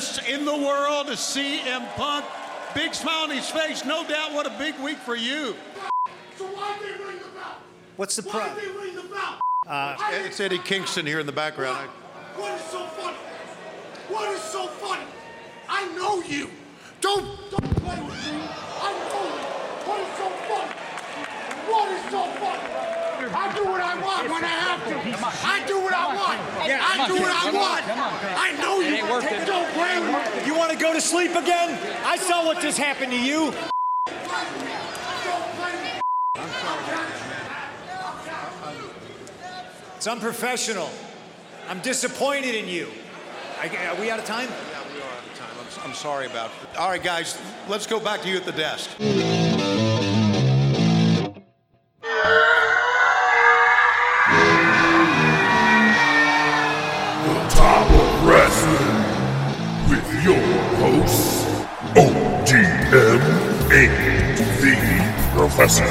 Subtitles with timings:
[0.00, 2.24] best in the world to CM Punk.
[2.74, 3.84] Big smile on his face.
[3.84, 5.54] No doubt what a big week for you.
[6.38, 7.56] So why they ring the bell?
[7.96, 8.56] What's the Why problem?
[8.64, 9.40] they ring the bell?
[9.66, 11.90] Uh, it's Eddie Kingston here in the background.
[12.36, 13.16] What is so funny?
[14.08, 15.04] What is so funny?
[15.68, 16.48] I know you.
[17.02, 18.40] Don't don't play with me.
[18.80, 19.44] I know you.
[19.84, 20.72] What is so funny?
[21.70, 23.09] What is so funny?
[23.28, 24.96] I do what I want when I have to.
[25.46, 26.40] I do what I want.
[26.58, 27.84] I do what I want.
[28.38, 28.96] I know you.
[29.46, 30.46] Don't play with me.
[30.46, 31.78] You want to go to sleep again?
[32.04, 33.52] I saw what just happened to you.
[34.06, 36.00] Don't play with me.
[39.96, 40.88] It's unprofessional.
[41.68, 42.88] I'm disappointed in you.
[43.60, 44.48] I, are we out of time?
[44.48, 45.50] Yeah, we are out of time.
[45.84, 46.78] I'm, I'm sorry about it.
[46.78, 48.90] All right, guys, let's go back to you at the desk.
[63.88, 65.86] And the Professor.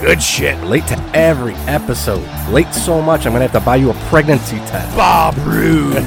[0.00, 0.58] Good shit.
[0.64, 2.24] Late to every episode.
[2.50, 4.96] Late so much, I'm gonna have to buy you a pregnancy test.
[4.96, 5.96] Bob Roode.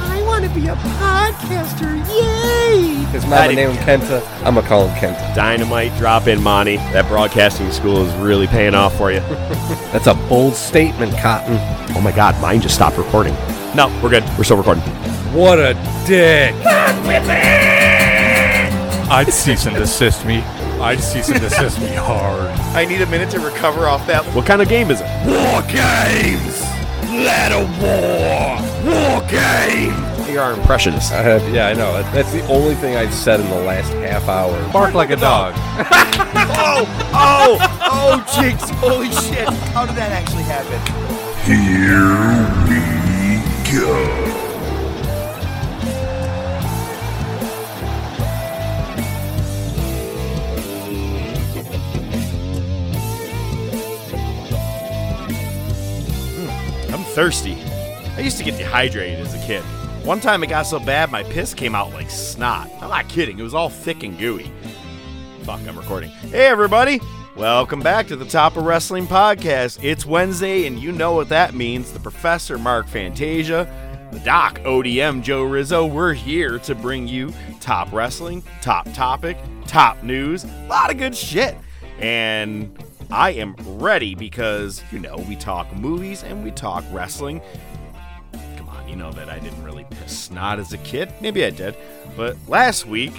[0.00, 1.96] I want to be a podcaster.
[2.08, 2.82] Yay!
[3.12, 4.22] His mama named him Kenta.
[4.44, 5.34] I'm gonna call him Kenta.
[5.34, 6.76] Dynamite drop in, Monty.
[6.76, 9.20] That broadcasting school is really paying off for you.
[9.92, 11.56] That's a bold statement, Cotton.
[11.96, 13.34] oh my god, mine just stopped recording.
[13.74, 14.24] No, we're good.
[14.36, 14.82] We're still recording.
[15.32, 15.74] What a
[16.06, 16.54] dick.
[19.10, 20.44] I'd cease and desist me.
[20.80, 22.50] I'd cease and desist me hard.
[22.74, 24.24] I need a minute to recover off that.
[24.34, 25.06] What kind of game is it?
[25.26, 26.62] War Games.
[27.10, 28.58] Let a war.
[28.84, 30.28] War Games.
[30.30, 31.12] You're our impressionist.
[31.12, 32.02] I have, yeah, I know.
[32.12, 34.56] That's the only thing I've said in the last half hour.
[34.72, 35.54] Bark like a dog.
[36.60, 38.68] Oh, oh, oh, jinx.
[38.70, 39.48] Holy shit.
[39.72, 40.78] How did that actually happen?
[41.44, 42.14] Here
[42.68, 42.78] we
[43.76, 44.47] go.
[57.18, 57.60] Thirsty.
[58.16, 59.64] I used to get dehydrated as a kid.
[60.04, 62.70] One time it got so bad my piss came out like snot.
[62.80, 64.52] I'm not kidding, it was all thick and gooey.
[65.42, 66.10] Fuck, I'm recording.
[66.10, 67.00] Hey everybody!
[67.34, 69.82] Welcome back to the Top of Wrestling Podcast.
[69.82, 71.90] It's Wednesday, and you know what that means.
[71.90, 73.66] The Professor Mark Fantasia,
[74.12, 79.36] the Doc ODM Joe Rizzo, we're here to bring you top wrestling, top topic,
[79.66, 81.56] top news, a lot of good shit.
[81.98, 82.78] And
[83.10, 87.40] I am ready because, you know, we talk movies and we talk wrestling.
[88.56, 91.10] Come on, you know that I didn't really piss snot as a kid.
[91.22, 91.74] Maybe I did.
[92.16, 93.12] But last week,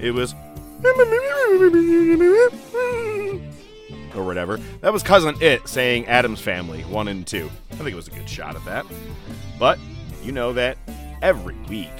[0.00, 0.34] it was.
[4.16, 4.56] Or whatever.
[4.80, 7.48] That was Cousin It saying Addams Family 1 and 2.
[7.70, 8.86] I think it was a good shot at that.
[9.56, 9.78] But
[10.24, 10.78] you know that
[11.22, 11.92] every week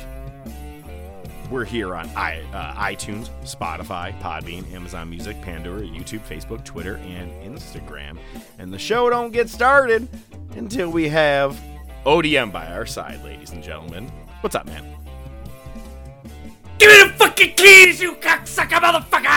[1.50, 7.31] we're here on I, uh, iTunes, Spotify, Podbean, Amazon Music, Pandora, YouTube, Facebook, Twitter, and
[7.42, 8.19] Instagram.
[8.59, 10.09] And the show don't get started
[10.56, 11.59] until we have
[12.04, 14.09] ODM by our side, ladies and gentlemen.
[14.41, 14.84] What's up, man?
[16.78, 19.28] Give me the fucking keys, you cocksucker motherfucker!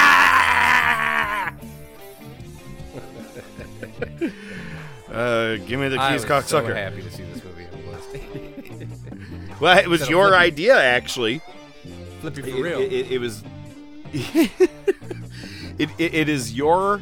[5.11, 6.73] Uh, give me the I keys, was so cocksucker.
[6.73, 9.59] happy to see this movie on the list.
[9.59, 11.41] well, it was your idea, actually.
[12.21, 12.79] Flippy for It, real.
[12.79, 13.43] it, it, it was.
[14.13, 17.01] it, it, is your.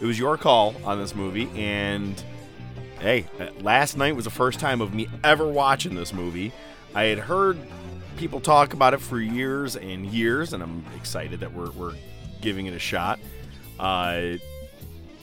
[0.00, 2.22] It was your call on this movie, and
[3.00, 6.52] hey, uh, last night was the first time of me ever watching this movie.
[6.94, 7.56] I had heard
[8.16, 11.94] people talk about it for years and years, and I'm excited that we're, we're
[12.40, 13.18] giving it a shot.
[13.78, 14.36] Uh,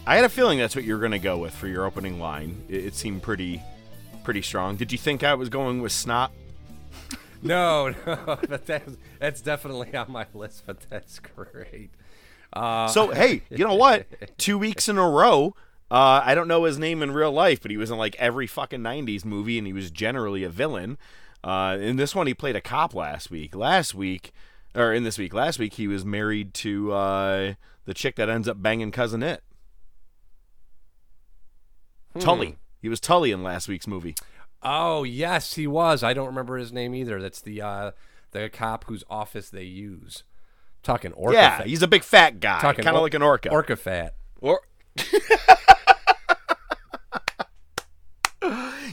[0.07, 2.63] I had a feeling that's what you're going to go with for your opening line.
[2.69, 3.61] It, it seemed pretty,
[4.23, 4.75] pretty strong.
[4.77, 6.31] Did you think I was going with snot?
[7.41, 10.63] No, no, but that's that's definitely on my list.
[10.65, 11.91] But that's great.
[12.53, 14.05] Uh, So hey, you know what?
[14.37, 15.55] Two weeks in a row.
[15.91, 18.45] Uh, I don't know his name in real life, but he was in like every
[18.47, 20.97] fucking '90s movie, and he was generally a villain.
[21.43, 23.55] Uh, in this one, he played a cop last week.
[23.55, 24.31] Last week,
[24.75, 27.53] or in this week, last week, he was married to uh,
[27.85, 29.41] the chick that ends up banging cousin it.
[32.19, 32.57] Tully.
[32.81, 34.15] He was Tully in last week's movie.
[34.63, 36.03] Oh yes, he was.
[36.03, 37.21] I don't remember his name either.
[37.21, 37.91] That's the uh,
[38.31, 40.23] the cop whose office they use.
[40.81, 41.35] Talking orca.
[41.35, 41.67] yeah, fat.
[41.67, 43.49] he's a big fat guy, talking kind of or- like an orca.
[43.51, 44.15] Orca fat.
[44.39, 44.61] Or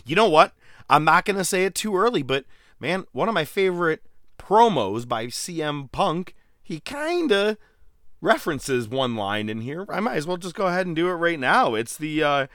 [0.05, 0.53] You know what?
[0.89, 2.45] I'm not going to say it too early, but
[2.79, 4.03] man, one of my favorite
[4.39, 7.57] promos by CM Punk, he kind of
[8.21, 9.85] references one line in here.
[9.89, 11.75] I might as well just go ahead and do it right now.
[11.75, 12.47] It's the uh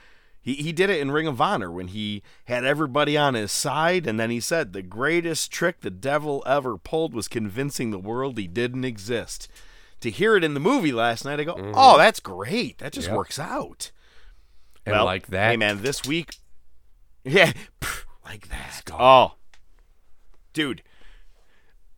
[0.42, 4.08] He he did it in Ring of Honor when he had everybody on his side,
[4.08, 8.36] and then he said the greatest trick the devil ever pulled was convincing the world
[8.36, 9.48] he didn't exist.
[10.00, 11.72] To hear it in the movie last night, I go, mm-hmm.
[11.76, 12.78] "Oh, that's great.
[12.78, 13.16] That just Yep.
[13.16, 13.92] works out."
[14.84, 16.34] And well, like that, Hey man, this week,
[17.24, 17.52] yeah,
[18.24, 18.90] like that.
[18.92, 19.34] Oh,
[20.52, 20.82] dude,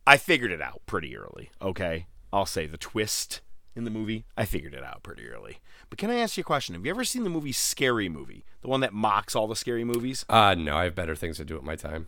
[0.05, 1.49] I figured it out pretty early.
[1.59, 3.41] Okay, I'll say the twist
[3.75, 4.25] in the movie.
[4.37, 5.57] I figured it out pretty early.
[5.89, 6.75] But can I ask you a question?
[6.75, 9.83] Have you ever seen the movie Scary Movie, the one that mocks all the scary
[9.83, 10.25] movies?
[10.29, 12.07] Uh, no, I have better things to do with my time.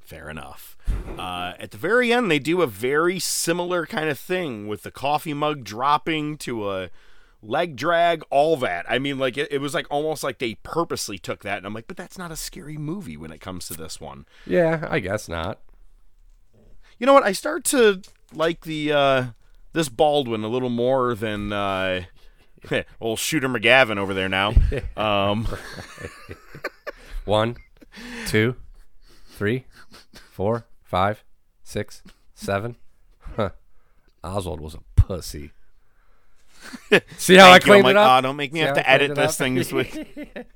[0.00, 0.76] Fair enough.
[1.18, 4.90] Uh, at the very end, they do a very similar kind of thing with the
[4.90, 6.90] coffee mug dropping to a
[7.42, 8.84] leg drag, all that.
[8.88, 11.58] I mean, like, it, it was like almost like they purposely took that.
[11.58, 14.26] And I'm like, but that's not a scary movie when it comes to this one.
[14.46, 15.60] Yeah, I guess not.
[16.98, 17.24] You know what?
[17.24, 18.02] I start to
[18.32, 19.24] like the uh,
[19.74, 22.04] this Baldwin a little more than uh,
[23.00, 24.54] old Shooter McGavin over there now.
[24.96, 25.46] Um,
[27.24, 27.56] One,
[28.26, 28.54] two,
[29.26, 29.64] three,
[30.30, 31.24] four, five,
[31.62, 32.02] six,
[32.34, 32.76] seven.
[33.36, 33.50] Huh.
[34.22, 35.50] Oswald was a pussy.
[37.16, 38.18] See how I cleaned like, it up?
[38.18, 39.36] "Oh, don't make me See have to edit this up?
[39.36, 40.46] thing this week."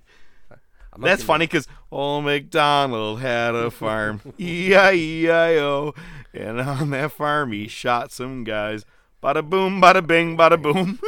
[0.99, 5.95] That's funny because old MacDonald had a farm, E-I-E-I-O,
[6.35, 8.85] and on that farm he shot some guys.
[9.23, 11.01] Bada boom, bada bing, bada boom.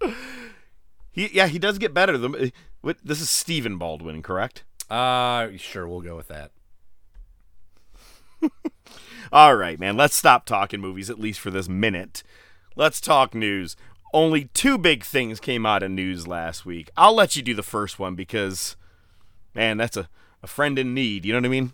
[1.12, 2.18] he, yeah, he does get better.
[2.18, 4.64] The, what, this is Stephen Baldwin, correct?
[4.88, 6.50] Uh, sure, we'll go with that.
[9.32, 9.96] All right, man.
[9.96, 12.24] Let's stop talking movies at least for this minute.
[12.74, 13.76] Let's talk news.
[14.12, 16.90] Only two big things came out of news last week.
[16.96, 18.76] I'll let you do the first one because,
[19.54, 20.08] man, that's a,
[20.42, 21.24] a friend in need.
[21.24, 21.72] You know what I mean?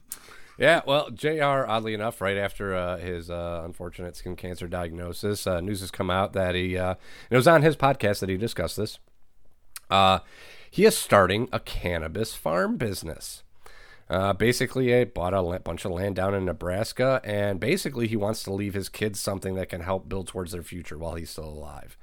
[0.58, 5.61] Yeah, well, JR, oddly enough, right after uh, his uh, unfortunate skin cancer diagnosis, uh,
[5.61, 6.94] news has come out that he, uh,
[7.29, 8.99] it was on his podcast that he discussed this.
[9.91, 10.20] Uh,
[10.70, 13.43] he is starting a cannabis farm business.
[14.08, 18.43] Uh, basically, he bought a bunch of land down in Nebraska, and basically, he wants
[18.44, 21.49] to leave his kids something that can help build towards their future while he's still
[21.49, 21.99] alive.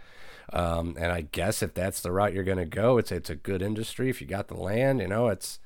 [0.51, 3.35] Um, and I guess if that's the route you're going to go, it's it's a
[3.35, 4.09] good industry.
[4.09, 5.59] If you got the land, you know, it's.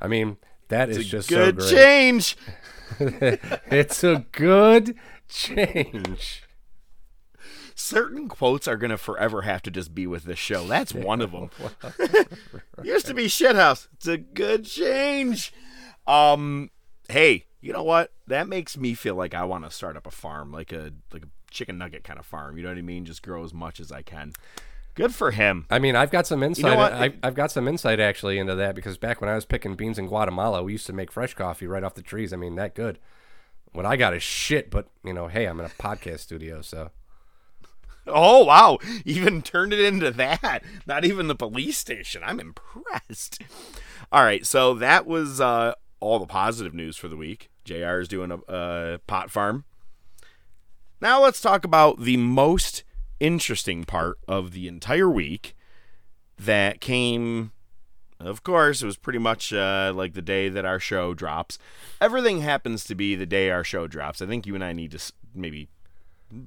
[0.00, 0.36] I mean,
[0.68, 1.74] that is It's a just good so great.
[1.76, 2.36] change.
[3.70, 4.96] it's a good
[5.28, 6.42] change.
[7.74, 10.66] Certain quotes are gonna forever have to just be with this show.
[10.66, 11.50] That's one of them.
[12.82, 13.86] Used to be shithouse.
[13.94, 15.52] It's a good change.
[16.06, 16.70] Um,
[17.08, 18.12] hey, you know what?
[18.26, 21.24] That makes me feel like I want to start up a farm, like a like
[21.24, 22.56] a chicken nugget kind of farm.
[22.56, 23.04] You know what I mean?
[23.04, 24.32] Just grow as much as I can.
[24.98, 25.64] Good for him.
[25.70, 26.76] I mean, I've got some insight.
[26.76, 26.92] what?
[26.92, 29.96] I, I've got some insight actually into that because back when I was picking beans
[29.96, 32.32] in Guatemala, we used to make fresh coffee right off the trees.
[32.32, 32.98] I mean, that good.
[33.70, 36.90] What I got is shit, but you know, hey, I'm in a podcast studio, so
[38.08, 38.78] Oh wow!
[39.04, 40.64] Even turned it into that.
[40.86, 42.22] Not even the police station.
[42.24, 43.40] I'm impressed.
[44.10, 47.50] All right, so that was uh, all the positive news for the week.
[47.64, 48.00] Jr.
[48.00, 49.64] is doing a, a pot farm.
[51.00, 52.82] Now let's talk about the most
[53.20, 55.56] interesting part of the entire week
[56.38, 57.52] that came.
[58.20, 61.56] Of course, it was pretty much uh, like the day that our show drops.
[62.00, 64.20] Everything happens to be the day our show drops.
[64.20, 65.68] I think you and I need to maybe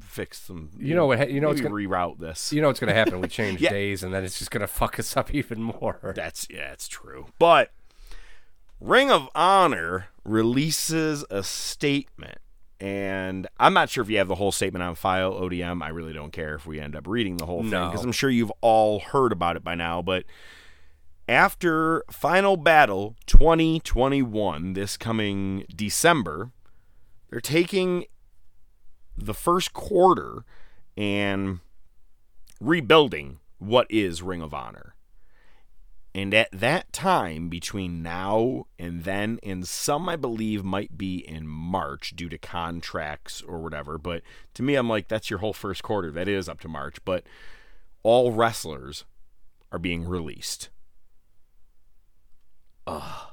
[0.02, 0.70] fix some.
[0.78, 2.52] You know what- you know what's gonna- reroute this.
[2.52, 3.22] you know what's gonna happen.
[3.22, 3.70] We change Yeah.
[3.70, 6.12] days, and then it's just gonna fuck us up even more.
[6.16, 7.28] That's yeah, it's true.
[7.40, 7.72] But
[8.82, 12.40] Ring of Honor releases a statement,
[12.82, 15.34] and I'm not sure if you have the whole statement on file.
[15.34, 17.90] ODM, I really don't care if we end up reading the whole thing No.
[17.90, 20.02] because I'm sure you've all heard about it by now.
[20.02, 20.26] But
[21.30, 26.52] after Final Battle 2021, this coming December,
[27.30, 28.06] they're taking
[29.16, 30.44] the first quarter
[30.98, 31.60] and
[32.60, 34.91] rebuilding what is Ring of Honor.
[36.14, 41.48] And at that time, between now and then, and some I believe might be in
[41.48, 44.22] March due to contracts or whatever, but
[44.56, 46.12] to me, I'm like, that's your whole first quarter.
[46.12, 47.24] That is up to March, but
[48.04, 49.06] all wrestlers
[49.72, 50.70] are being released.
[52.86, 53.28] Ugh.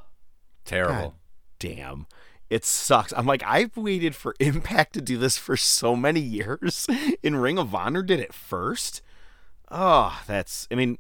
[0.65, 1.17] Terrible.
[1.59, 2.07] Damn.
[2.51, 3.13] It sucks.
[3.17, 6.87] I'm like, I've waited for Impact to do this for so many years.
[7.23, 9.03] In Ring of Honor did it first.
[9.71, 10.99] Oh, that's, I mean,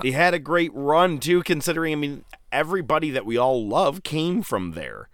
[0.00, 4.42] they had a great run too, considering, I mean, everybody that we all love came
[4.42, 5.08] from there.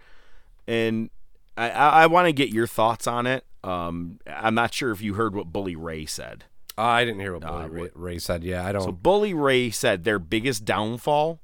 [0.67, 1.11] And
[1.57, 3.45] I, I, I want to get your thoughts on it.
[3.63, 6.45] Um, I'm not sure if you heard what Bully Ray said.
[6.77, 8.45] Uh, I didn't hear what Bully Ray, Ray said.
[8.45, 8.83] Yeah, I don't.
[8.83, 11.41] So Bully Ray said their biggest downfall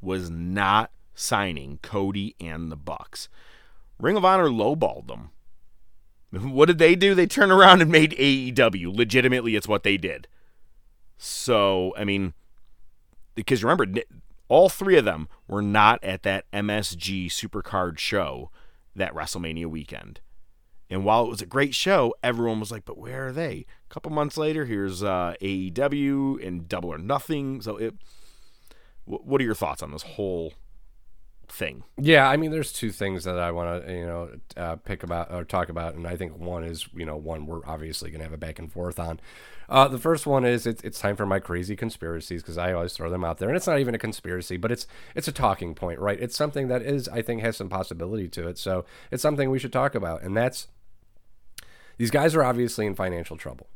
[0.00, 3.28] was not signing Cody and the Bucks.
[3.98, 5.30] Ring of Honor lowballed them.
[6.32, 7.16] What did they do?
[7.16, 8.94] They turned around and made AEW.
[8.94, 10.28] Legitimately, it's what they did.
[11.18, 12.34] So, I mean,
[13.34, 13.86] because remember,
[14.48, 18.50] all three of them were not at that MSG Supercard show
[18.96, 20.20] that WrestleMania weekend.
[20.92, 23.94] And while it was a great show, everyone was like, "But where are they?" A
[23.94, 27.60] couple months later, here's uh, AEW and Double or Nothing.
[27.62, 27.94] So, it.
[29.04, 30.54] wh- What are your thoughts on this whole
[31.46, 31.84] thing?
[31.96, 35.32] Yeah, I mean, there's two things that I want to, you know, uh, pick about
[35.32, 38.24] or talk about, and I think one is, you know, one we're obviously going to
[38.24, 39.20] have a back and forth on.
[39.70, 42.92] Uh, the first one is it's, it's time for my crazy conspiracies because I always
[42.92, 45.76] throw them out there, and it's not even a conspiracy, but it's it's a talking
[45.76, 46.20] point, right?
[46.20, 49.60] It's something that is, I think, has some possibility to it, so it's something we
[49.60, 50.66] should talk about, and that's
[51.98, 53.68] these guys are obviously in financial trouble,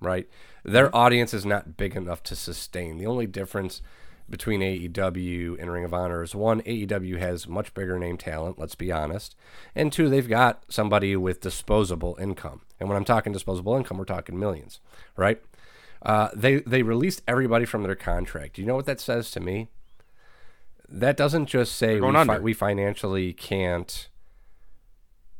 [0.00, 0.28] right?
[0.64, 2.98] Their audience is not big enough to sustain.
[2.98, 3.82] The only difference
[4.30, 8.74] between AEW and Ring of Honor is one, AEW has much bigger name talent, let's
[8.74, 9.34] be honest.
[9.74, 12.62] And two, they've got somebody with disposable income.
[12.78, 14.80] And when I'm talking disposable income, we're talking millions,
[15.16, 15.40] right?
[16.02, 18.54] Uh, they they released everybody from their contract.
[18.54, 19.68] Do you know what that says to me?
[20.88, 24.08] That doesn't just say we, fi- we financially can't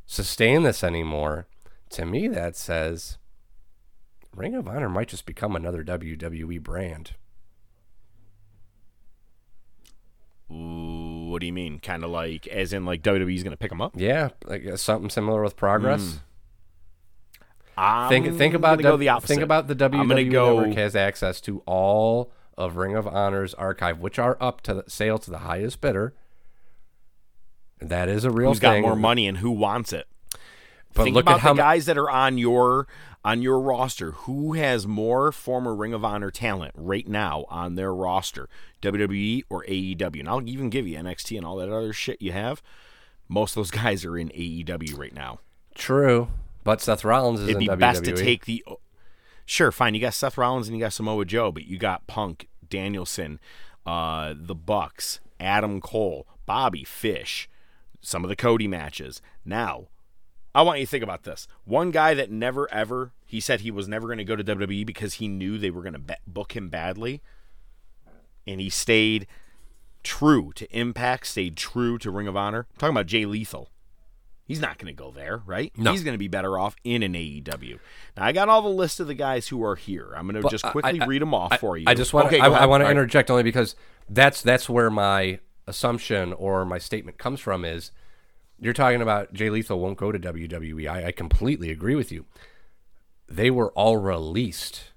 [0.07, 1.47] sustain this anymore.
[1.91, 3.19] To me, that says
[4.35, 7.13] Ring of Honor might just become another WWE brand.
[10.03, 11.79] Ooh, what do you mean?
[11.79, 13.93] Kind of like, as in, like WWE's going to pick them up?
[13.97, 16.21] Yeah, like uh, something similar with progress.
[17.77, 19.29] I'm think think about go the, opposite.
[19.29, 20.59] think about the WWE go.
[20.61, 24.85] network has access to all of Ring of Honor's archive, which are up to the
[24.89, 26.13] sale to the highest bidder.
[27.81, 28.55] That is a real thing.
[28.55, 30.09] Who's got more money and who wants it?
[30.95, 32.89] But think look about at how the guys that are on your
[33.29, 34.13] on your roster.
[34.13, 38.49] Who has more former Ring of Honor talent right now on their roster?
[38.81, 40.21] WWE or AEW?
[40.21, 42.63] And I'll even give you NXT and all that other shit you have.
[43.29, 45.41] Most of those guys are in AEW right now.
[45.75, 46.29] True,
[46.65, 47.79] but Seth Rollins is It'd be WWE.
[47.79, 48.65] best to take the.
[49.45, 49.95] Sure, fine.
[49.95, 53.41] You got Seth Rollins and you got Samoa Joe, but you got Punk, Danielson,
[53.87, 57.49] uh, the Bucks, Adam Cole, Bobby Fish,
[58.01, 59.23] some of the Cody matches.
[59.45, 59.89] Now,
[60.55, 61.47] I want you to think about this.
[61.65, 64.87] One guy that never ever he said he was never going to go to WWE
[64.87, 67.21] because he knew they were going to be- book him badly,
[68.47, 69.27] and he stayed
[70.03, 72.67] true to Impact, stayed true to Ring of Honor.
[72.73, 73.69] I'm talking about Jay Lethal.
[74.47, 75.71] He's not going to go there, right?
[75.77, 75.93] No.
[75.93, 77.79] He's going to be better off in an AEW.
[78.17, 80.15] Now I got all the list of the guys who are here.
[80.17, 81.85] I'm going to just quickly I- read them off I- for you.
[81.87, 82.45] I just want Okay, to.
[82.45, 82.91] I, I want to All right.
[82.93, 83.77] interject only because
[84.09, 87.67] that's that's where my assumption or my statement comes from.
[87.67, 87.93] Is
[88.61, 90.89] you're talking about Jay Lethal won't go to WWE.
[90.89, 92.27] I, I completely agree with you.
[93.29, 94.93] They were all released.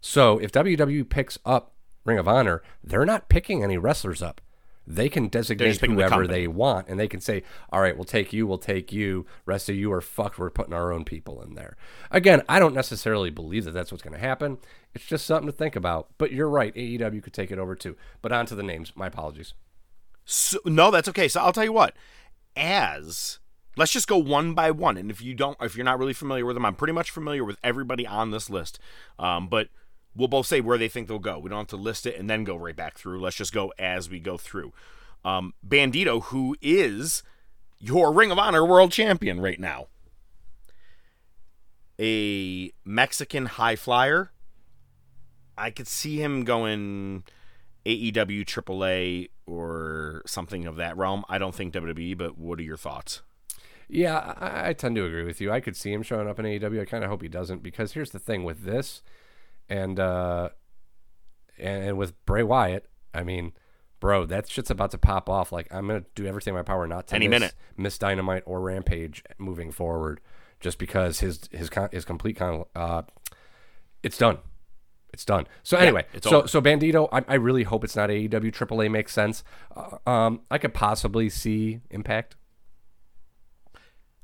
[0.00, 4.40] So if WWE picks up Ring of Honor, they're not picking any wrestlers up.
[4.86, 7.94] They can designate just picking the whoever they want, and they can say, "All right,
[7.94, 8.46] we'll take you.
[8.46, 9.24] We'll take you.
[9.46, 10.38] Rest of you are fucked.
[10.38, 11.76] We're putting our own people in there."
[12.10, 14.58] Again, I don't necessarily believe that that's what's going to happen.
[14.92, 16.08] It's just something to think about.
[16.18, 16.74] But you're right.
[16.74, 17.96] AEW could take it over too.
[18.20, 18.92] But on to the names.
[18.96, 19.54] My apologies.
[20.24, 21.28] So, no, that's okay.
[21.28, 21.94] So I'll tell you what.
[22.56, 23.38] As
[23.76, 26.44] let's just go one by one, and if you don't, if you're not really familiar
[26.44, 28.78] with them, I'm pretty much familiar with everybody on this list.
[29.18, 29.68] Um, but
[30.14, 31.38] we'll both say where they think they'll go.
[31.38, 33.20] We don't have to list it and then go right back through.
[33.20, 34.72] Let's just go as we go through.
[35.24, 37.22] Um, Bandito, who is
[37.78, 39.86] your Ring of Honor World Champion right now,
[41.98, 44.32] a Mexican high flyer.
[45.56, 47.24] I could see him going
[47.84, 51.24] AEW, AAA, or something of that realm.
[51.28, 53.22] I don't think WWE, but what are your thoughts?
[53.88, 55.50] Yeah, I, I tend to agree with you.
[55.50, 56.80] I could see him showing up in AEW.
[56.80, 59.02] I kind of hope he doesn't because here's the thing with this,
[59.68, 60.50] and uh,
[61.58, 62.86] and, and with Bray Wyatt.
[63.12, 63.52] I mean,
[63.98, 65.50] bro, that shit's about to pop off.
[65.50, 67.54] Like I'm gonna do everything in my power not to Any miss, minute.
[67.76, 70.20] miss Dynamite or Rampage moving forward,
[70.60, 73.02] just because his his con- his complete con- uh,
[74.04, 74.38] it's done.
[75.12, 75.46] It's done.
[75.62, 76.48] So anyway, it's so over.
[76.48, 78.52] so Bandito, I, I really hope it's not AEW.
[78.52, 79.42] AAA makes sense.
[79.74, 82.36] Uh, um, I could possibly see Impact.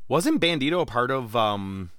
[0.08, 1.34] Wasn't Bandito a part of?
[1.34, 1.90] um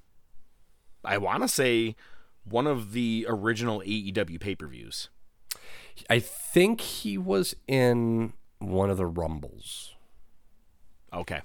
[1.03, 1.95] I want to say
[2.43, 5.09] one of the original AEW pay per views.
[6.09, 9.95] I think he was in one of the Rumbles.
[11.13, 11.41] Okay.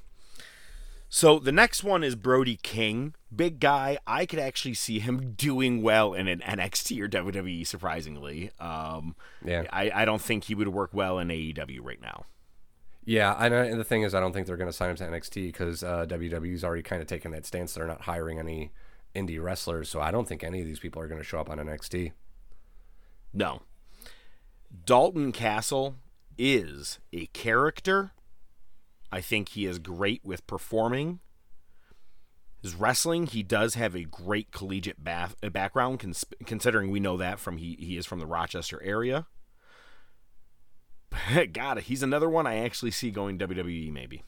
[1.15, 3.99] So the next one is Brody King, big guy.
[4.07, 7.67] I could actually see him doing well in an NXT or WWE.
[7.67, 9.15] Surprisingly, um,
[9.45, 9.65] Yeah.
[9.71, 12.25] I, I don't think he would work well in AEW right now.
[13.05, 14.97] Yeah, and, I, and the thing is, I don't think they're going to sign him
[14.97, 17.75] to NXT because uh, WWE's already kind of taken that stance.
[17.75, 18.73] They're not hiring any
[19.15, 21.51] indie wrestlers, so I don't think any of these people are going to show up
[21.51, 22.13] on NXT.
[23.35, 23.61] No.
[24.87, 25.97] Dalton Castle
[26.39, 28.13] is a character.
[29.13, 31.21] I think he is great with performing.
[32.63, 37.17] His wrestling, he does have a great collegiate bath, uh, background, cons- considering we know
[37.19, 39.27] that from he he is from the Rochester area.
[41.53, 44.23] God, he's another one I actually see going WWE maybe.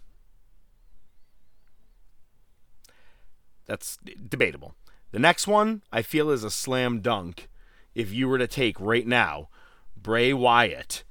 [3.66, 3.96] That's
[4.28, 4.74] debatable.
[5.12, 7.48] The next one I feel is a slam dunk.
[7.94, 9.48] If you were to take right now
[9.96, 11.04] Bray Wyatt,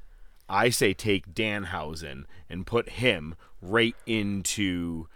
[0.50, 5.08] I say take Danhausen and put him right into.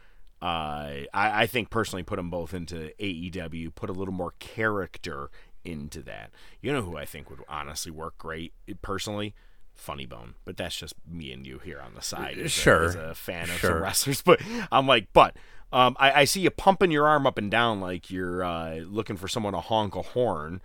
[0.42, 3.74] Uh, I, I think personally put them both into AEW.
[3.74, 5.30] Put a little more character
[5.66, 6.32] into that.
[6.62, 9.34] You know who I think would honestly work great personally.
[9.74, 12.39] Funny Bone, but that's just me and you here on the side.
[12.39, 12.86] As Sure.
[12.86, 13.70] a, as a fan of Sure.
[13.72, 15.36] some wrestlers, but I'm like, but
[15.72, 19.18] um, I, I see you pumping your arm up and down like you're uh, looking
[19.18, 20.62] for someone to honk a horn.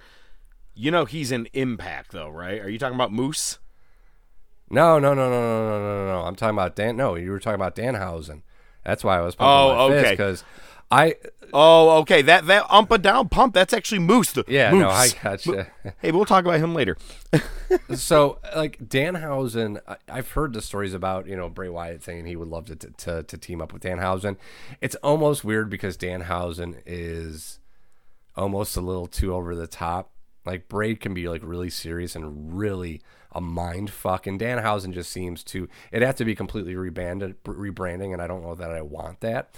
[0.74, 2.58] You know he's an impact though, right?
[2.60, 3.58] Are you talking about Moose?
[4.72, 6.26] No, no, no, no, no, no, no, no.
[6.26, 6.96] I'm talking about Dan.
[6.96, 8.40] No, you were talking about Danhausen.
[8.84, 10.10] That's why I was pumping oh, my okay.
[10.12, 10.44] because
[10.90, 11.16] I.
[11.52, 12.22] Oh, okay.
[12.22, 13.52] That that ump and down pump.
[13.52, 14.34] That's actually Moose.
[14.48, 14.80] Yeah, Moose.
[14.80, 15.66] no, I gotcha.
[16.00, 16.96] hey, we'll talk about him later.
[17.94, 22.36] so, like Danhausen, I, I've heard the stories about you know Bray Wyatt saying he
[22.36, 24.38] would love to to, to team up with Danhausen.
[24.80, 27.58] It's almost weird because Danhausen is
[28.34, 30.12] almost a little too over the top.
[30.46, 33.02] Like Bray can be like really serious and really
[33.34, 38.12] a mind fuck, and Danhausen just seems to it has to be completely rebranded, rebranding,
[38.12, 39.54] and I don't know that I want that.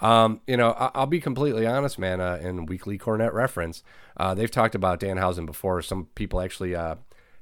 [0.00, 2.20] Um, you know, I- I'll be completely honest, man.
[2.20, 3.82] Uh, in Weekly Cornette reference,
[4.16, 5.80] uh, they've talked about Danhausen before.
[5.82, 6.96] Some people actually uh,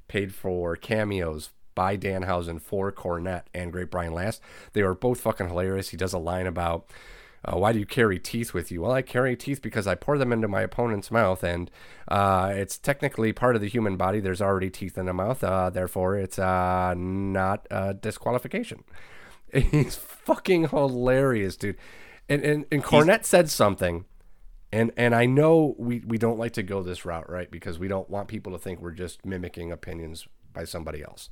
[0.07, 4.41] paid for cameos by Danhausen for Cornette and Great Brian Last.
[4.71, 5.89] They were both fucking hilarious.
[5.89, 6.89] He does a line about
[7.45, 8.81] uh, why do you carry teeth with you?
[8.81, 11.69] Well, I carry teeth because I pour them into my opponent's mouth, and
[12.07, 14.19] uh, it's technically part of the human body.
[14.19, 18.83] There's already teeth in the mouth, uh, therefore it's uh, not a disqualification.
[19.53, 21.77] He's fucking hilarious, dude.
[22.27, 24.05] And and, and Cornette said something,
[24.71, 27.51] and and I know we we don't like to go this route, right?
[27.51, 31.29] Because we don't want people to think we're just mimicking opinions by somebody else.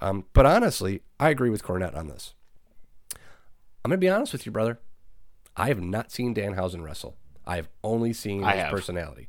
[0.00, 2.34] Um, but honestly, I agree with Cornette on this.
[3.84, 4.78] I'm gonna be honest with you, brother.
[5.56, 7.16] I have not seen Danhausen wrestle.
[7.46, 8.70] I have only seen I his have.
[8.72, 9.28] personality.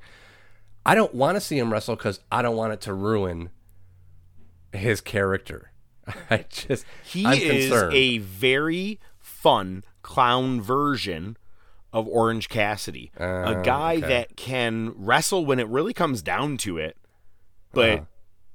[0.85, 3.49] I don't want to see him wrestle because I don't want it to ruin
[4.73, 5.71] his character.
[6.29, 7.93] I just He I'm is concerned.
[7.93, 11.37] a very fun clown version
[11.93, 14.07] of Orange Cassidy, a Uh, guy okay.
[14.07, 16.97] that can wrestle when it really comes down to it,
[17.73, 18.05] but Uh-huh.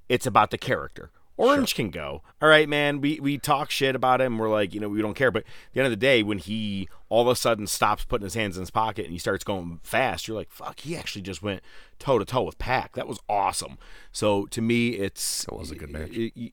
[0.09, 1.11] it's about the character.
[1.37, 2.23] Orange can go.
[2.41, 3.01] All right, man.
[3.01, 4.39] We we talk shit about him.
[4.39, 5.31] We're like, you know, we don't care.
[5.31, 8.25] But at the end of the day, when he all of a sudden stops putting
[8.25, 10.81] his hands in his pocket and he starts going fast, you're like, fuck.
[10.81, 11.63] He actually just went
[11.99, 12.95] toe to toe with Pac.
[12.95, 13.79] That was awesome.
[14.13, 16.11] So to me, it's That was a good match.
[16.11, 16.53] y- y-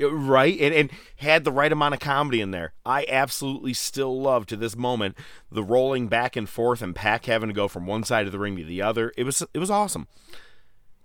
[0.00, 3.74] y- uh, right and, and had the right amount of comedy in there i absolutely
[3.74, 5.14] still love to this moment
[5.52, 8.38] the rolling back and forth and Pac having to go from one side of the
[8.38, 10.08] ring to the other it was it was awesome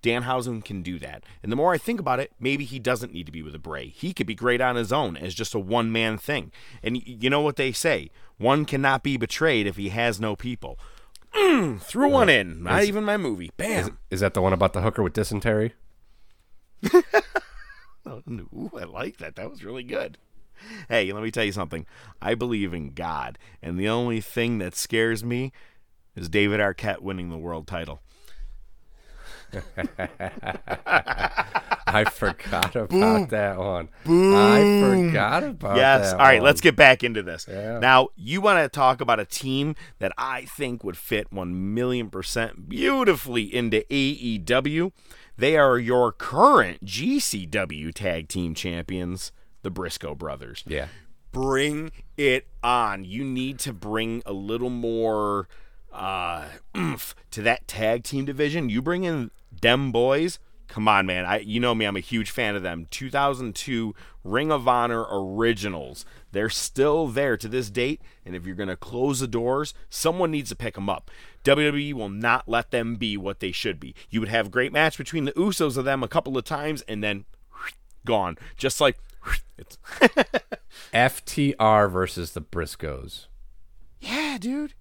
[0.05, 3.25] danhausen can do that and the more i think about it maybe he doesn't need
[3.25, 5.59] to be with a bray he could be great on his own as just a
[5.59, 6.51] one-man thing
[6.83, 10.77] and you know what they say one cannot be betrayed if he has no people
[11.35, 14.71] Mm, threw one in not Is- even my movie bam Is that the one about
[14.71, 15.73] the hooker with dysentery?
[18.07, 19.35] Oh, Ooh, I like that.
[19.35, 20.19] That was really good.
[20.87, 21.85] Hey, let me tell you something.
[22.21, 25.51] I believe in God, and the only thing that scares me
[26.15, 28.01] is David Arquette winning the world title.
[31.87, 33.89] I forgot about that one.
[34.05, 35.77] I forgot about that one.
[35.77, 36.11] yes.
[36.13, 36.45] All right, one.
[36.45, 37.47] let's get back into this.
[37.49, 37.79] Yeah.
[37.79, 42.09] Now, you want to talk about a team that I think would fit 1 million
[42.09, 44.91] percent beautifully into AEW.
[45.37, 49.31] They are your current GCW tag team champions,
[49.61, 50.63] the Briscoe brothers.
[50.65, 50.87] Yeah.
[51.31, 53.03] bring it on.
[53.05, 55.47] You need to bring a little more
[55.95, 56.45] uh,
[56.77, 58.69] oomph to that tag team division.
[58.69, 59.31] You bring in
[59.61, 60.39] them boys.
[60.67, 61.25] Come on, man.
[61.25, 61.85] I you know me.
[61.85, 62.87] I'm a huge fan of them.
[62.89, 66.05] 2002 Ring of Honor originals.
[66.31, 68.01] They're still there to this date.
[68.25, 71.11] And if you're gonna close the doors, someone needs to pick them up.
[71.43, 73.93] WWE will not let them be what they should be.
[74.09, 77.03] You would have great match between the Usos of them a couple of times, and
[77.03, 77.25] then
[78.05, 78.37] gone.
[78.57, 78.97] Just like
[79.57, 79.77] it's
[80.93, 83.27] FTR versus the Briscoes.
[83.99, 84.73] yeah, dude.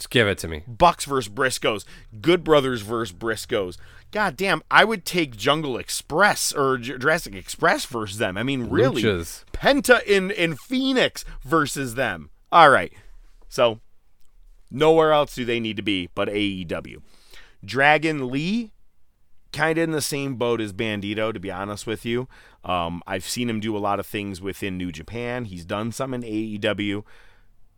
[0.00, 0.62] Just give it to me.
[0.66, 1.84] Bucks versus Briscoes,
[2.22, 3.76] Good Brothers versus Briscoes.
[4.10, 8.38] God damn, I would take Jungle Express or Jurassic Express versus them.
[8.38, 9.44] I mean, really, Luchas.
[9.52, 12.30] Penta in in Fenix versus them.
[12.50, 12.94] All right,
[13.50, 13.80] so
[14.70, 17.02] nowhere else do they need to be but AEW.
[17.62, 18.72] Dragon Lee,
[19.52, 22.26] kind of in the same boat as Bandito, to be honest with you.
[22.64, 25.44] Um, I've seen him do a lot of things within New Japan.
[25.44, 27.04] He's done some in AEW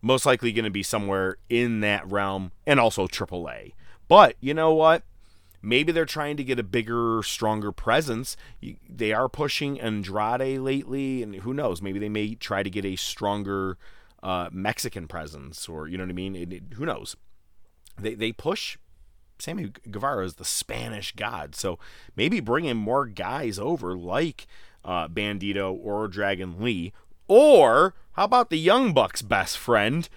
[0.03, 3.73] most likely going to be somewhere in that realm and also AAA.
[4.07, 5.01] But you know what?
[5.61, 8.35] Maybe they're trying to get a bigger, stronger presence.
[8.89, 11.81] They are pushing Andrade lately, and who knows?
[11.81, 13.77] Maybe they may try to get a stronger
[14.21, 16.35] uh, Mexican presence, or you know what I mean?
[16.35, 17.15] It- it- who knows?
[17.97, 18.77] They they push
[19.39, 21.79] Sammy Guevara is the Spanish god, so
[22.15, 24.47] maybe bringing more guys over like
[24.85, 26.91] uh, Bandito or Dragon Lee,
[27.27, 30.07] or how about the Young Bucks' best friend?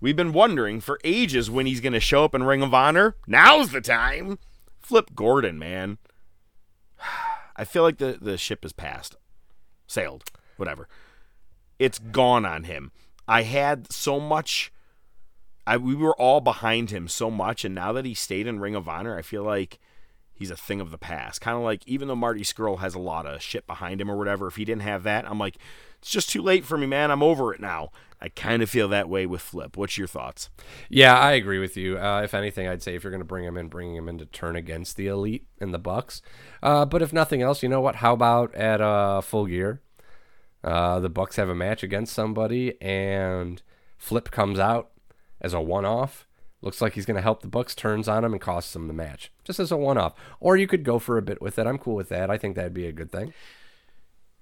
[0.00, 3.16] We've been wondering for ages when he's going to show up in Ring of Honor.
[3.26, 4.38] Now's the time.
[4.80, 5.98] Flip Gordon, man.
[7.56, 9.16] I feel like the, the ship has passed,
[9.86, 10.24] sailed,
[10.56, 10.88] whatever.
[11.78, 12.92] It's gone on him.
[13.26, 14.72] I had so much.
[15.66, 18.74] I we were all behind him so much, and now that he stayed in Ring
[18.74, 19.78] of Honor, I feel like
[20.34, 21.40] he's a thing of the past.
[21.40, 24.16] Kind of like even though Marty Scurll has a lot of shit behind him or
[24.16, 25.56] whatever, if he didn't have that, I'm like,
[25.98, 27.10] it's just too late for me, man.
[27.10, 27.90] I'm over it now.
[28.20, 29.76] I kind of feel that way with Flip.
[29.76, 30.48] What's your thoughts?
[30.88, 31.98] Yeah, I agree with you.
[31.98, 34.18] Uh, if anything, I'd say if you're going to bring him in, bringing him in
[34.18, 36.22] to turn against the elite and the Bucks.
[36.62, 37.96] Uh, but if nothing else, you know what?
[37.96, 39.82] How about at uh, full gear?
[40.62, 43.60] Uh, the Bucks have a match against somebody, and
[43.98, 44.90] Flip comes out
[45.40, 46.26] as a one-off.
[46.64, 48.94] Looks like he's going to help the Bucks, turns on him, and costs them the
[48.94, 50.14] match, just as a one-off.
[50.40, 51.66] Or you could go for a bit with it.
[51.66, 52.30] I'm cool with that.
[52.30, 53.34] I think that'd be a good thing.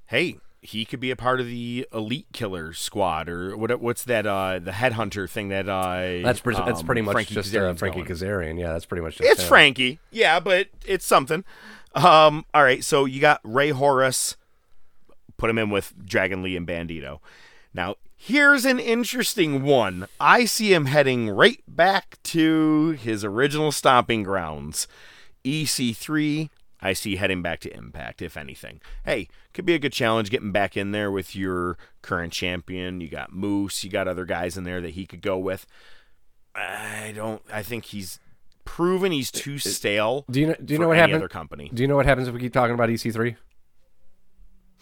[0.06, 3.80] Hey, he could be a part of the elite killer squad or what?
[3.80, 4.24] What's that?
[4.24, 7.74] Uh, the headhunter thing that uh, That's pre- that's um, pretty much Frankie just uh,
[7.74, 8.06] Frankie going.
[8.12, 8.60] Kazarian.
[8.60, 9.48] Yeah, that's pretty much just It's him.
[9.48, 11.42] Frankie, yeah, but it's something.
[11.96, 14.36] Um, all right, so you got Rey Horus.
[15.38, 17.18] Put him in with Dragon Lee and Bandito.
[17.74, 20.06] Now, here's an interesting one.
[20.20, 24.86] I see him heading right back to his original stomping grounds.
[25.44, 26.48] EC3,
[26.80, 28.80] I see heading back to Impact, if anything.
[29.04, 33.00] Hey, could be a good challenge getting back in there with your current champion.
[33.00, 35.66] You got Moose, you got other guys in there that he could go with.
[36.54, 38.20] I don't, I think he's
[38.64, 40.24] proven he's too stale.
[40.30, 40.56] Do you know?
[40.64, 41.16] Do you know what happens?
[41.16, 41.70] Other company.
[41.74, 43.34] Do you know what happens if we keep talking about EC3?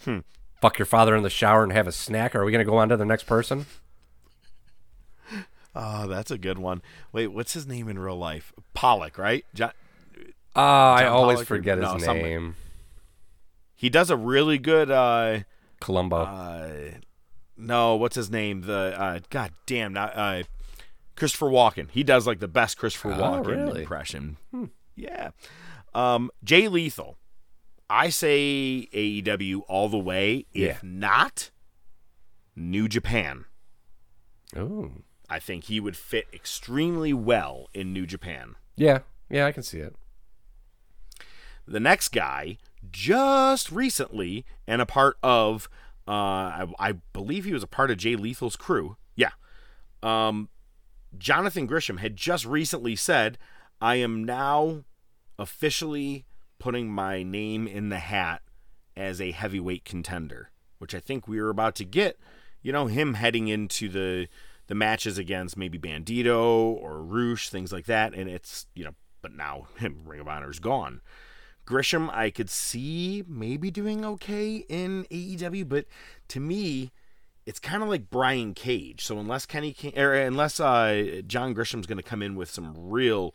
[0.03, 0.19] Hmm.
[0.61, 2.35] Fuck your father in the shower and have a snack.
[2.35, 3.65] Or are we going to go on to the next person?
[5.75, 6.81] Oh, that's a good one.
[7.13, 8.51] Wait, what's his name in real life?
[8.73, 9.45] Pollock, right?
[9.53, 9.71] John,
[10.55, 12.55] Uh, I always Pollock or- forget his no, name.
[13.75, 14.91] He does a really good.
[14.91, 15.39] uh
[15.79, 16.17] Columbo.
[16.17, 16.69] uh
[17.57, 18.61] No, what's his name?
[18.61, 20.43] The uh God damn, not uh
[21.15, 21.89] Christopher Walken.
[21.89, 23.81] He does like the best Christopher Oh, Walken really?
[23.81, 24.37] impression.
[24.95, 25.31] Yeah.
[25.95, 27.17] Um Jay Lethal.
[27.93, 30.45] I say AEW all the way.
[30.53, 30.79] If Yeah.
[30.81, 31.49] not,
[32.55, 33.45] New Japan.
[34.55, 34.91] Oh.
[35.29, 38.55] I think he would fit extremely well in New Japan.
[38.75, 38.99] Yeah.
[39.29, 39.95] Yeah, I can see it.
[41.67, 42.57] the next guy
[42.91, 45.69] just recently and a part of
[46.07, 48.97] uh I, I believe he was a part of Jay Lethal's crew.
[49.15, 49.29] Yeah.
[50.01, 50.49] Um
[51.17, 53.37] Jonathan Gresham had just recently said,
[53.79, 54.83] I am now
[55.37, 56.25] officially
[56.61, 58.43] putting my name in the hat
[58.95, 62.19] as a heavyweight contender, which I think we were about to get,
[62.61, 64.27] you know, him heading into the
[64.67, 68.93] the matches against maybe Bandito or Roosh, things like that, and it's you know,
[69.23, 71.01] but now him Ring of Honor's gone.
[71.65, 75.85] Gresham, I could see maybe doing okay in AEW, but
[76.27, 76.91] to me,
[77.47, 79.03] it's kind of like Brian Cage.
[79.03, 83.33] So unless Kenny, or unless uh, John Gresham's going to come in with some real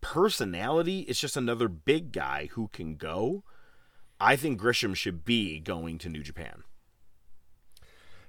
[0.00, 3.44] personality, it's just another big guy who can go.
[4.20, 6.64] I think Gresham should be going to New Japan.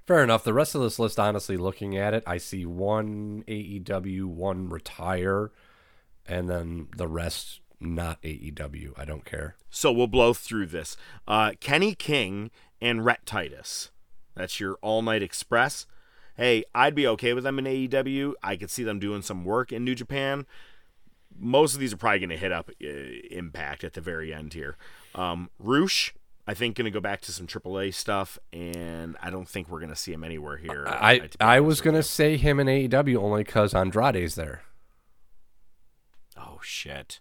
[0.06, 0.44] Fair enough.
[0.44, 5.52] The rest of this list, honestly, looking at it, I see one AEW, one retire,
[6.26, 8.94] and then the rest not AEW.
[8.98, 9.56] I don't care.
[9.70, 10.96] So we'll blow through this.
[11.28, 13.92] Uh, Kenny King and Rhett Titus.
[14.36, 15.86] That's your All Night Express.
[16.36, 18.34] Hey, I'd be okay with them in AEW.
[18.42, 20.46] I could see them doing some work in New Japan.
[21.38, 22.88] Most of these are probably going to hit up uh,
[23.32, 24.78] Impact at the very end here.
[25.16, 26.12] Um, Roosh,
[26.48, 29.80] I think, going to go back to some AAA stuff, and I don't think we're
[29.80, 30.86] going to see him anywhere here.
[30.88, 34.64] I to be I was gonna say him in AEW only because Andrade's there.
[36.38, 37.20] Oh shit!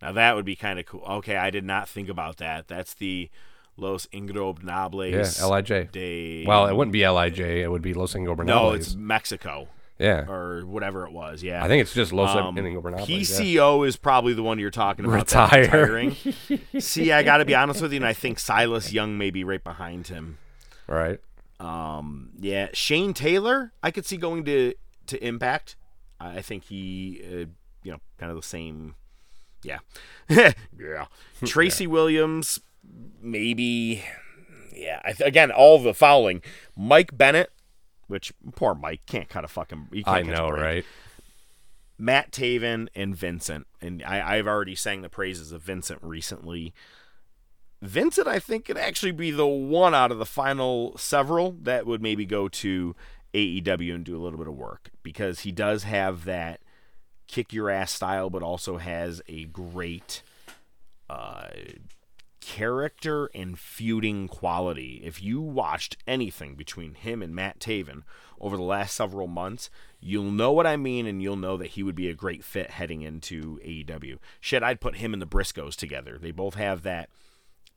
[0.00, 1.02] Now that would be kind of cool.
[1.02, 2.68] Okay, I did not think about that.
[2.68, 3.30] That's the
[3.76, 5.38] Los Ingobernables.
[5.38, 5.90] Yeah, Lij.
[5.92, 6.44] De...
[6.46, 7.38] Well, it wouldn't be Lij.
[7.40, 8.46] It would be Los Ingobernables.
[8.46, 10.24] No, it's Mexico yeah.
[10.28, 11.42] or whatever it was.
[11.42, 13.08] Yeah, I think it's just Los Um, Ingobernables.
[13.08, 13.16] yeah.
[13.18, 15.14] PCO is probably the one you're talking about.
[15.16, 15.62] Retire.
[15.62, 16.16] retiring.
[16.78, 19.44] See, I got to be honest with you, and I think Silas Young may be
[19.44, 20.38] right behind him.
[20.88, 21.18] All right.
[21.60, 24.74] Um, yeah, Shane Taylor, I could see going to
[25.06, 25.76] to Impact.
[26.18, 27.46] I I think he, uh,
[27.84, 28.96] you know, kind of the same.
[29.62, 29.78] Yeah,
[30.28, 31.06] yeah.
[31.44, 32.58] Tracy Williams,
[33.20, 34.02] maybe.
[34.74, 36.42] Yeah, I th- again, all the following.
[36.76, 37.50] Mike Bennett
[38.12, 39.88] which poor Mike can't cut a fucking.
[39.92, 40.84] He I can't a know, right?
[41.98, 46.74] Matt Taven and Vincent, and I, I've already sang the praises of Vincent recently.
[47.80, 52.02] Vincent, I think, could actually be the one out of the final several that would
[52.02, 52.94] maybe go to
[53.34, 56.60] AEW and do a little bit of work because he does have that
[57.26, 60.22] kick your ass style, but also has a great
[61.08, 61.48] uh,
[62.42, 65.00] character and feuding quality.
[65.04, 68.02] If you watched anything between him and Matt Taven
[68.40, 71.84] over the last several months, you'll know what I mean and you'll know that he
[71.84, 74.18] would be a great fit heading into AEW.
[74.40, 76.18] Shit, I'd put him and the Briscoes together.
[76.20, 77.08] They both have that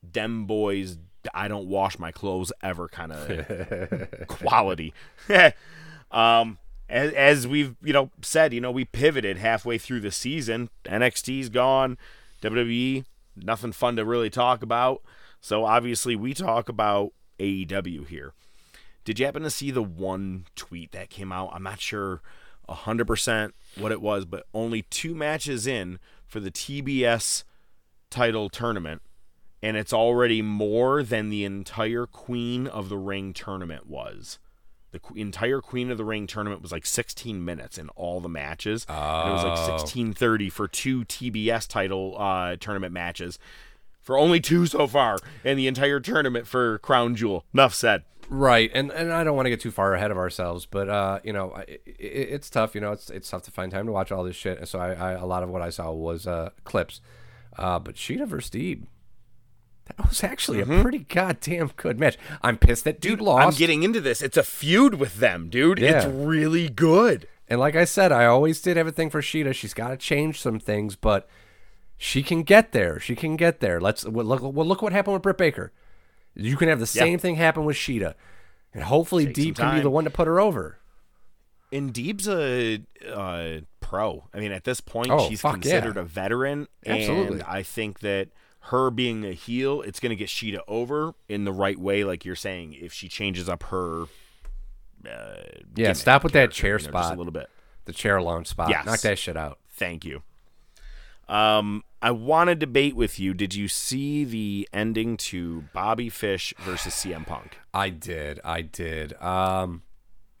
[0.08, 0.98] dem boys
[1.32, 4.92] I don't wash my clothes ever kind of quality.
[6.10, 10.70] um as, as we've you know said, you know we pivoted halfway through the season.
[10.84, 11.98] NXT's gone,
[12.42, 13.04] WWE
[13.36, 15.02] nothing fun to really talk about.
[15.40, 18.32] So obviously we talk about AEW here.
[19.04, 21.50] Did you happen to see the one tweet that came out?
[21.52, 22.22] I'm not sure
[22.68, 27.44] 100% what it was, but only two matches in for the TBS
[28.10, 29.02] title tournament,
[29.62, 34.38] and it's already more than the entire Queen of the Ring tournament was.
[34.96, 38.28] The qu- entire Queen of the Ring tournament was like 16 minutes in all the
[38.30, 38.86] matches.
[38.88, 39.84] And it was like Oh.
[39.84, 43.38] 16:30 for two TBS title uh, tournament matches.
[44.00, 47.44] For only two so far, and the entire tournament for Crown Jewel.
[47.52, 48.04] Enough said.
[48.30, 51.18] Right, and and I don't want to get too far ahead of ourselves, but uh,
[51.24, 52.74] you know, I- it, it's tough.
[52.74, 54.66] You know, it's it's tough to find time to watch all this shit.
[54.68, 57.00] So I, I a lot of what I saw was uh, clips.
[57.58, 58.82] Uh, but Shida versus Deeb,
[59.86, 62.16] that was actually a pretty goddamn good match.
[62.42, 63.46] I'm pissed that dude lost.
[63.54, 64.20] I'm getting into this.
[64.20, 65.78] It's a feud with them, dude.
[65.78, 65.98] Yeah.
[65.98, 67.28] It's really good.
[67.48, 69.54] And like I said, I always did have a thing for Shida.
[69.54, 71.28] She's got to change some things, but
[71.96, 72.98] she can get there.
[72.98, 73.80] She can get there.
[73.80, 74.42] Let's well, look.
[74.42, 75.72] Well, look what happened with Britt Baker.
[76.34, 77.04] You can have the Yeah.
[77.04, 78.14] same thing happen with Shida,
[78.74, 80.78] and hopefully Take Deeb can be the one to put her over.
[81.72, 84.24] And Deeb's a uh, pro.
[84.34, 86.02] I mean, at this point, Oh, she's considered yeah.
[86.02, 86.68] a veteran.
[86.84, 87.40] Absolutely.
[87.40, 88.28] And I think that
[88.70, 92.24] her being a heel, it's going to get Shida over in the right way, like
[92.24, 94.04] you're saying, if she changes up her.
[95.08, 95.36] Uh,
[95.76, 97.14] Yeah, stop with that chair you know, just spot.
[97.14, 97.48] a little bit.
[97.84, 98.70] The chair lounge spot.
[98.70, 98.84] Yes.
[98.86, 99.58] Knock that shit out.
[99.70, 100.22] Thank you.
[101.28, 103.34] Um, I want to debate with you.
[103.34, 107.58] Did you see the ending to Bobby Fish versus CM Punk?
[107.74, 108.40] I did.
[108.44, 109.12] I did.
[109.20, 109.82] Um,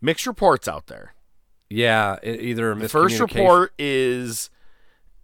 [0.00, 1.14] Mixed reports out there.
[1.68, 4.50] yeah, either a The first report is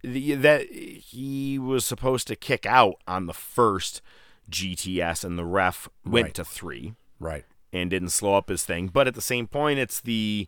[0.03, 4.01] the, that he was supposed to kick out on the first
[4.49, 6.33] GTS, and the ref went Right.
[6.35, 7.45] to three Right.
[7.71, 8.87] and didn't slow up his thing.
[8.87, 10.47] But at the same point, it's the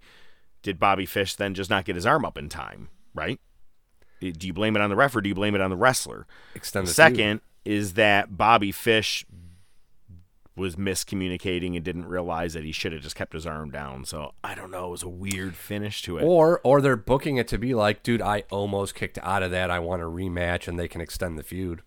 [0.62, 2.89] did Bobby Fish then just not get his arm up in time?
[3.13, 3.39] Right?
[4.20, 6.26] Do you blame it on the ref or do you blame it on the wrestler?
[6.56, 6.96] Extend the feud.
[6.96, 9.26] Second is that Bobby Fish
[10.56, 14.06] was miscommunicating and didn't realize that he should have just kept his arm down.
[14.06, 14.88] So I don't know.
[14.88, 16.24] It was a weird finish to it.
[16.24, 19.70] Or or they're booking it to be like, dude, I almost kicked out of that.
[19.70, 21.82] I want a rematch, and they can extend the feud.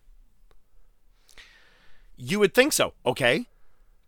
[2.16, 3.46] You would think so, okay?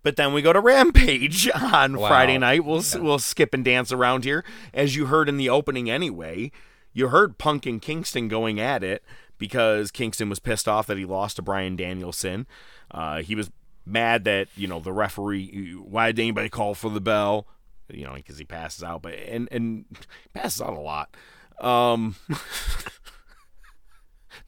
[0.02, 2.08] But then we go to Rampage on Wow.
[2.08, 2.64] Friday night.
[2.64, 4.44] We'll we'll skip and dance around here,
[4.74, 6.50] as you heard in the opening anyway.
[6.92, 9.04] You heard Punk and Kingston going at it
[9.38, 12.46] because Kingston was pissed off that he lost to Bryan Danielson.
[12.90, 13.50] Uh, he was
[13.86, 15.72] mad that you know the referee.
[15.72, 17.46] Why did anybody call for the bell?
[17.88, 19.84] You know, because he passes out, but and and
[20.34, 21.16] passes out a lot.
[21.60, 22.16] Um,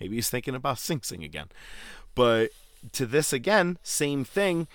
[0.01, 1.49] maybe he's thinking about Sing Sing again.
[2.15, 2.51] But
[2.93, 4.69] to this again, same thing.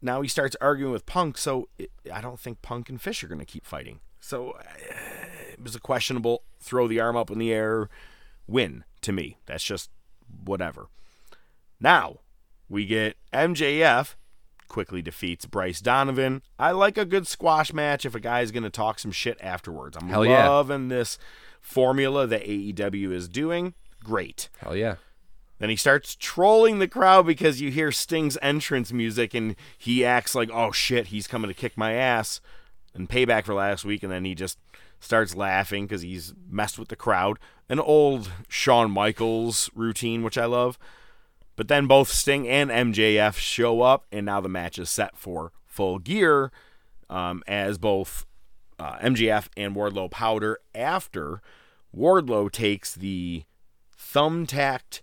[0.00, 3.28] Now he starts arguing with Punk, so it, I don't think Punk and Fish are
[3.28, 4.00] going to keep fighting.
[4.20, 4.62] So uh,
[5.52, 7.88] it was a questionable throw the arm up in the air
[8.46, 9.38] win to me.
[9.46, 9.90] That's just
[10.44, 10.86] whatever.
[11.80, 12.18] Now
[12.68, 14.14] we get MJF
[14.68, 16.42] quickly defeats Bryce Donovan.
[16.58, 19.96] I like a good squash match if a guy's going to talk some shit afterwards.
[20.00, 20.48] I'm Hell yeah.
[20.48, 21.18] loving this
[21.60, 23.74] formula that AEW is doing.
[24.04, 24.48] Great.
[24.58, 24.96] Hell yeah.
[25.58, 30.34] Then he starts trolling the crowd because you hear Sting's entrance music and he acts
[30.34, 32.40] like, oh shit, he's coming to kick my ass
[32.94, 34.04] and payback for last week.
[34.04, 34.58] And then he just
[35.00, 37.38] starts laughing because he's messed with the crowd.
[37.68, 40.78] An old Shawn Michaels routine, which I love.
[41.58, 45.50] But then both Sting and MJF show up, and now the match is set for
[45.66, 46.52] full gear
[47.10, 48.26] um, as both
[48.78, 51.42] uh, MJF and Wardlow powder after
[51.92, 53.42] Wardlow takes the
[53.98, 55.00] thumbtacked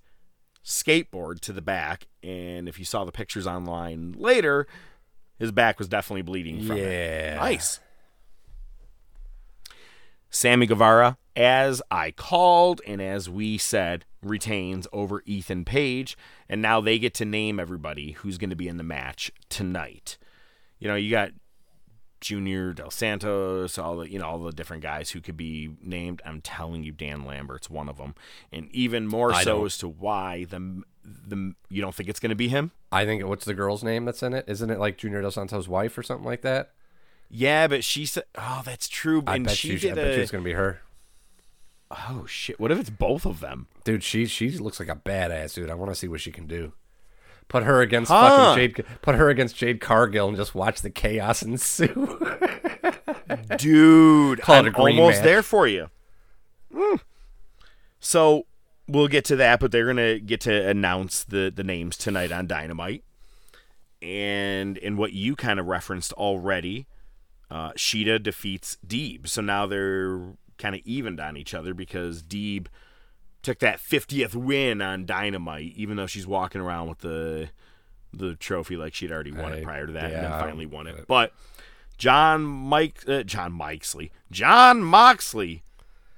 [0.63, 2.08] skateboard to the back.
[2.24, 4.65] And if you saw the pictures online later,
[5.38, 6.89] his back was definitely bleeding from it.
[6.89, 7.36] Yeah.
[7.36, 7.82] Nice.
[10.30, 16.18] Sammy Guevara, as I called and as we said, retains over Ethan Page.
[16.50, 20.18] And now they get to name everybody who's going to be in the match tonight.
[20.80, 21.32] You know, you got
[22.22, 26.22] Junior Del Santos, all the you know all the different guys who could be named.
[26.26, 28.16] I'm telling you, Dan Lambert's one of them,
[28.52, 29.66] and even more I so don't.
[29.68, 32.72] as to why the the you don't think it's going to be him.
[32.92, 34.46] I think what's the girl's name that's in it?
[34.48, 36.72] Isn't it like Junior Del Santos' wife or something like that?
[37.30, 40.28] Yeah, but she said, "Oh, that's true." I bet she did I bet a- you
[40.28, 40.82] gonna be her.
[42.10, 42.60] Oh shit!
[42.60, 43.68] What if it's both of them?
[43.84, 45.70] Dude, she she looks like a badass, dude.
[45.70, 46.74] I want to see what she can do.
[47.48, 48.56] Put her against Huh.
[48.56, 48.86] fucking Jade.
[49.02, 52.20] Put her against Jade Cargill and just watch the chaos ensue.
[53.58, 55.24] Dude, Call I'm a green almost match.
[55.24, 55.90] there for you.
[56.74, 57.00] Mm.
[58.00, 58.46] So
[58.88, 62.48] we'll get to that, but they're gonna get to announce the the names tonight on
[62.48, 63.04] Dynamite,
[64.02, 66.88] and in what you kind of referenced already,
[67.50, 69.28] uh, Shida defeats Deeb.
[69.28, 70.20] So now they're
[70.58, 72.68] kind of evened on each other because Deeb
[73.41, 77.50] took that 50th win on Dynamite, even though she's walking around with the
[78.13, 80.88] the trophy like she'd already won I- it prior to that, and then finally won
[80.88, 81.06] it.
[81.08, 81.34] But
[81.98, 85.63] John Mike uh, Jon Moxley Jon Moxley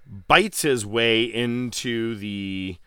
[0.06, 2.78] bites his way into the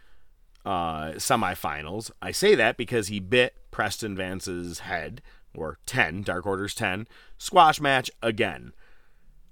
[0.64, 2.10] uh, semifinals.
[2.22, 5.22] I say that because he bit Preston Vance's head,
[5.54, 7.06] or 10, Dark Order's 10,
[7.38, 8.72] squash match again.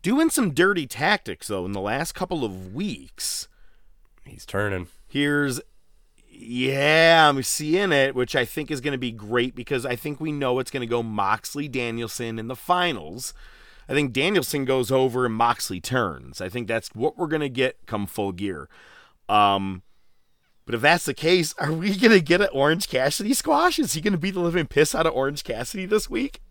[0.03, 3.49] Doing some dirty tactics, though, in the last couple of weeks.
[4.25, 4.89] He's turning.
[5.09, 5.61] Here's,
[6.31, 10.21] yeah, I'm seeing it, which I think is going to be great because I think
[10.21, 13.35] we know it's going to go Moxley Danielson in the finals.
[13.89, 16.41] I think Danielson goes over and Moxley turns.
[16.41, 18.69] I think that's what we're going to get come full gear.
[19.29, 19.83] Um,
[20.67, 23.79] but if that's the case, are we going to get an Orange Cassidy squash?
[23.79, 26.43] Is he going to beat the living piss out of Orange Cassidy this week?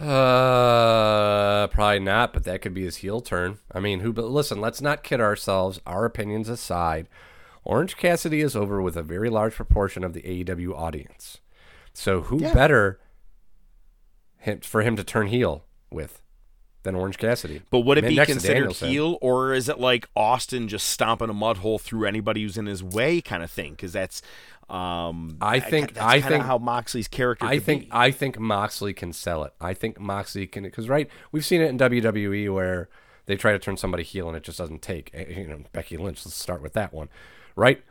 [0.00, 3.58] Uh, probably not, but that could be his heel turn.
[3.72, 4.12] I mean, who?
[4.12, 5.80] But listen, let's not kid ourselves.
[5.86, 7.08] Our opinions aside,
[7.64, 11.38] Orange Cassidy is over with a very large proportion of the AEW audience.
[11.92, 13.00] So who better
[14.38, 16.22] him, for him to turn heel with
[16.88, 17.62] than Orange Cassidy?
[17.70, 21.34] But would it Ne- be considered heel, or is it like Austin just stomping a
[21.34, 23.72] mud hole through anybody who's in his way kind of thing?
[23.72, 24.20] Because that's,
[24.68, 27.46] um, I think- that's I think- how Moxley's character.
[27.46, 27.88] I think be.
[27.92, 29.52] I think Moxley can sell it.
[29.60, 32.88] I think Moxley can because right we've seen it in WWE where
[33.26, 35.10] they try to turn somebody heel and it just doesn't take.
[35.14, 36.24] Eh, You know Becky Lynch.
[36.26, 37.08] Let's start with that one,
[37.56, 37.82] right?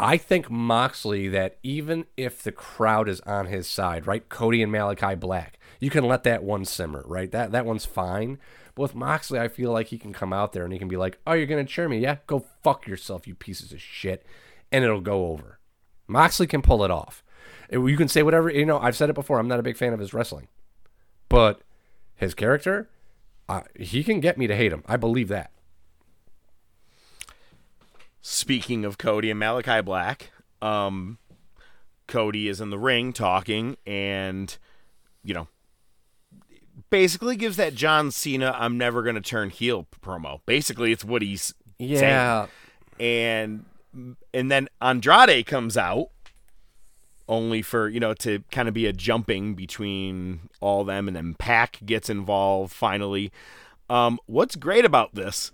[0.00, 4.28] I think Moxley that even if the crowd is on his side, right?
[4.28, 7.30] Cody and Malakai Black, you can let that one simmer, right?
[7.30, 8.38] That that one's fine.
[8.74, 10.96] But with Moxley, I feel like he can come out there and he can be
[10.96, 11.98] like, "Oh, you're gonna cheer me?
[11.98, 14.24] Yeah, go fuck yourself, you pieces of shit,"
[14.72, 15.58] and it'll go over.
[16.06, 17.22] Moxley can pull it off.
[17.70, 18.78] You can say whatever you know.
[18.78, 19.38] I've said it before.
[19.38, 20.48] I'm not a big fan of his wrestling,
[21.28, 21.60] but
[22.16, 22.88] his character,
[23.48, 24.82] uh, he can get me to hate him.
[24.86, 25.52] I believe that.
[28.20, 31.18] Speaking of Cody and Malakai Black, um,
[32.06, 34.56] Cody is in the ring talking, and
[35.22, 35.48] you know,
[36.90, 40.40] basically gives that John Cena "I'm never gonna turn heel" promo.
[40.46, 42.46] Basically, it's what he's Yeah.
[42.98, 43.64] saying.
[43.94, 46.08] and and then Andrade comes out,
[47.28, 51.34] only for you know to kind of be a jumping between all them, and then
[51.34, 53.30] Pac gets involved finally.
[53.90, 55.52] Um, what's great about this?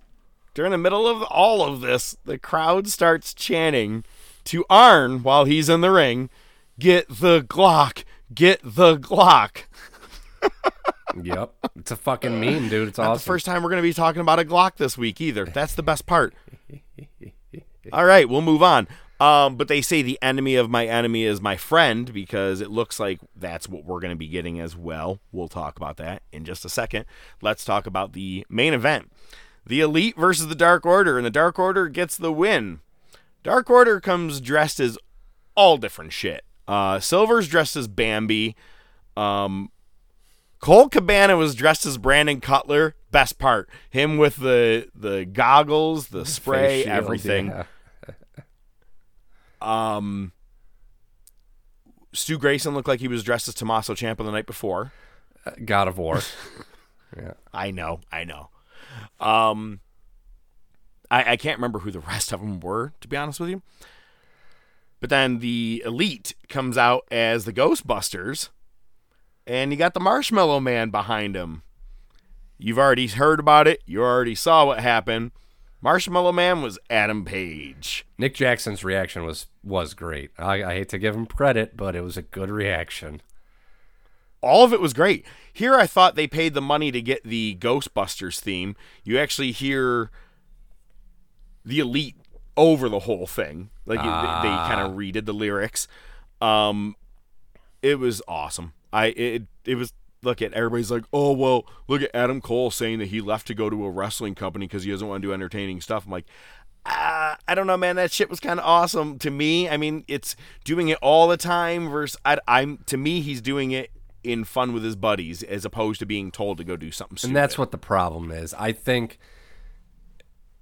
[0.55, 4.05] During the middle of all of this, the crowd starts chanting
[4.45, 6.31] to Arn while he's in the ring,
[6.79, 8.05] "Get the Glock!
[8.35, 9.65] Get the Glock!"
[11.23, 11.53] Yep.
[11.79, 12.89] It's a fucking meme, dude.
[12.89, 13.21] It's Not awesome.
[13.21, 15.45] the first time we're going to be talking about a Glock this week either.
[15.45, 16.35] That's the best part.
[17.93, 18.89] All right, we'll move on.
[19.21, 22.99] Um, but they say the enemy of my enemy is my friend because it looks
[22.99, 25.21] like that's what we're going to be getting as well.
[25.31, 27.05] We'll talk about that in just a second.
[27.41, 29.11] Let's talk about the main event
[29.67, 32.81] the Elite versus the Dark Order, and the Dark Order gets the win.
[33.43, 34.99] Dark Order comes dressed as
[35.55, 36.45] all different shit.
[36.69, 38.57] Uh, Silver's dressed as Bambi.
[39.17, 39.71] Um,
[40.65, 42.95] Colt Cabana was dressed as Brandon Cutler.
[43.11, 47.49] Best part, him with the the goggles, the spray, shield, everything.
[47.49, 47.65] yeah.
[49.61, 50.33] Um,
[52.15, 54.93] Stu Grayson looked like he was dressed as Tommaso Ciampa the night before.
[55.45, 56.21] Uh, God of War.
[57.15, 57.35] yeah.
[57.53, 58.49] I know, I know.
[59.21, 59.81] Um,
[61.11, 63.61] I, I can't remember who the rest of them were, to be honest with you.
[64.99, 68.49] But then the Elite comes out as the Ghostbusters,
[69.47, 71.63] and you got the Marshmallow Man behind him.
[72.59, 73.83] You've already heard about it.
[73.87, 75.33] You already saw what happened.
[75.83, 78.07] Marshmallow Man was Adam Page.
[78.17, 80.31] Nick Jackson's reaction was was great.
[80.39, 83.21] I, I hate to give him credit, but it was a good reaction.
[84.41, 85.25] all of it was great.
[85.53, 88.77] Here, I thought they paid the money to get the Ghostbusters theme.
[89.03, 90.11] You actually hear
[91.65, 92.17] the Elite
[92.57, 94.69] over the whole thing, like it- they, Ah.
[94.69, 95.89] kind of redid the lyrics.
[96.43, 96.95] Um,
[97.81, 98.75] it was awesome.
[98.95, 99.93] I it it was
[100.23, 103.55] look at everybody's like, oh well, look at Adam Cole saying that he left to
[103.55, 106.07] go to a wrestling company because he doesn't want to do entertaining stuff.
[106.07, 106.27] I'm like,
[106.87, 107.97] uh, I don't know, man.
[107.97, 109.69] That shit was kind of awesome to me.
[109.69, 113.73] I mean, it's doing it all the time versus I, I'm to me, he's doing
[113.73, 113.91] it
[114.23, 117.17] in fun with his buddies as opposed to being told to go do something.
[117.17, 117.31] Stupid.
[117.31, 118.55] And that's what the problem is.
[118.55, 119.19] I think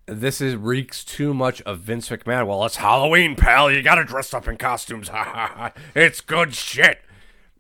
[0.07, 2.47] this is reeks too much of Vince McMahon.
[2.47, 3.71] Well, it's Halloween, pal.
[3.71, 5.11] You got to dress up in costumes.
[5.95, 7.01] it's good shit.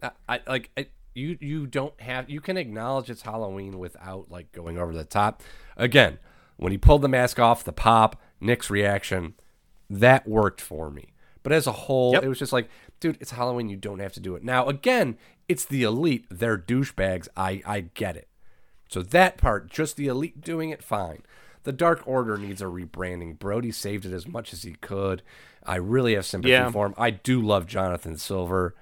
[0.03, 1.39] I, I like I, you.
[1.41, 2.29] You don't have.
[2.31, 5.43] You can acknowledge it's Halloween without like going over the top.
[5.77, 6.19] Again,
[6.57, 9.35] when he pulled the mask off, the pop, Nick's reaction,
[9.91, 11.13] that worked for me.
[11.43, 12.23] But as a whole, Yep.
[12.25, 12.69] it was just like,
[13.01, 13.69] dude, it's Halloween.
[13.69, 14.45] You don't have to do it.
[14.45, 15.17] Now, again,
[15.49, 16.27] it's the elite.
[16.31, 17.29] They're douchebags.
[17.37, 18.29] I I get it.
[18.89, 21.23] So that part, just the elite doing it, fine.
[21.65, 23.39] The Dark Order needs a rebranding.
[23.39, 25.23] Brody saved it as much as he could.
[25.65, 26.71] I really have sympathy Yeah.
[26.71, 26.95] for him.
[26.99, 28.75] I do love Jonathan Silver,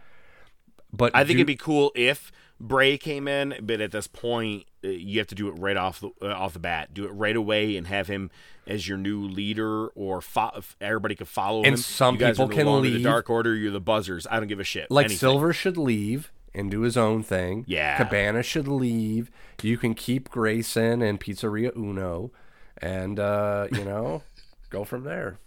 [0.93, 2.31] but I think do- it'd be cool if
[2.61, 6.01] Bray came in, but at this point, uh, you have to do it right off
[6.01, 6.93] the uh, off the bat.
[6.93, 8.31] Do it right away and have him
[8.67, 11.77] as your new leader, or fo- everybody could follow And him.
[11.79, 12.93] some you guys people no can leave.
[12.95, 14.27] The Dark Order, you're the Buzzers.
[14.31, 14.91] I don't give a shit.
[14.91, 15.19] like Anything.
[15.19, 17.65] Silver should leave and do his own thing.
[17.67, 17.97] Yeah.
[17.97, 19.31] Cabana should leave.
[19.63, 22.31] You can keep Grayson and Pizzeria Uno,
[22.79, 24.23] and uh, you know,
[24.69, 25.39] go from there.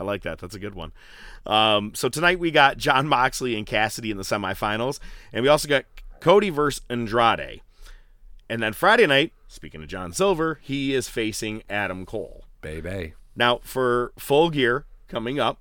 [0.00, 0.38] I like that.
[0.38, 0.92] That's a good one.
[1.44, 4.98] Um, so tonight we got Jon Moxley and Cassidy in the semifinals,
[5.30, 5.84] and we also got
[6.20, 7.60] Cody versus Andrade.
[8.48, 12.44] And then Friday night, speaking of John Silver, he is facing Adam Cole.
[12.62, 13.12] Baby.
[13.36, 15.58] Now, for full gear coming up,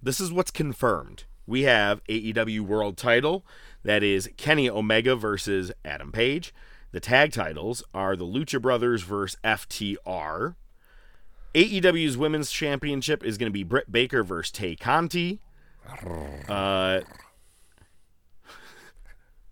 [0.00, 1.24] this is what's confirmed.
[1.46, 3.44] We have AEW World Title.
[3.82, 6.54] That is Kenny Omega versus Adam Page.
[6.92, 10.54] The tag titles are the Lucha Brothers versus FTR.
[11.54, 15.40] AEW's Women's Championship is going to be Britt Baker versus Tay Conti.
[16.48, 17.00] Uh,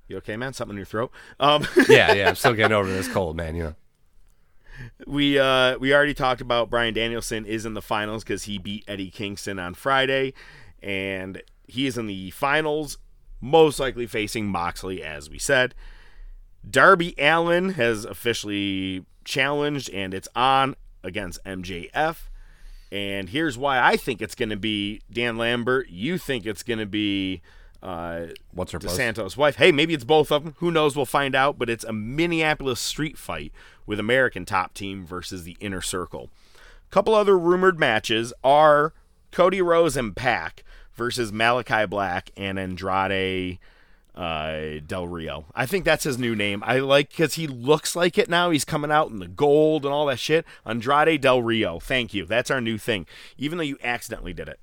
[0.09, 0.53] you okay, man?
[0.53, 1.13] Something in your throat?
[1.39, 2.29] Um, Yeah, yeah.
[2.31, 3.55] I'm still getting over this cold, man.
[3.55, 3.75] You know.
[5.07, 8.85] we uh we already talked about Bryan Danielson is in the finals because he beat
[8.89, 10.35] Eddie Kingston on Friday,
[10.83, 12.99] and he is in the finals,
[13.41, 15.75] most likely facing Moxley, as we said.
[16.69, 22.17] Darby Allin has officially challenged, and it's on against MJF.
[22.91, 25.89] And here's why I think it's going to be Dan Lambert.
[25.89, 27.41] You think it's going to be
[27.83, 28.79] uh, What's her?
[28.79, 29.57] DeSanto's wife.
[29.57, 30.55] Hey, maybe it's both of them.
[30.59, 30.95] Who knows?
[30.95, 31.59] We'll find out.
[31.59, 33.53] But it's a Minneapolis street fight
[33.87, 36.31] with American Top Team versus the Inner Circle.
[36.91, 38.93] couple other rumored matches are
[39.33, 40.63] Cody Rhodes and Pac
[40.95, 43.59] versus Malakai Black and Andrade
[44.15, 45.47] uh, Del Rio.
[45.55, 46.63] I think that's his new name.
[46.65, 48.51] I like because he looks like it now.
[48.51, 50.45] He's coming out in the gold and all that shit.
[50.67, 51.79] Andrade Del Rio.
[51.81, 52.27] Thank you.
[52.27, 53.07] That's our new thing.
[53.39, 54.61] Even though you accidentally did it.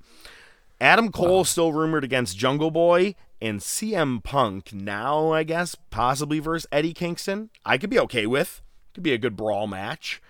[0.82, 6.68] Adam Cole still rumored against Jungle Boy and CM Punk now, I guess, possibly versus
[6.72, 7.50] Eddie Kingston.
[7.66, 8.62] I could be okay with.
[8.94, 10.22] Could be a good brawl match.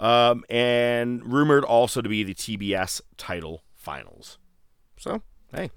[0.00, 4.38] Um, and rumored also to be the TBS title finals.
[4.96, 5.70] So, hey,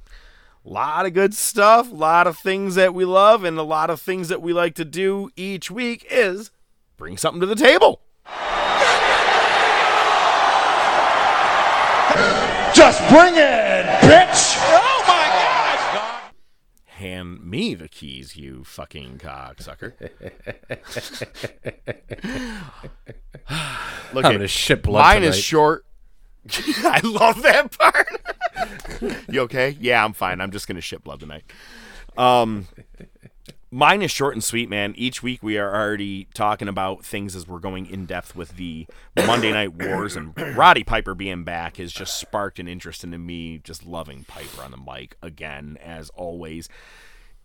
[0.67, 3.89] a lot of good stuff, a lot of things that we love, and a lot
[3.89, 6.51] of things that we like to do each week is
[6.97, 8.01] bring something to the table.
[12.73, 14.55] Just bring it, bitch!
[14.59, 15.25] Oh my
[15.93, 16.31] gosh!
[16.85, 19.93] Hand me the keys, you fucking cocksucker.
[24.13, 25.85] Look I'm at- gonna shit blood Mine is short.
[26.83, 28.07] I love that part.
[29.29, 29.77] you okay?
[29.79, 30.41] Yeah, I'm fine.
[30.41, 31.43] I'm just gonna shit blood tonight.
[32.17, 32.67] Um,
[33.71, 34.93] mine is short and sweet, man.
[34.97, 38.87] Each week we are already talking about things as we're going in depth with the
[39.15, 43.59] Monday Night Wars, and Roddy Piper being back has just sparked an interest into me
[43.59, 46.69] just loving Piper on the mic again, as always.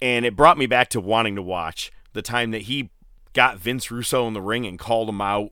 [0.01, 2.91] And it brought me back to wanting to watch the time that he
[3.33, 5.51] got Vince Russo in the ring and called him out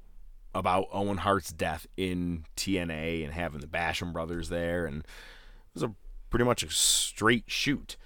[0.55, 5.82] about Owen Hart's death in TNA and having the Basham brothers there, and it was
[5.82, 5.94] a
[6.28, 7.96] pretty much a straight shoot.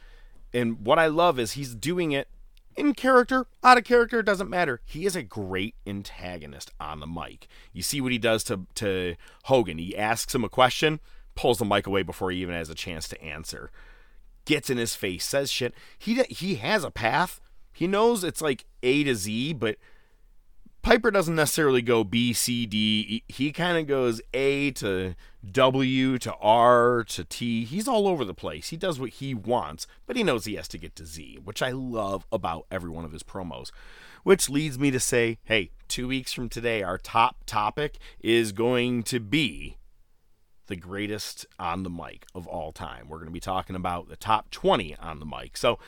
[0.52, 2.28] And what I love is he's doing it
[2.76, 4.80] in character, out of character, doesn't matter.
[4.84, 7.46] He is a great antagonist on the mic.
[7.72, 9.14] You see what he does to to
[9.44, 9.78] Hogan.
[9.78, 11.00] He asks him a question,
[11.34, 13.70] pulls the mic away before he even has a chance to answer.
[14.44, 15.74] Gets in his face, says shit.
[15.98, 17.40] He he has a path.
[17.72, 19.76] He knows it's like A to Z, but
[20.84, 23.24] Piper doesn't necessarily go B, C, D.
[23.26, 25.14] He kind of goes A to
[25.50, 27.64] W to R to T.
[27.64, 28.68] He's all over the place.
[28.68, 31.62] He does what he wants, but he knows he has to get to Z, which
[31.62, 33.70] I love about every one of his promos.
[34.24, 39.04] Which leads me to say, hey, two weeks from today, our top topic is going
[39.04, 39.78] to be
[40.66, 43.08] the greatest on the mic of all time.
[43.08, 45.56] We're going to be talking about the top 20 on the mic.
[45.56, 45.78] So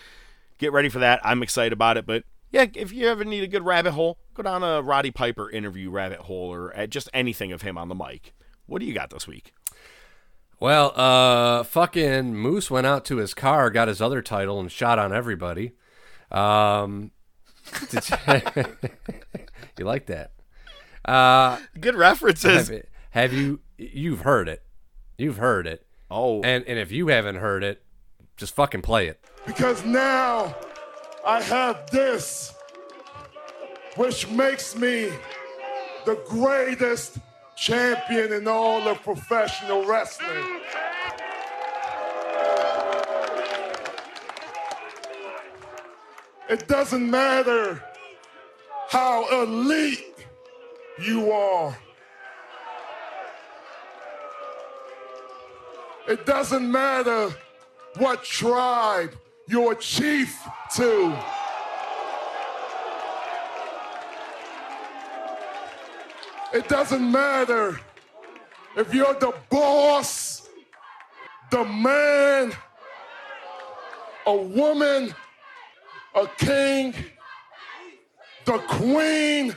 [0.56, 1.20] get ready for that.
[1.22, 2.06] I'm excited about it.
[2.06, 2.24] But
[2.56, 5.90] yeah, if you ever need a good rabbit hole, go down a Roddy Piper interview
[5.90, 8.32] rabbit hole or at just anything of him on the mic.
[8.64, 9.52] What do you got this week?
[10.58, 14.98] Well, uh, fucking Moose went out to his car, got his other title, and shot
[14.98, 15.72] on everybody.
[16.30, 17.10] Um,
[17.90, 18.16] did you,
[19.78, 20.32] you like that?
[21.04, 22.68] Uh, Good references.
[22.68, 23.60] have, have you?
[23.76, 24.62] You've heard it.
[25.18, 25.86] You've heard it.
[26.10, 27.82] Oh, And and if you haven't heard it,
[28.38, 29.22] just fucking play it.
[29.46, 30.56] Because now
[31.26, 32.54] I have this,
[33.96, 35.10] which makes me
[36.04, 37.18] the greatest
[37.56, 40.60] champion in all of professional wrestling.
[46.48, 47.82] It doesn't matter
[48.88, 50.14] how elite
[51.02, 51.76] you are.
[56.06, 57.34] It doesn't matter
[57.96, 59.10] what tribe
[59.48, 60.42] you're chief
[60.76, 61.16] to.
[66.52, 67.80] It doesn't matter
[68.76, 70.48] if you're the boss,
[71.50, 72.52] the man,
[74.26, 75.14] a woman,
[76.14, 76.94] a king,
[78.44, 79.54] the queen.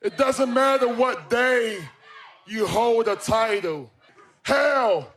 [0.00, 1.78] It doesn't matter what day
[2.46, 3.90] you hold a title.
[4.42, 5.13] Hell,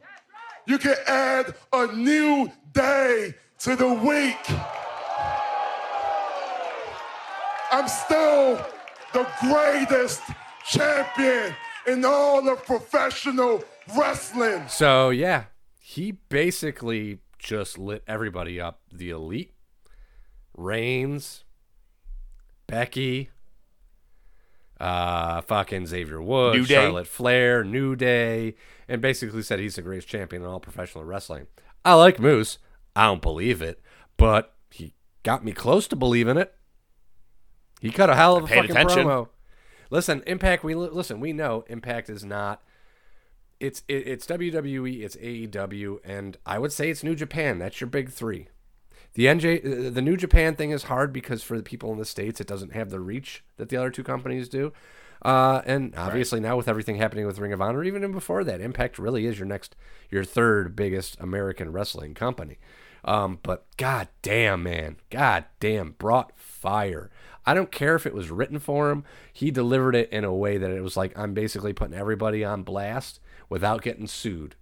[0.67, 4.37] you can add a new day to the week.
[7.71, 8.63] I'm still
[9.13, 10.21] the greatest
[10.65, 11.55] champion
[11.87, 13.63] in all of professional
[13.97, 14.67] wrestling.
[14.67, 15.45] So yeah,
[15.79, 18.81] he basically just lit everybody up.
[18.91, 19.53] The elite,
[20.55, 21.45] Reigns,
[22.67, 23.29] Becky,
[24.79, 26.67] uh, fucking Xavier Woods.
[26.67, 28.55] Charlotte Flair, New Day,
[28.87, 31.47] and basically said he's the greatest champion in all professional wrestling.
[31.83, 32.57] I like Moose.
[32.95, 33.81] I don't believe it,
[34.17, 36.53] but he got me close to believing it.
[37.79, 39.05] He cut a hell of a fucking attention.
[39.05, 39.29] promo.
[39.89, 40.63] Listen, Impact.
[40.63, 41.19] We listen.
[41.19, 42.61] We know Impact is not.
[43.59, 45.01] It's it, it's WWE.
[45.01, 47.59] It's AEW, and I would say it's New Japan.
[47.59, 48.47] That's your big three.
[49.17, 52.05] The NJ, uh, the New Japan thing is hard because for the people in the
[52.05, 54.71] states, it doesn't have the reach that the other two companies do.
[55.23, 58.99] Uh, and obviously now with everything happening with Ring of Honor, even before that, Impact
[58.99, 59.75] really is your next,
[60.11, 62.59] your third biggest American wrestling company.
[63.03, 67.09] Um, but god damn, man, god damn, brought fire.
[67.43, 69.03] I don't care if it was written for him.
[69.33, 72.61] He delivered it in a way that it was like I'm basically putting everybody on
[72.61, 74.55] blast without getting sued.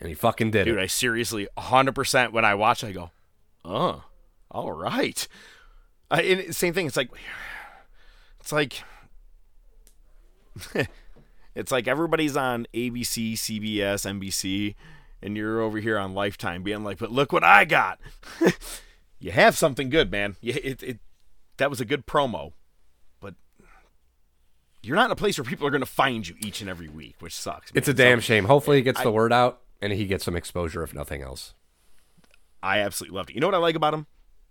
[0.00, 0.82] And he fucking did dude, it.
[0.82, 3.10] I seriously 100% when I watch, I go,
[3.64, 4.04] oh,
[4.50, 5.26] all right.
[6.10, 6.86] I, same thing.
[6.86, 7.10] It's like,
[8.40, 8.82] it's like,
[11.54, 14.74] it's like everybody's on ABC, CBS, NBC,
[15.20, 17.98] and you're over here on Lifetime being like, but look what I got.
[19.18, 20.36] you have something good, man.
[20.40, 20.98] You, it, it,
[21.56, 22.52] that was a good promo,
[23.20, 23.34] but
[24.80, 26.88] you're not in a place where people are going to find you each and every
[26.88, 27.72] week, which sucks.
[27.74, 28.44] It's a damn So, shame.
[28.44, 31.54] Hopefully, it gets the word out and he gets some exposure, if nothing else.
[32.62, 33.34] I absolutely loved it.
[33.34, 34.06] You know what I like about him?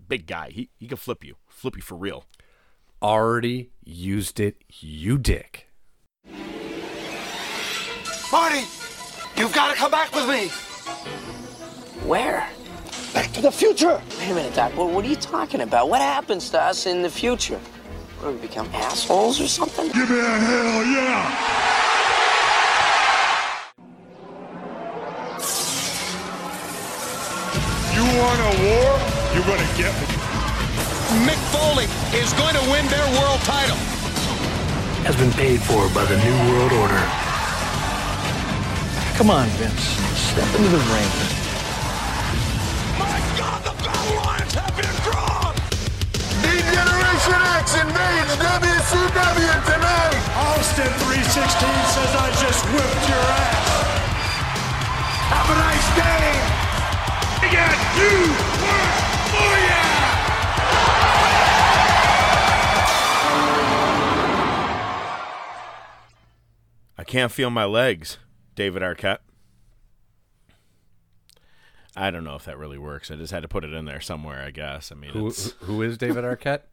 [0.07, 0.49] Big guy.
[0.49, 2.25] He he can flip you, flip you for real.
[3.01, 5.67] Already used it, you dick.
[8.31, 8.65] Marty,
[9.35, 10.47] you've got to come back with me.
[12.07, 12.47] Where?
[13.13, 14.01] Back to the future.
[14.19, 14.75] Wait a minute, Doc.
[14.75, 15.89] What, what are you talking about?
[15.89, 17.59] What happens to us in the future?
[18.19, 19.87] What, do we become assholes or something?
[19.91, 21.86] Give me a hell yeah.
[28.17, 28.89] Want a war?
[29.33, 30.07] You're gonna get me.
[31.23, 31.87] Mick Foley
[32.17, 33.77] is going to win their world title.
[35.07, 37.03] has been paid for by the New World Order.
[39.15, 39.95] Come on, Vince.
[40.35, 41.11] Step into the ring.
[42.99, 45.55] My God, the battle lines have been drawn.
[46.43, 50.21] D-Generation X invades WCW tonight.
[50.51, 51.47] Austin 316
[51.95, 53.69] says I just whipped your ass.
[55.31, 56.66] Have a nice day.
[57.47, 58.11] I got you.
[59.31, 59.87] Booyah!
[66.97, 68.17] I can't feel my legs,
[68.55, 69.19] David Arquette.
[71.95, 73.09] I don't know if that really works.
[73.09, 74.91] I just had to put it in there somewhere, I guess.
[74.91, 76.63] I mean, Who, it's, who is David Arquette?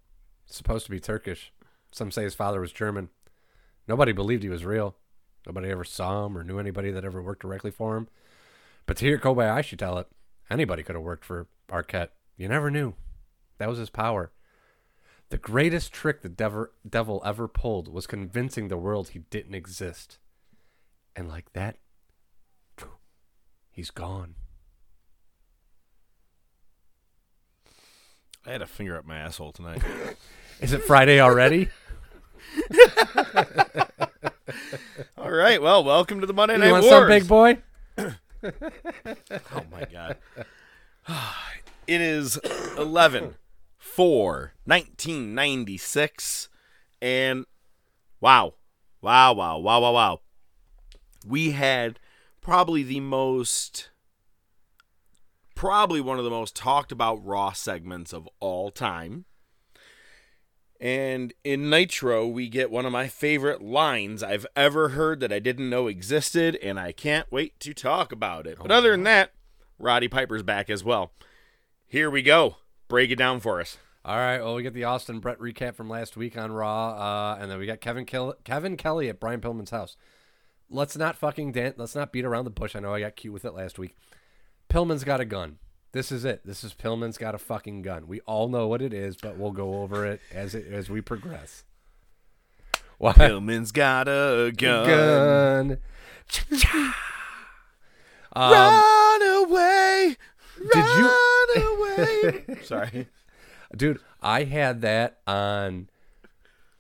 [0.47, 1.53] Supposed to be Turkish.
[1.93, 3.11] Some say his father was German.
[3.87, 4.97] Nobody believed he was real.
[5.47, 8.09] Nobody ever saw him or knew anybody that ever worked directly for him.
[8.87, 10.09] But to hear Kobayashi tell it,
[10.51, 12.09] anybody could have worked for Arquette.
[12.37, 12.95] You never knew.
[13.59, 14.33] That was his power.
[15.31, 20.19] The greatest trick the devil, devil ever pulled was convincing the world he didn't exist.
[21.17, 21.77] And like that,
[23.71, 24.35] he's gone.
[28.47, 29.83] I had a finger up my asshole tonight.
[30.61, 31.69] Is it Friday already?
[35.19, 35.61] All right.
[35.61, 36.95] Well, welcome to the Monday Night you want Wars.
[36.95, 37.59] some, big boy?
[39.55, 40.17] oh my god.
[41.87, 42.39] It is
[42.79, 43.35] 11
[43.77, 46.49] 4 1996
[47.03, 47.45] and
[48.23, 48.55] wow.
[49.03, 50.21] Wow, wow, wow, wow, wow.
[51.27, 52.01] We had
[52.41, 53.91] probably the most
[55.55, 59.27] probably one of the most talked about raw segments of all time.
[60.81, 65.39] And in Nitro, we get one of my favorite lines I've ever heard that I
[65.39, 68.59] didn't know existed, and I can't wait to talk about it.
[68.61, 69.33] But other than that,
[69.79, 71.13] Roddy Piper's back as well.
[71.87, 72.57] Here we go.
[72.89, 73.79] Break it down for us.
[74.05, 74.41] All right.
[74.41, 77.59] Well, we get the Austin Brett recap from last week on Raw, uh, and then
[77.59, 79.97] we got Kevin Kill- Kevin Kelly at Brian Pillman's house.
[80.69, 81.77] Let's not fucking dance.
[81.79, 82.75] Let's not beat around the bush.
[82.77, 83.95] I know I got cute with it last week.
[84.69, 85.59] Pillman's got a gun.
[85.95, 86.45] This is it.
[86.45, 88.09] This is Pillman's got a fucking gun.
[88.09, 91.01] We all know what it is, but we'll go over it as it as we
[91.01, 91.63] progress.
[92.99, 93.13] Why?
[93.13, 95.79] Pillman's got a gun.
[96.51, 96.95] gun.
[98.33, 100.17] Um, Run away.
[100.59, 101.13] Did you?
[101.55, 102.45] Run away.
[102.65, 103.07] Sorry.
[103.77, 105.89] Dude, I had that on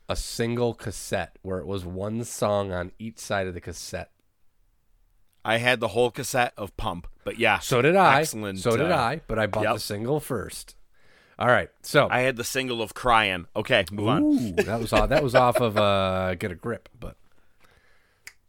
[0.08, 4.10] a single cassette where it was one song on each side of the cassette.
[5.44, 7.58] I had the whole cassette of Pump, but yeah.
[7.58, 8.20] So did I.
[8.20, 8.58] Excellent.
[8.60, 9.74] So did uh, I, but I bought yep.
[9.74, 10.76] the single first.
[11.38, 11.68] All right.
[11.82, 13.46] So I had the single of Crying.
[13.56, 14.52] Okay, move on.
[14.56, 17.16] That was off, that was off of uh, Get a Grip, but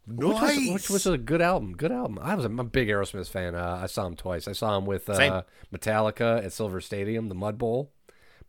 [0.06, 0.72] which was, Nice.
[0.72, 1.76] which was a good album.
[1.76, 2.18] Good album.
[2.22, 3.54] I was a, I'm a big Aerosmith fan.
[3.54, 4.46] Uh, I saw him twice.
[4.46, 5.42] I saw him with uh,
[5.74, 7.90] Metallica at Silver Stadium, the Mud Bowl.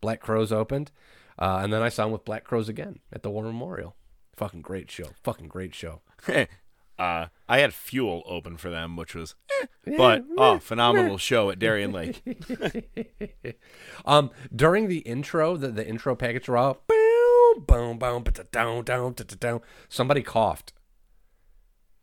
[0.00, 0.92] Black Crowes opened,
[1.40, 3.96] uh, and then I saw him with Black Crowes again at the War Memorial.
[4.36, 5.08] Fucking great show.
[5.24, 6.00] Fucking great show.
[6.98, 11.58] uh, I had Fuel open for them, which was, eh, but oh, phenomenal show at
[11.58, 12.22] Darien Lake.
[14.04, 19.60] um, during the intro, the, the intro package raw, boom, boom, boom, down, down, down.
[19.88, 20.72] Somebody coughed.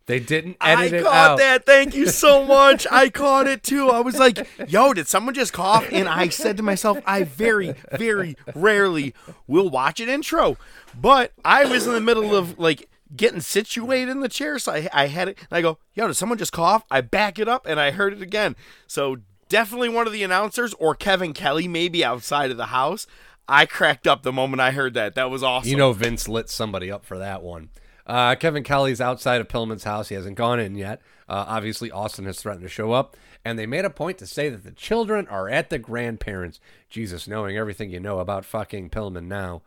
[0.07, 1.37] They didn't I edit it I caught out.
[1.39, 1.65] that.
[1.65, 2.85] Thank you so much.
[2.91, 3.89] I caught it too.
[3.89, 5.87] I was like, yo, did someone just cough?
[5.91, 9.15] And I said to myself, I very, very rarely
[9.47, 10.57] will watch an intro.
[10.99, 14.57] But I was in the middle of like getting situated in the chair.
[14.59, 15.37] So I, I had it.
[15.39, 16.83] And I go, yo, did someone just cough?
[16.89, 18.55] I back it up and I heard it again.
[18.87, 19.17] So
[19.49, 23.07] definitely one of the announcers or Kevin Kelly, maybe outside of the house.
[23.47, 25.15] I cracked up the moment I heard that.
[25.15, 25.69] That was awesome.
[25.69, 27.69] You know, Vince lit somebody up for that one.
[28.07, 30.09] Uh, Kevin Kelly's outside of Pillman's house.
[30.09, 31.01] He hasn't gone in yet.
[31.27, 33.15] Uh, obviously, Austin has threatened to show up.
[33.43, 36.59] And they made a point to say that the children are at the grandparents.
[36.89, 39.61] Jesus, knowing everything you know about fucking Pillman now.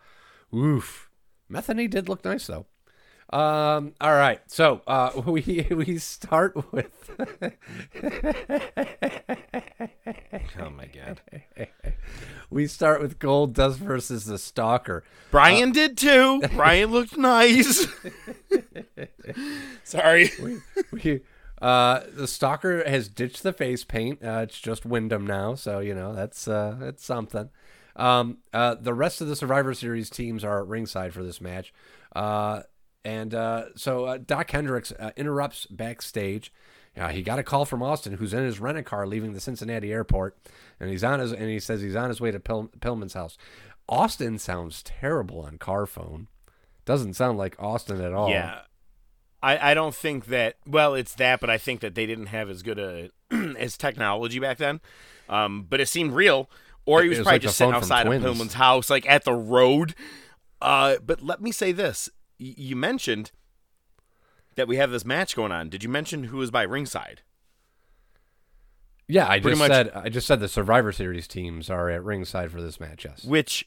[0.53, 1.09] Oof.
[1.51, 2.66] Metheny did look nice, though.
[3.31, 4.41] Um, all right.
[4.47, 7.11] So uh, we, we start with.
[10.59, 11.20] oh, my God.
[12.51, 15.05] we start with Gold Dust versus the Stalker.
[15.31, 16.41] Brian did too.
[16.55, 17.87] Brian looked nice.
[19.85, 20.31] Sorry.
[20.43, 20.59] we,
[20.91, 21.20] we,
[21.61, 24.22] uh, the stalker has ditched the face paint.
[24.24, 27.51] Uh, it's just Windham now, so you know that's uh, that's something.
[27.97, 31.74] Um, uh, the rest of the Survivor Series teams are at ringside for this match,
[32.14, 32.62] uh,
[33.09, 36.52] and uh, so uh, Doc Hendricks uh, interrupts backstage.
[36.94, 39.92] Uh, he got a call from Austin, who's in his rental car leaving the Cincinnati
[39.92, 40.36] airport,
[40.78, 43.38] and he's on his and he says he's on his way to Pill- Pillman's house.
[43.88, 46.28] Austin sounds terrible on car phone.
[46.84, 48.28] Doesn't sound like Austin at all.
[48.28, 48.61] Yeah.
[49.42, 52.50] I, I don't think that well it's that but I think that they didn't have
[52.50, 53.11] as good a
[53.59, 54.80] as technology back then.
[55.28, 56.50] Um, but it seemed real.
[56.84, 59.34] Or he was, was probably like just sitting outside of Pillman's house, like at the
[59.34, 59.94] road.
[60.61, 62.09] Uh, but let me say this:
[62.41, 63.30] Y- you mentioned
[64.57, 65.68] that we have this match going on.
[65.68, 67.22] Did you mention who was by ringside?
[69.07, 72.05] Yeah, I Pretty just much- said I just said the Survivor Series teams are at
[72.05, 73.05] ringside for this match.
[73.07, 73.24] Yes.
[73.24, 73.66] Which,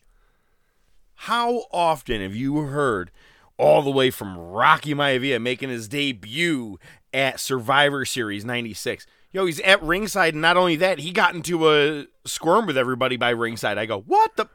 [1.15, 3.11] how often have you heard
[3.57, 6.77] all the way from Rocky Maivia making his debut
[7.13, 9.07] at Survivor Series 96?
[9.31, 13.17] Yo, he's at ringside, and not only that, he got into a squirm with everybody
[13.17, 13.77] by ringside.
[13.77, 14.45] I go, what the?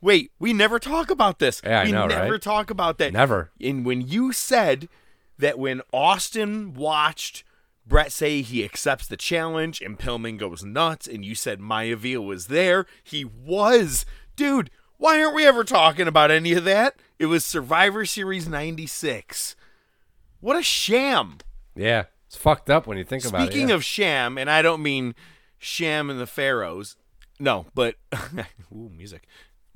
[0.00, 1.60] Wait, we never talk about this.
[1.64, 2.42] Yeah, I we know, never right?
[2.42, 3.12] talk about that.
[3.12, 3.50] Never.
[3.60, 4.88] And when you said
[5.38, 7.44] that when Austin watched
[7.86, 12.46] Brett say he accepts the challenge and Pillman goes nuts, and you said Maivia was
[12.46, 14.06] there, he was.
[14.36, 16.96] Dude, why aren't we ever talking about any of that?
[17.18, 19.56] It was Survivor Series 96.
[20.40, 21.38] What a sham.
[21.74, 23.46] Yeah, it's fucked up when you think about it.
[23.50, 23.74] Speaking yeah.
[23.74, 25.14] of sham, and I don't mean
[25.58, 26.96] sham and the Pharaohs.
[27.38, 27.96] No, but
[28.72, 29.26] ooh, music.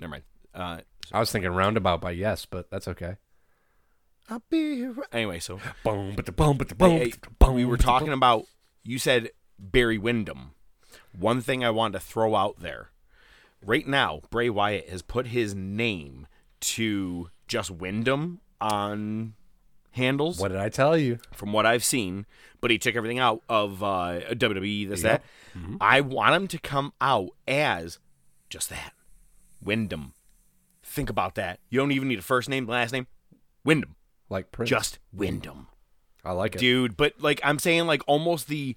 [0.05, 0.23] Never mind.
[0.55, 0.81] Uh,
[1.13, 3.17] I was thinking roundabout by yes, but that's okay.
[4.29, 4.95] I'll be here.
[5.13, 8.45] Anyway, so boom, but the boom, but the Hey, hey, we were talking about.
[8.83, 10.51] You said Barry Windham.
[11.19, 12.91] One thing I wanted to throw out there.
[13.65, 16.27] right now, Bray Wyatt has put his name
[16.61, 19.35] to just Windham on
[19.93, 20.39] handles.
[20.39, 21.19] What did I tell you?
[21.33, 22.27] From what I've seen,
[22.61, 25.23] but he took everything out of uh, WWE, this, Yep.
[25.55, 25.65] that.
[25.81, 27.99] I want him to come out as
[28.51, 28.93] just that
[29.65, 30.15] Windham.
[30.83, 31.61] Think about that.
[31.71, 33.07] You don't even need a first name, last name.
[33.65, 33.97] Windham.
[34.29, 34.71] Like Prince.
[34.71, 35.69] Just Windham.
[36.25, 36.59] I like it.
[36.59, 38.77] Dude, but like I'm saying, like almost the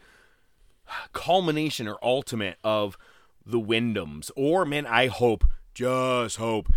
[1.13, 2.97] culmination or ultimate of
[3.45, 4.31] the Windhams.
[4.35, 6.69] Or, man, I hope, just hope,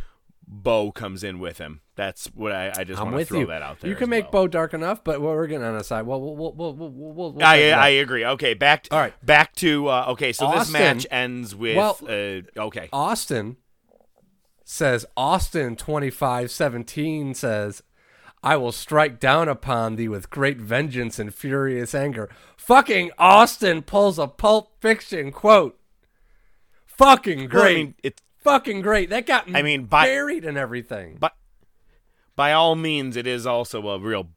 [0.47, 1.81] Bo comes in with him.
[1.95, 3.47] That's what I, I just I'm want to throw you.
[3.47, 3.91] that out there.
[3.91, 4.45] You can make well.
[4.45, 6.07] Bo dark enough, but what we're getting on a side.
[6.07, 7.83] Well, we'll we'll we'll we'll, we'll, we'll I, check it out.
[7.83, 8.25] I agree.
[8.25, 9.15] Okay, back to, All right.
[9.25, 10.33] back to uh, okay.
[10.33, 12.89] So this match ends with well, uh, okay.
[12.93, 13.59] Austin
[14.71, 17.83] says Austin 2517 says
[18.43, 22.31] I will strike down upon thee with great vengeance and furious anger.
[22.57, 25.79] Fucking Austin pulls a pulp fiction quote.
[26.87, 27.53] Fucking great.
[27.55, 29.11] Well, I mean, it's Fucking great.
[29.11, 31.19] That got I mean, by- buried and everything.
[31.21, 31.35] But
[32.37, 34.31] by all means, it is also a real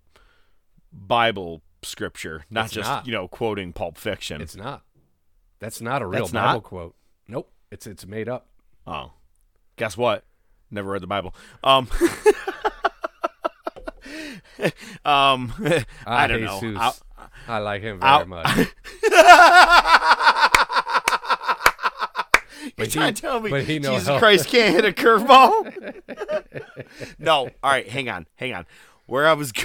[0.92, 3.06] Bible scripture, not It's just not.
[3.08, 4.42] you know quoting Pulp Fiction.
[4.42, 4.84] It's not.
[5.60, 6.64] That's not a real That's Bible not?
[6.64, 6.96] quote.
[7.30, 7.50] Nope.
[7.72, 8.48] It's it's made up.
[8.86, 9.12] Oh,
[9.76, 10.24] guess what?
[10.72, 11.34] Never read the Bible.
[11.64, 11.88] Um,
[15.06, 15.54] um,
[16.06, 16.60] I don't know.
[16.78, 16.98] I'll-
[17.48, 18.48] I like him very I'll- much.
[22.64, 24.92] You're But trying he- to tell me but he Jesus how- Christ can't hit a
[24.94, 25.94] curveball?
[27.20, 27.50] no.
[27.62, 28.66] All right, hang on, hang on.
[29.06, 29.64] Where I was, go-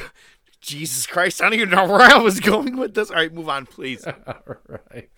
[0.60, 3.10] Jesus Christ, I don't even know where I was going with this.
[3.10, 4.04] All right, move on, please.
[4.04, 4.56] All
[4.92, 5.08] right,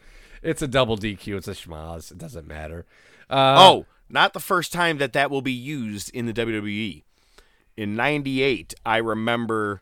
[0.42, 1.38] It's a double DQ.
[1.38, 2.10] It's a schmaz.
[2.12, 2.84] It doesn't matter.
[3.30, 7.02] Uh, oh, not the first time that that will be used in the WWE.
[7.76, 9.80] In '98, I remember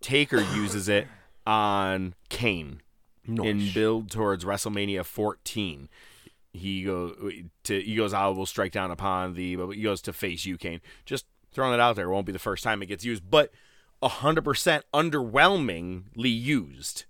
[0.00, 1.08] Taker uses it
[1.46, 2.82] on Kane
[3.26, 5.88] in build towards WrestleMania 14.
[6.52, 7.14] He go
[7.64, 10.80] to he goes, "I will strike down upon the." He goes to face you, Kane.
[11.06, 12.06] Just throwing it out there.
[12.06, 13.50] It won't be the first time it gets used, but
[14.02, 17.04] hundred percent underwhelmingly used.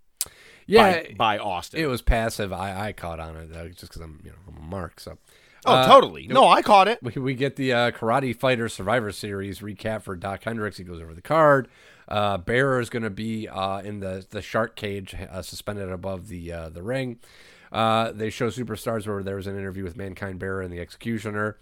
[0.67, 1.03] yeah.
[1.03, 1.81] by, by Austin.
[1.81, 2.53] It was passive.
[2.53, 5.01] I, I caught on it just because I'm you know I'm a mark.
[5.01, 5.19] So.
[5.67, 6.27] Oh, Uh, totally.
[6.27, 6.99] No, I caught it.
[7.03, 10.79] We, we get the uh, Karate Fighter Survivor Series recap for Doc Hendricks.
[10.79, 11.69] He goes over the card.
[12.09, 16.29] Uh, Bearer is going to be uh, in the, the shark cage, uh, suspended above
[16.29, 17.19] the uh, the ring.
[17.71, 21.57] Uh, they show superstars where there was an interview with Mankind Bearer and the Executioner,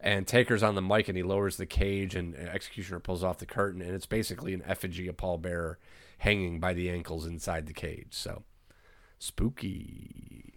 [0.00, 3.46] and Taker's on the mic and he lowers the cage and Executioner pulls off the
[3.46, 5.78] curtain and it's basically an effigy of Paul Bearer
[6.18, 8.08] hanging by the ankles inside the cage.
[8.10, 8.42] So
[9.20, 10.51] spooky.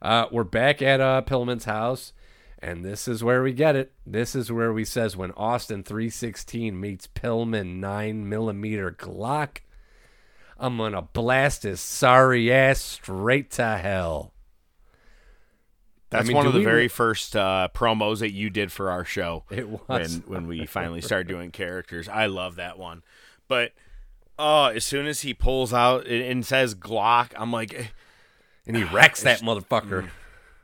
[0.00, 2.12] Uh, we're back at uh, Pillman's house,
[2.58, 3.92] and this is where we get it.
[4.06, 9.58] This is where we says when Austin 316 meets Pillman 9 millimeter Glock,
[10.58, 14.32] I'm gonna blast his sorry ass straight to hell.
[16.10, 18.90] That's I mean, one of the we very first uh, promos that you did for
[18.90, 19.44] our show.
[19.50, 19.80] It was.
[19.88, 22.08] when when we finally started doing characters.
[22.08, 23.02] I love that one,
[23.48, 23.72] but
[24.38, 27.92] oh, as soon as he pulls out and, says Glock, I'm like,
[28.66, 30.08] And he wrecks that motherfucker.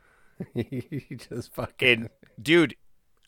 [0.53, 1.87] he just fucking.
[1.87, 2.09] and
[2.41, 2.75] dude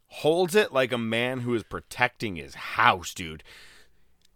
[0.07, 3.43] holds it like a man who is protecting his house, dude.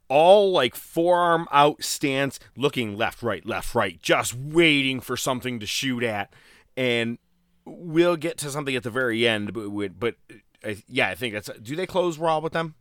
[0.08, 5.66] All like forearm out stance, looking left, right, left, right, just waiting for something to
[5.68, 6.34] shoot at.
[6.76, 7.18] And
[7.66, 10.16] we'll get to something at the very end, but we- but
[10.64, 11.50] uh, yeah, I think that's.
[11.62, 12.76] Do they close Raw with them?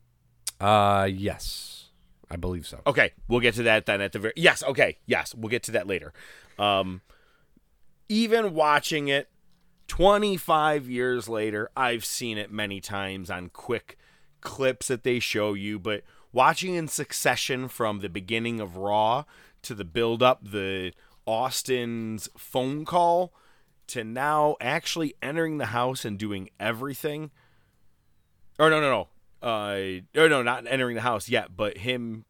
[0.60, 1.90] Uh, yes,
[2.30, 2.80] I believe so.
[2.86, 4.32] Okay, we'll get to that then at the very.
[4.36, 6.12] Yes, okay, yes, we'll get to that later.
[6.58, 7.02] Um,
[8.08, 9.28] even watching it
[9.88, 13.98] 25 years later, I've seen it many times on quick
[14.40, 16.02] clips that they show you, but
[16.32, 19.24] watching in succession from the beginning of Raw
[19.62, 20.92] to the build up, the
[21.26, 23.32] Austin's phone call
[23.88, 27.30] to now actually entering the house and doing everything.
[28.58, 29.08] Or no, no, no.
[29.40, 32.24] Uh, or no, not entering the house yet, but him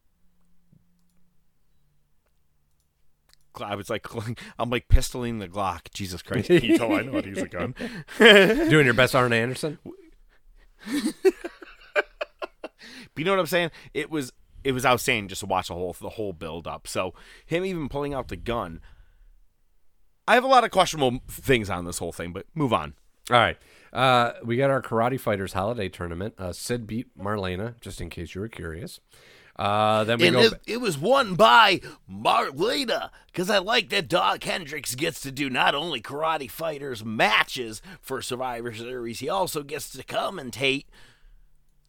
[3.61, 4.06] I was like,
[4.59, 5.90] I'm like pistoling the Glock.
[5.92, 7.74] Jesus Christ, Pito, I know how to use a gun.
[8.18, 9.78] Doing your best, Arn Anderson.
[13.18, 13.70] But you know what I'm saying?
[13.94, 14.32] It was
[14.62, 16.86] it was outstanding just to watch the whole the whole build up.
[16.86, 18.80] So him even pulling out the gun.
[20.28, 22.94] I have a lot of questionable things on this whole thing, but move on.
[23.28, 23.56] All right.
[23.92, 26.34] Uh, we got our Karate Fighters holiday tournament.
[26.38, 29.00] Uh, Sid beat Marlena, just in case you were curious.
[29.59, 30.42] Uh, then we And go.
[30.42, 35.50] it, it was won by Marlena because I like that Doc Hendricks gets to do
[35.50, 40.84] not only karate fighters matches for Survivor Series, he also gets to commentate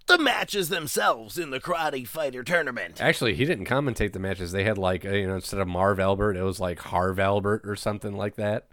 [0.07, 2.99] the matches themselves in the karate fighter tournament.
[2.99, 4.51] Actually, he didn't commentate the matches.
[4.51, 7.61] They had like uh, you know instead of Marv Albert, it was like Harv Albert
[7.65, 8.67] or something like that.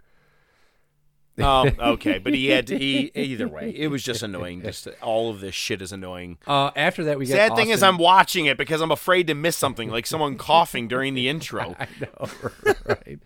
[1.39, 2.77] Oh, okay, but he had to.
[2.77, 4.61] He, either way, it was just annoying.
[4.61, 6.37] Just all of this shit is annoying.
[6.47, 9.35] Uh, after that, we get Sad thing is, I'm watching it because I'm afraid to
[9.35, 11.75] miss something, like someone coughing during the intro.
[11.79, 12.29] I know,
[12.85, 13.19] right?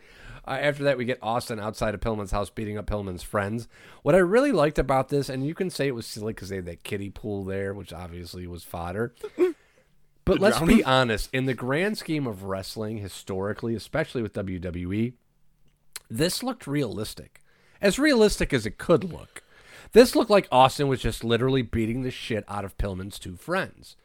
[0.47, 3.67] Uh, after that, we get Austin outside of Pillman's house beating up Pillman's friends.
[4.01, 6.55] What I really liked about this, and you can say it was silly because they
[6.57, 9.13] had that kiddie pool there, which obviously was fodder.
[10.23, 10.77] But The let's drowning?
[10.77, 15.13] be honest, in the grand scheme of wrestling, historically, especially with WWE,
[16.11, 17.40] this looked realistic.
[17.81, 19.43] As realistic as it could look.
[19.93, 23.97] This looked like Austin was just literally beating the shit out of Pillman's two friends.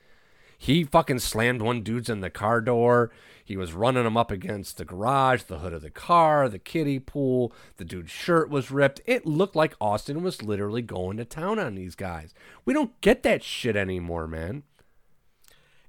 [0.59, 3.11] He fucking slammed one dude's in the car door.
[3.45, 6.99] He was running him up against the garage, the hood of the car, the kiddie
[6.99, 7.53] pool.
[7.77, 9.01] The dude's shirt was ripped.
[9.07, 12.35] It looked like Austin was literally going to town on these guys.
[12.65, 14.63] We don't get that shit anymore, man.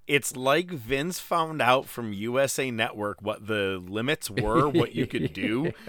[0.08, 5.34] It's like Vince found out from USA Network what the limits were, what you could
[5.34, 5.72] do.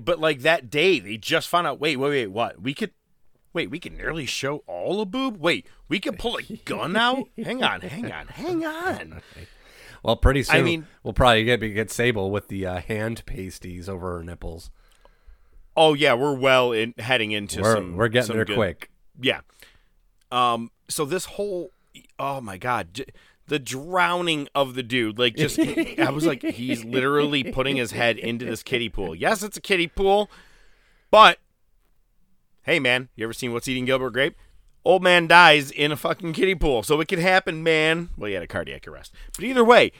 [0.00, 1.80] But like that day, they just found out.
[1.80, 2.26] Wait, wait, wait.
[2.26, 2.90] What we could?
[3.54, 5.38] Wait, we can nearly show all a boob.
[5.38, 7.24] Wait, we could pull a gun out.
[7.42, 9.22] Hang on, hang on, hang on.
[10.02, 13.88] Well, pretty I soon mean- we'll probably get get Sable with the uh, hand pasties
[13.88, 14.70] over her nipples.
[15.76, 17.96] Oh yeah, we're well in heading into We're- some.
[17.96, 18.90] we're getting some there good- quick.
[19.20, 19.40] Yeah.
[20.30, 20.70] Um.
[20.88, 21.70] So this whole,
[22.18, 23.06] oh my god,
[23.48, 25.58] the drowning of the dude, like just,
[25.98, 29.14] I was like, he's literally putting his head into this kiddie pool.
[29.14, 30.30] Yes, it's a kiddie pool,
[31.10, 31.38] but
[32.62, 34.36] hey, man, you ever seen What's Eating Gilbert Grape?
[34.84, 38.10] Old man dies in a fucking kiddie pool, so it could happen, man.
[38.16, 39.92] Well, he had a cardiac arrest, but either way,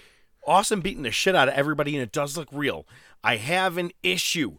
[0.46, 2.86] Austin beating the shit out of everybody, and it does look real.
[3.24, 4.58] I have an issue.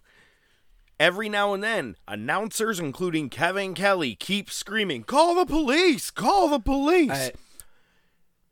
[0.99, 6.11] Every now and then, announcers, including Kevin Kelly, keep screaming, "Call the police!
[6.11, 7.31] Call the police!"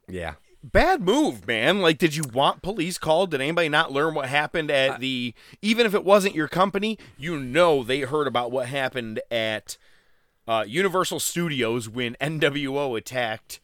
[0.08, 0.36] Yeah.
[0.64, 1.82] Bad move, man.
[1.82, 3.32] Like, did you want police called?
[3.32, 5.34] Did anybody not learn what happened at the?
[5.62, 9.78] Even if it wasn't your company, you know they heard about what happened at
[10.48, 13.60] uh, Universal Studios when NWO attacked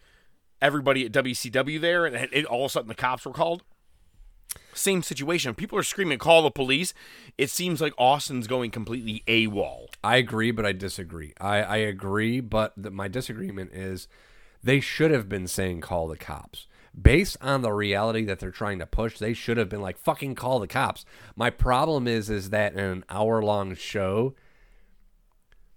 [0.61, 3.63] everybody at WCW there, and it- all of a sudden the cops were called.
[4.73, 5.55] Same situation.
[5.55, 6.93] People are screaming, "Call the police!"
[7.37, 9.87] It seems like Austin's going completely AWOL.
[10.03, 11.33] I agree, but I disagree.
[11.41, 14.07] I, I agree, but the, my disagreement is
[14.63, 16.67] they should have been saying call the cops.
[16.99, 20.35] Based on the reality that they're trying to push, they should have been like fucking
[20.35, 21.05] call the cops.
[21.35, 24.35] My problem is is that in an hour long show,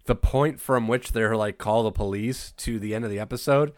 [0.04, 3.72] the point from which they're like call the police to the end of the episode,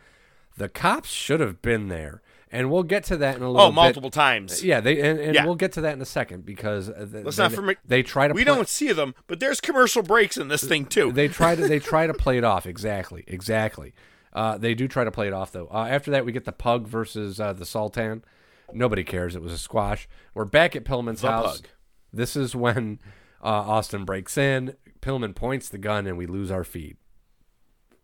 [0.57, 2.23] the cops should have been there.
[2.51, 3.65] And we'll get to that in a little bit.
[3.67, 3.75] Oh, bit.
[3.75, 4.65] multiple times.
[4.65, 5.45] Yeah, they and, and Yeah.
[5.45, 7.77] we'll get to that in a second because uh, Let's they, not forget.
[7.87, 10.87] they try to We play- don't see them, but there's commercial breaks in this thing
[10.87, 11.13] too.
[11.13, 13.93] they try to they try to play it off exactly exactly
[14.33, 16.53] uh, they do try to play it off though uh, after that we get the
[16.53, 18.25] pug versus uh, the sultan
[18.73, 21.69] nobody cares it was a squash we're back at pillman's The house pug.
[22.13, 22.99] this is when
[23.43, 26.97] uh, austin breaks in pillman points the gun and we lose our feed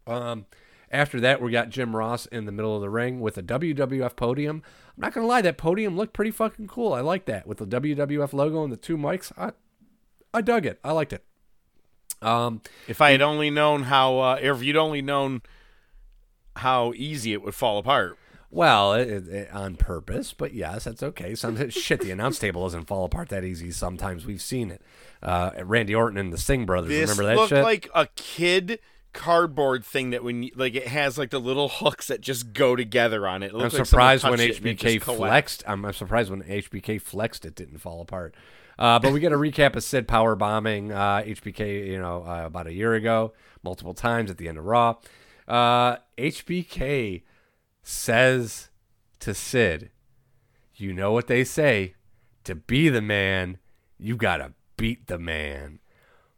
[0.06, 0.46] um,
[0.90, 4.14] after that, we got Jim Ross in the middle of the ring with a WWF
[4.16, 4.62] podium.
[4.96, 6.92] I'm not gonna lie, that podium looked pretty fucking cool.
[6.92, 9.32] I like that with the WWF logo and the two mics.
[9.36, 9.52] I,
[10.32, 10.78] I dug it.
[10.84, 11.24] I liked it.
[12.22, 15.42] Um, if I had only known how, uh, if you'd only known
[16.56, 18.18] how easy it would fall apart.
[18.50, 21.34] Well, it, it, it- on purpose, but yes, that's okay.
[21.34, 23.70] Sometimes shit, the announce table doesn't fall apart that easy.
[23.72, 24.82] Sometimes we've seen it.
[25.22, 26.90] Uh, Randy Orton and the Singh brothers.
[26.90, 27.64] This remember that looked shit?
[27.64, 28.78] like a kid
[29.12, 32.76] cardboard thing that when you, like it has like the little hooks that just go
[32.76, 33.46] together on it.
[33.46, 35.64] it I'm looked like surprised when touched it and it HBK flexed.
[35.66, 38.34] I'm, I'm surprised when HBK flexed, it didn't fall apart.
[38.78, 42.42] Uh, but we get a recap of Sid power bombing uh, HBK, you know, uh,
[42.46, 43.32] about a year ago,
[43.62, 44.96] multiple times at the end of Raw.
[45.46, 47.22] Uh, HBK
[47.82, 48.70] says
[49.20, 49.90] to Sid,
[50.76, 51.94] "You know what they say:
[52.44, 53.58] to be the man,
[53.98, 55.80] you gotta beat the man."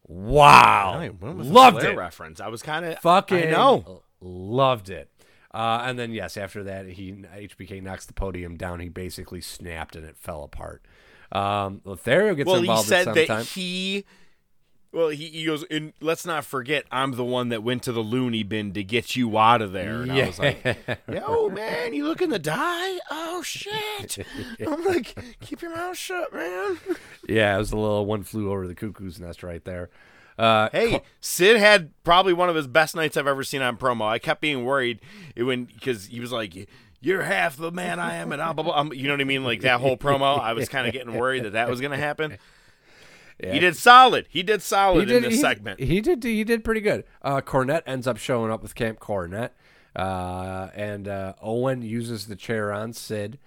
[0.08, 1.96] Wow, Right, when was the loved it.
[1.96, 2.40] reference.
[2.40, 4.02] I was kind of Fucking I know.
[4.20, 5.10] loved it.
[5.52, 8.78] Uh, and then yes, after that, he HBK knocks the podium down.
[8.80, 10.84] He basically snapped and it fell apart.
[11.32, 14.04] Um, Lothario gets Well, he involved said at some that he.
[14.96, 18.00] Well, he, he goes, and let's not forget, I'm the one that went to the
[18.00, 20.00] loony bin to get you out of there.
[20.00, 20.64] And I was like,
[21.06, 22.98] yo, man, you looking to die?
[23.10, 24.26] Oh, shit.
[24.66, 26.78] I'm like, keep your mouth shut, man.
[27.28, 29.90] yeah, it was a little one flew over the cuckoo's nest right there.
[30.38, 34.06] Uh, Hey, Sid had probably one of his best nights I've ever seen on promo.
[34.08, 35.00] I kept being worried
[35.36, 36.70] when because he was like,
[37.02, 38.92] "You're half the man I am," and blah, blah, blah.
[38.92, 39.44] You know what I mean?
[39.44, 41.98] Like that whole promo, I was kind of getting worried that that was going to
[41.98, 42.38] happen.
[43.42, 43.52] Yeah.
[43.52, 44.26] He did solid.
[44.30, 45.80] He did solid in this he, segment.
[45.80, 46.22] He did.
[46.24, 47.04] He did pretty good.
[47.22, 49.50] Uh, Cornette ends up showing up with Camp Cornette,
[49.94, 53.38] uh, and uh, Owen uses the chair on Sid,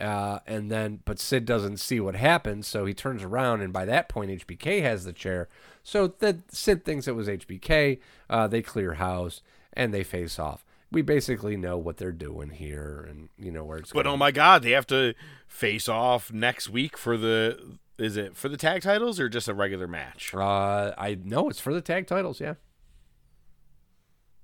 [0.00, 3.84] Uh, and then, but Sid doesn't see what happens, so he turns around, and by
[3.84, 5.48] that point, HBK has the chair.
[5.82, 7.98] So the Sid thinks it was HBK.
[8.30, 9.40] Uh, they clear house
[9.72, 10.64] and they face off.
[10.90, 14.14] We basically know what they're doing here, and you know where it's But going.
[14.14, 15.14] oh my god, they have to
[15.46, 19.54] face off next week for the is it for the tag titles or just a
[19.54, 20.32] regular match?
[20.34, 22.40] Uh, I know it's for the tag titles.
[22.40, 22.54] Yeah.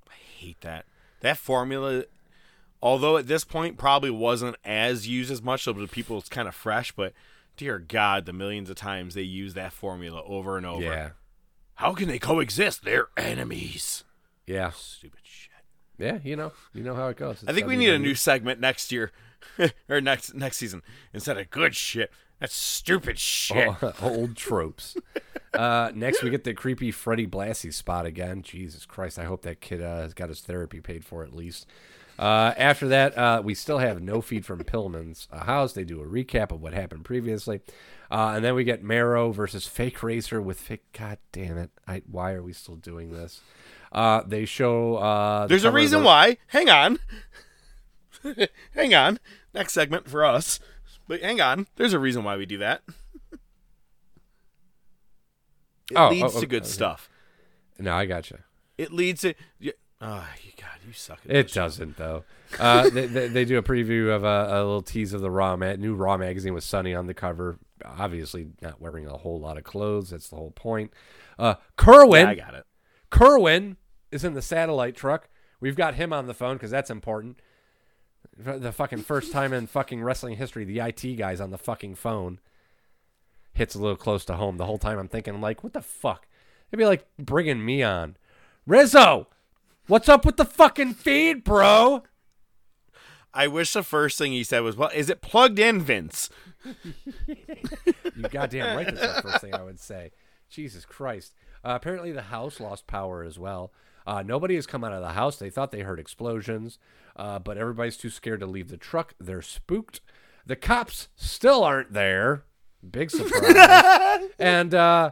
[0.08, 0.86] I hate that.
[1.20, 2.04] That formula,
[2.82, 6.48] although at this point probably wasn't as used as much, so to people it's kind
[6.48, 7.12] of fresh, but
[7.56, 10.82] dear God, the millions of times they use that formula over and over.
[10.82, 11.10] Yeah.
[11.76, 12.84] How can they coexist?
[12.84, 14.04] They're enemies.
[14.46, 14.70] Yeah.
[14.70, 15.52] Stupid shit.
[15.96, 16.18] Yeah.
[16.22, 16.52] You know.
[16.72, 17.44] You know how it goes.
[17.46, 19.12] I think we need a new segment next year
[19.88, 20.82] or next next season
[21.12, 22.10] instead of good shit.
[22.44, 23.70] That's stupid shit.
[24.02, 24.98] Old tropes.
[25.54, 28.42] uh, next, we get the creepy Freddie Blassie spot again.
[28.42, 29.18] Jesus Christ!
[29.18, 31.66] I hope that kid uh, has got his therapy paid for at least.
[32.18, 35.72] Uh, after that, uh, we still have no feed from Pillman's house.
[35.72, 37.62] They do a recap of what happened previously,
[38.10, 40.84] uh, and then we get Mero versus Fake Razor with Fake.
[40.92, 41.70] God damn it!
[41.88, 43.40] I, why are we still doing this?
[43.90, 44.96] Uh, they show.
[44.96, 46.36] Uh, the There's a reason the- why.
[46.48, 46.98] Hang on.
[48.74, 49.18] hang on.
[49.54, 50.60] Next segment for us.
[51.06, 51.66] But hang on.
[51.76, 52.82] There's a reason why we do that.
[55.90, 56.70] It Oh, leads oh, to good okay.
[56.70, 57.08] stuff.
[57.78, 58.40] No, I gotcha.
[58.78, 59.34] It leads to.
[59.58, 62.24] Yeah, oh, you God, you suck It doesn't though.
[62.58, 65.56] Uh, they, they, they do a preview of a, a little tease of the Raw
[65.56, 67.58] ma- new Raw magazine with Sunny on the cover.
[67.84, 70.10] Obviously, not wearing a whole lot of clothes.
[70.10, 70.92] That's the whole point.
[71.38, 72.64] Uh, Kerwin, Yeah, I got it.
[73.10, 73.76] Kerwin
[74.10, 75.28] is in the satellite truck.
[75.60, 77.40] We've got him on the phone because that's important.
[78.36, 82.40] The fucking first time in fucking wrestling history, the IT guy's on the fucking phone.
[83.52, 84.56] Hits a little close to home.
[84.56, 86.26] The whole time I'm thinking, like, what the fuck?
[86.70, 88.16] It'd be like bringing me on.
[88.66, 89.28] Rizzo,
[89.86, 92.02] what's up with the fucking feed, bro?
[93.32, 96.30] I wish the first thing he said was, "Well, is it plugged in, Vince?"
[96.64, 98.94] You goddamn right.
[98.94, 100.12] That's the first thing I would say.
[100.48, 101.34] Jesus Christ.
[101.64, 103.72] Uh, apparently, the house lost power as well.
[104.06, 105.36] Uh, nobody has come out of the house.
[105.36, 106.78] They thought they heard explosions,
[107.16, 109.14] uh, but everybody's too scared to leave the truck.
[109.20, 110.00] They're spooked.
[110.46, 112.44] The cops still aren't there.
[112.88, 114.28] Big surprise.
[114.38, 115.10] and uh,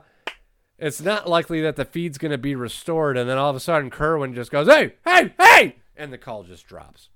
[0.79, 3.17] it's not likely that the feed's going to be restored.
[3.17, 6.43] And then all of a sudden, Kerwin just goes, "Hey, hey, hey!" and the call
[6.43, 7.09] just drops.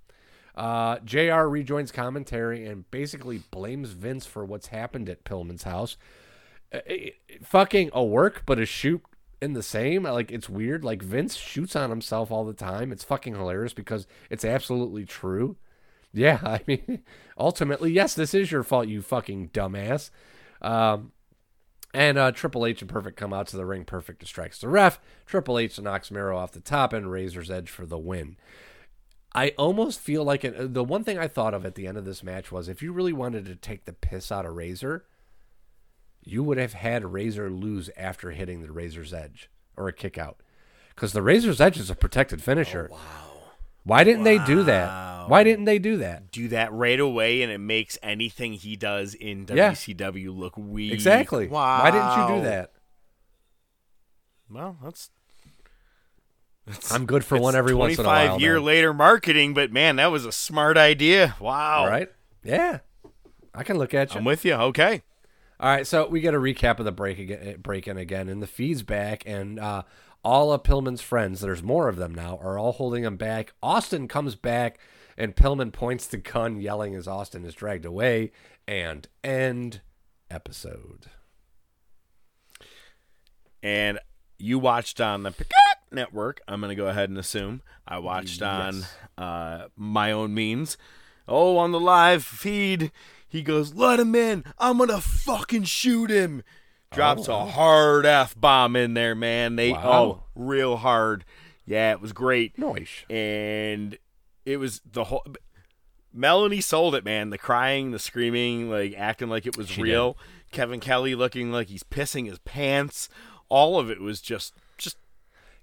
[0.55, 5.99] Uh, JR rejoins commentary and basically blames Vince for what's happened at Pillman's house.
[6.73, 9.03] Uh, it- it- fucking a work, but a shoot
[9.41, 10.05] in the same.
[10.05, 10.85] Like, it's weird.
[10.85, 12.93] Like, Vince shoots on himself all the time.
[12.93, 15.57] It's fucking hilarious because it's absolutely true.
[16.13, 17.03] Yeah, I mean,
[17.39, 20.11] ultimately, yes, this is your fault, you fucking dumbass.
[20.63, 21.13] Um,
[21.93, 23.85] and uh, Triple H and Perfect come out to the ring.
[23.85, 25.01] Perfect distracts the ref.
[25.25, 28.37] Triple H knocks Mero off the top and Razor's Edge for the win.
[29.35, 32.05] I almost feel like it, the one thing I thought of at the end of
[32.05, 35.05] this match was if you really wanted to take the piss out of Razor,
[36.27, 40.41] you would have had Razor lose after hitting the Razor's Edge or a kick out.
[40.95, 42.89] Because the Razor's Edge is a protected finisher.
[42.93, 43.01] Oh, wow.
[43.85, 45.29] Why didn't they do that?
[45.29, 46.33] Why didn't they do that?
[46.33, 49.71] Do that right away, and it makes anything he does in Yeah.
[49.71, 50.93] WCW look weak.
[50.93, 51.47] Exactly.
[51.47, 51.85] Wow.
[51.85, 52.73] Why didn't you do that?
[54.51, 55.11] Well, that's.
[56.67, 58.41] that's I'm good for one every once in a 25 while.
[58.41, 58.65] year man.
[58.65, 61.37] later marketing, but man, that was a smart idea.
[61.41, 61.81] Wow.
[61.85, 62.09] All right.
[62.43, 62.79] Yeah.
[63.55, 64.19] I can look at you.
[64.19, 64.55] I'm with you.
[64.55, 65.03] Okay.
[65.59, 68.43] All right, so we get a recap of the break again, break in again, and
[68.43, 69.83] the feed's back, and uh,
[70.23, 73.55] all of Pillman's friends, there's more of them now, are all holding him back.
[73.63, 74.79] Austin comes back,
[75.17, 78.33] and Pillman points the gun, yelling as Austin is dragged away,
[78.69, 79.81] and end
[80.31, 81.07] episode.
[83.63, 83.99] And
[84.39, 85.35] you watched on the
[85.91, 86.41] network.
[86.47, 88.85] I'm going to go ahead and assume I watched on
[89.17, 90.77] uh, my own means.
[91.29, 92.93] Oh, on the live feed,
[93.29, 94.45] he goes, "Let him in.
[94.59, 96.43] I'm gonna fucking shoot him."
[96.93, 97.41] Drops Oh.
[97.41, 99.57] a hard f bomb in there, man.
[99.57, 99.83] They Wow.
[99.85, 101.25] oh, real hard.
[101.65, 102.57] Yeah, it was great.
[102.59, 103.05] Nice.
[103.11, 103.99] And
[104.45, 105.25] it was the whole.
[106.13, 107.31] Melanie sold it, man.
[107.31, 110.17] The crying, the screaming, like acting like it was She real.
[110.53, 113.09] Kevin Kelly looking like he's pissing his pants.
[113.49, 114.97] All of it was just, just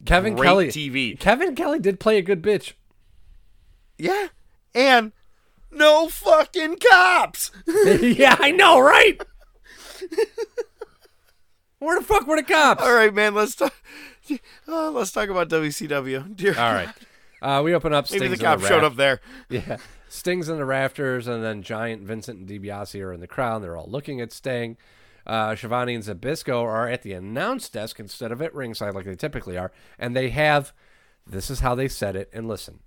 [0.05, 0.67] Kevin Kelly.
[0.67, 1.17] TV.
[1.19, 2.73] Kevin Kelly did play a good bitch.
[3.97, 4.27] Yeah,
[4.75, 5.11] and
[5.75, 7.51] no fucking cops.
[8.01, 9.21] yeah, I know, right?
[11.79, 12.81] Where the fuck were the cops?
[12.81, 13.33] All right, man.
[13.33, 13.73] Let's talk.
[14.67, 16.35] Uh, let's talk about WCW.
[16.35, 16.89] Dear All right.
[17.41, 18.09] Uh, we open up.
[18.09, 19.19] Maybe Stings the in cop showed up there.
[19.49, 23.61] Yeah, Sting's in the rafters, and then Giant, Vincent, and DiBiase are in the crowd.
[23.63, 24.77] They're all looking at Sting.
[25.27, 29.15] Uh, Schiavone and Zbyszko are at the announce desk instead of at ringside like they
[29.15, 30.71] typically are, and they have.
[31.25, 32.29] This is how they said it.
[32.33, 32.79] And listen,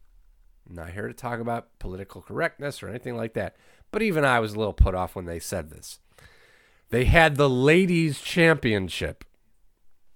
[0.69, 3.57] I'm not here to talk about political correctness or anything like that.
[3.93, 6.01] But even I was a little put off when they said this.
[6.91, 9.25] They had the ladies' championship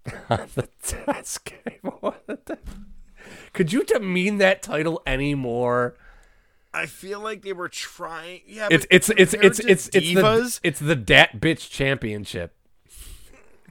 [0.30, 0.68] on the
[1.06, 1.52] desk.
[2.00, 2.58] What
[3.52, 5.96] Could you demean that title anymore?
[6.72, 8.42] I feel like they were trying.
[8.46, 11.40] Yeah, It's but it's it's compared it's to it's it's the divas, it's the dat
[11.40, 12.54] bitch championship.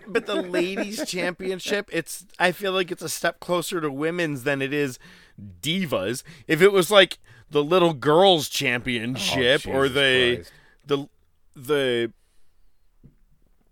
[0.07, 1.89] but the ladies championship.
[1.93, 2.25] It's.
[2.39, 4.99] I feel like it's a step closer to women's than it is
[5.61, 6.23] divas.
[6.47, 7.17] If it was like
[7.49, 10.51] the little girls championship or Oh, Jesus the Christ.
[10.85, 11.09] the
[11.55, 12.13] the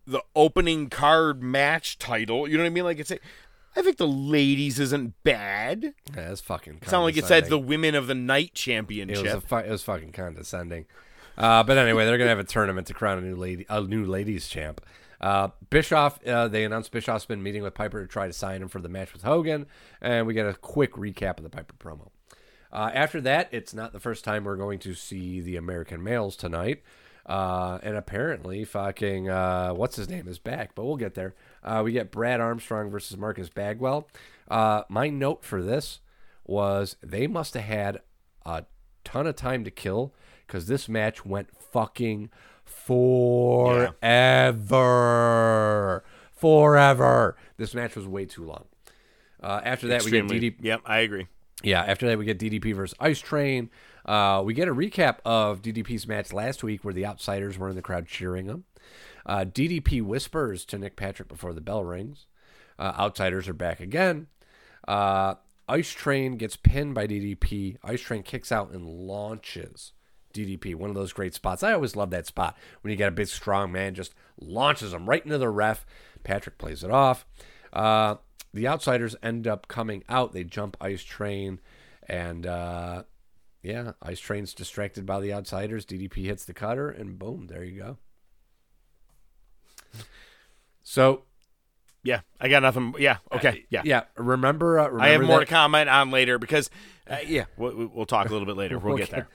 [0.06, 2.84] the opening card match title, you know what I mean?
[2.86, 3.12] Like it's.
[3.12, 3.20] A,
[3.76, 5.94] I think the ladies isn't bad.
[6.16, 6.80] Yeah, it's fucking.
[6.92, 9.24] Not like it said the women of the night It championship.
[9.24, 10.86] was a fu- it was fucking condescending.
[11.38, 14.04] Uh, but anyway, they're gonna have a tournament to crown a new lady, a new
[14.06, 14.82] ladies champ.
[15.20, 18.68] Uh, Bischoff, uh, they announced Bischoff's been meeting with Piper to try to sign him
[18.68, 19.66] for the match with Hogan,
[20.02, 22.10] and we get a quick recap of the Piper promo.
[22.72, 26.36] Uh, after that, it's not the first time we're going to see the American males
[26.36, 26.84] tonight.
[27.26, 31.36] Uh, and apparently, fucking, uh, what's his name is back, but we'll get there.
[31.62, 34.08] Uh, we get Brad Armstrong versus Marcus Bagwell.
[34.48, 36.00] Uh, my note for this
[36.46, 38.02] was they must have had
[38.46, 38.64] a
[39.04, 40.14] ton of time to kill
[40.46, 42.30] because this match went fucking
[42.88, 44.04] forever.
[46.32, 47.36] Forever.
[47.58, 48.66] This match was way too long.
[49.42, 50.56] Uh, after that, we get DDP.
[50.62, 51.28] Yep, I agree.
[51.64, 53.70] Yeah, after that we get DDP versus Ice Train.
[54.06, 57.76] Uh, we get a recap of DDP's match last week where the outsiders were in
[57.76, 58.64] the crowd cheering him.
[59.26, 62.28] Uh, DDP whispers to Nick Patrick before the bell rings.
[62.80, 64.28] Uh, outsiders are back again.
[64.88, 65.34] Uh,
[65.68, 67.78] Ice Train gets pinned by DDP.
[67.84, 69.92] Ice Train kicks out and launches
[70.38, 70.76] DDP.
[70.76, 71.64] One of those great spots.
[71.64, 75.08] I always love that spot when you get a big strong man just launches him
[75.10, 75.86] right into the ref.
[76.24, 77.26] Patrick plays it off.
[77.74, 78.16] Uh,
[78.54, 80.32] the outsiders end up coming out.
[80.34, 81.60] They jump Ice Train,
[82.08, 83.04] and uh,
[83.62, 85.86] yeah, Ice Train's distracted by the outsiders.
[85.86, 87.98] DDP hits the cutter, and boom, there you go.
[90.84, 91.24] So
[92.04, 92.96] Yeah, I got nothing.
[92.98, 93.82] Yeah, okay, yeah.
[93.84, 94.04] yeah.
[94.16, 96.70] Remember, uh, remember I have more that- to comment on later because,
[97.10, 98.80] uh, yeah, we'll, we'll talk a little bit later.
[98.88, 99.28] We'll get there.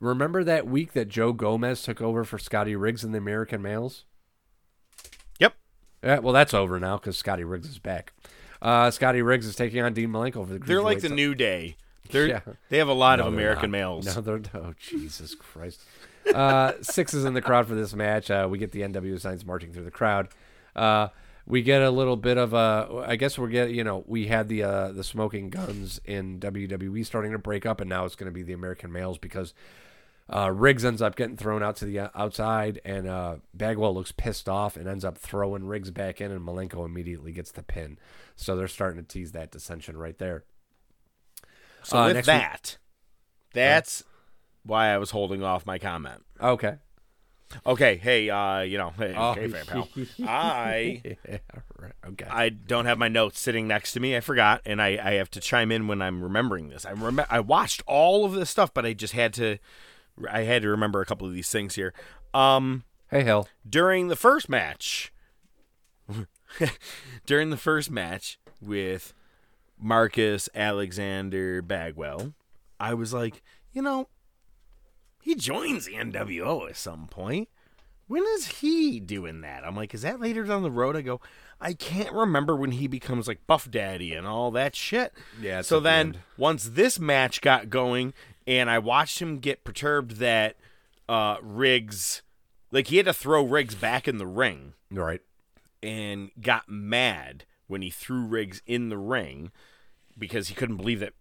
[0.00, 4.04] Remember that week that Joe Gomez took over for Scotty Riggs in the American Males?
[5.38, 5.54] Yep.
[6.02, 8.12] Yeah, well, that's over now because Scotty Riggs is back.
[8.60, 10.58] Uh, Scotty Riggs is taking on Dean Malenko for the.
[10.58, 11.76] They're like the New Day.
[12.10, 12.40] They're Yeah.
[12.68, 14.04] they have a lot No, of American males.
[14.14, 15.80] No, they're oh Jesus Christ.
[16.34, 18.30] Uh, Syxx is in the crowd for this match.
[18.30, 20.28] Uh, we get the NW signs marching through the crowd.
[20.76, 21.08] Uh,
[21.46, 23.04] we get a little bit of a.
[23.06, 23.74] I guess we're getting.
[23.74, 27.80] You know, we had the uh, the Smoking Gunns in WWE starting to break up,
[27.80, 29.52] and now it's going to be the American males because
[30.32, 34.12] uh, Riggs ends up getting thrown out to the uh, outside, and uh, Bagwell looks
[34.12, 37.98] pissed off and ends up throwing Riggs back in, and Malenko immediately gets the pin.
[38.36, 40.44] So they're starting to tease that dissension right there.
[41.82, 42.78] So Uh, with next week- that,
[43.52, 44.02] that's
[44.64, 46.24] why I was holding off my comment.
[46.40, 46.76] Okay.
[47.66, 49.30] Okay, hey, uh, you know, hey, Oh.
[49.32, 49.88] okay, fair pal.
[50.26, 51.38] I Yeah,
[51.78, 52.24] right, okay.
[52.28, 54.16] I don't have my notes sitting next to me.
[54.16, 56.84] I forgot, and I, I have to chime in when I'm remembering this.
[56.86, 59.58] I rem- I watched all of this stuff, but I just had to
[60.30, 61.92] I had to remember a couple of these things here.
[62.32, 63.48] Um, hey, Hill.
[63.68, 65.12] During the first match,
[67.26, 69.12] during the first match with
[69.78, 72.34] Marcus Alexander Bagwell,
[72.78, 73.42] I was like,
[73.72, 74.08] you know,
[75.22, 77.48] he joins the NWO at some point.
[78.06, 79.64] When is he doing that?
[79.64, 80.94] I'm like, is that later down the road?
[80.94, 81.22] I go,
[81.58, 85.14] I can't remember when he becomes like Buff Daddy and all that shit.
[85.40, 88.12] Yeah, So at the then once this match got going
[88.46, 90.56] and I watched him get perturbed that
[91.08, 92.22] uh Riggs
[92.70, 95.20] like he had to throw Riggs back in the ring Right.
[95.82, 99.50] and got mad when he threw Riggs in the ring
[100.18, 101.14] because he couldn't believe that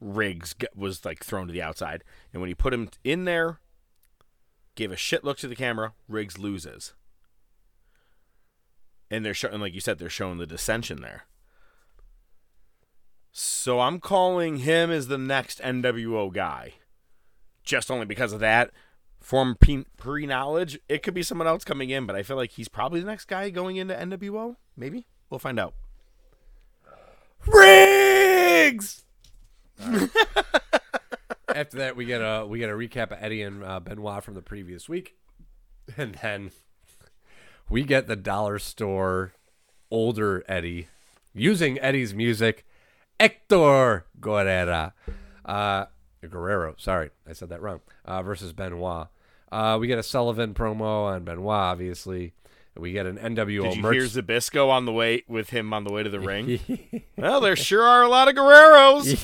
[0.00, 2.02] Riggs was like thrown to the outside.
[2.32, 3.60] And when he put him in there,
[4.74, 6.94] gave a shit look to the camera, Riggs loses.
[9.10, 11.24] And they're showing, like you said, they're showing the dissension there.
[13.32, 16.74] So I'm calling him as the next NWO guy.
[17.64, 18.70] Just only because of that.
[19.20, 19.56] From
[19.96, 23.00] pre knowledge, it could be someone else coming in, but I feel like he's probably
[23.00, 24.56] the next guy going into NWO.
[24.76, 25.74] Maybe we'll find out.
[27.46, 29.04] Riggs.
[31.54, 34.34] After that, we get a we get a recap of Eddie and uh, Benoit from
[34.34, 35.16] the previous week,
[35.96, 36.50] and then
[37.70, 39.34] we get the dollar store
[39.90, 40.88] older Eddie
[41.32, 42.66] using Eddie's music.
[43.22, 44.94] Hector Guerrera,
[45.44, 45.84] uh,
[46.28, 46.74] Guerrero.
[46.76, 47.80] Sorry, I said that wrong.
[48.04, 49.06] Uh, versus Benoit.
[49.52, 52.32] Uh, we get a Sullivan promo on Benoit, obviously,
[52.76, 53.94] We get an NWO Did you merch.
[53.94, 56.58] hear Zbyszko on the way with him on the way to the ring?
[57.16, 59.14] well, there sure are a lot of Guerreros.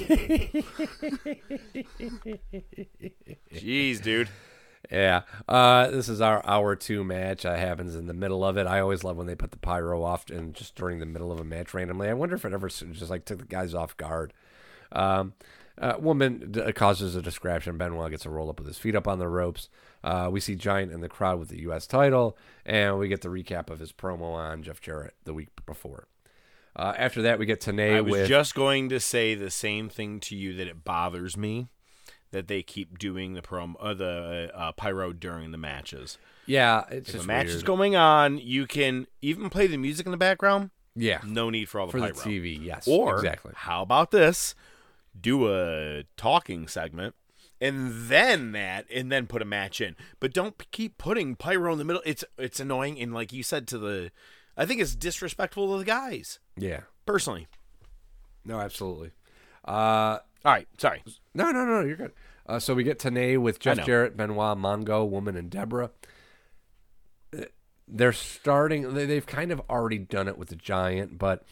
[3.53, 4.29] Jeez, dude.
[4.91, 5.23] Yeah.
[5.47, 7.45] Uh, this is our hour two match.
[7.45, 8.67] Uh, happens in the middle of it.
[8.67, 11.41] I always love when they put the pyro off and just during the middle of
[11.41, 12.09] a match randomly.
[12.09, 14.33] I wonder if it ever just like took the guys off guard.
[14.93, 15.35] Um,
[15.81, 17.79] uh, woman d- causes a distraction.
[17.79, 19.69] Benoit gets a roll up with his feet up on the ropes.
[20.03, 21.87] Uh, we see Giant in the crowd with the U.S.
[21.87, 22.37] title,
[22.67, 26.09] and we get the recap of his promo on Jeff Jarrett the week before.
[26.75, 29.89] Uh, after that, we get Tenay I was with just going to say the same
[29.89, 31.69] thing to you that it bothers me
[32.31, 36.19] that they keep doing the prom uh, the uh, pyro during the matches.
[36.47, 36.85] yeah.
[36.91, 40.13] It's If just a match is going on, you can even play the music in
[40.13, 40.71] the background.
[40.95, 41.21] Yeah.
[41.25, 42.25] No need for all the For the pyro.
[42.25, 43.53] TV, yes, Or exactly.
[43.55, 44.55] How about this?
[45.19, 47.15] Do a talking segment.
[47.61, 51.79] And then that, and then put a match in, but don't keep putting pyro in
[51.79, 52.03] the middle.
[52.07, 54.13] It's it's annoying, and like you said to the,
[54.57, 56.39] I think it's disrespectful to the guys.
[56.57, 56.83] Yeah.
[57.05, 57.49] Personally,
[58.45, 59.11] No, absolutely.
[59.69, 61.03] Uh, all right, sorry.
[61.35, 62.13] No, no, no, you're good.
[62.47, 63.85] Uh, so we get Tenay with Jeff know.
[63.85, 65.91] Jarrett, Benoit, Mongo, Woman, and Deborah.
[67.37, 67.43] Uh,
[67.87, 68.95] They're starting.
[68.95, 71.45] They, they've kind of already done it with the Giant, but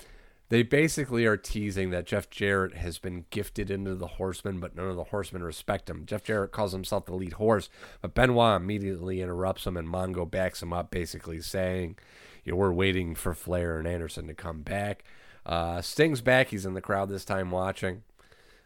[0.48, 4.88] they basically are teasing that Jeff Jarrett has been gifted into the Horsemen, but none
[4.88, 6.06] of the Horsemen respect him.
[6.06, 7.68] Jeff Jarrett calls himself the lead horse,
[8.00, 11.98] but Benoit immediately interrupts him, and Mongo backs him up, basically saying,
[12.44, 15.04] "You know, we're waiting for Flair and Anderson to come back."
[15.46, 16.48] Uh, Sting's back.
[16.48, 18.02] He's in the crowd this time watching.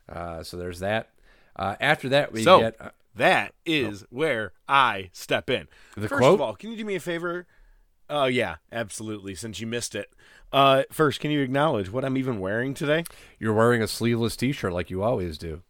[0.09, 1.11] Uh, so there's that.
[1.55, 5.69] Uh, after that, we so get uh, that is where I step in.
[5.94, 6.35] The first quote?
[6.35, 7.47] of all, can you do me a favor?
[8.09, 9.35] Oh yeah, absolutely.
[9.35, 10.11] Since you missed it,
[10.52, 13.05] uh, first, can you acknowledge what I'm even wearing today?
[13.39, 15.62] you're wearing a sleeveless T-shirt like you always do,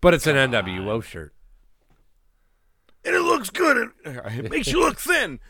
[0.00, 1.32] but it's an NWO shirt.
[3.04, 3.90] and it looks good.
[4.04, 5.40] It makes you look thin.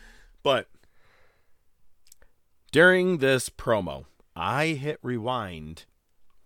[0.43, 0.69] But
[2.71, 4.05] during this promo,
[4.39, 5.85] I hit rewind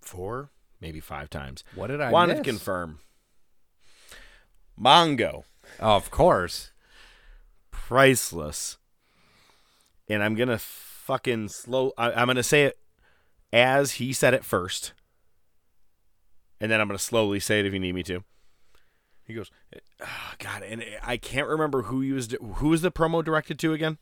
[0.02, 0.50] four,
[0.80, 1.64] maybe five times.
[1.76, 2.46] What did I wanted miss?
[2.46, 3.00] to confirm?
[4.80, 5.44] Mongo,
[5.80, 6.72] Oh, of course.
[7.72, 8.78] priceless,
[10.08, 11.92] and I'm gonna fucking slow.
[11.98, 12.78] I, I'm gonna say it
[13.54, 14.94] as he said it first,
[16.60, 18.24] and then I'm gonna slowly say it if you need me to.
[19.26, 19.52] He goes,
[20.02, 22.36] oh, God, and I can't remember who he was.
[22.56, 23.98] Who was the promo directed to again?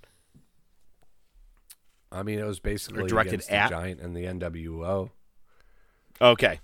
[2.12, 5.12] I mean, it was basically directed at- the Giant and the NWO.
[6.22, 6.60] Okay.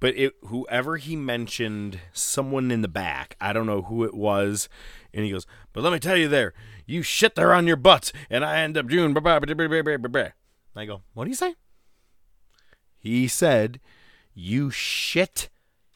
[0.00, 4.68] But it whoever he mentioned, someone in the back, I don't know who it was,
[5.12, 6.54] and he goes, But let me tell you there,
[6.86, 9.66] you shit there on your butts, and I end up doing blah, blah, blah, blah,
[9.82, 10.28] blah, blah, blah."
[10.76, 11.56] I go, What do you say?
[12.96, 13.80] He said,
[14.34, 15.48] You shit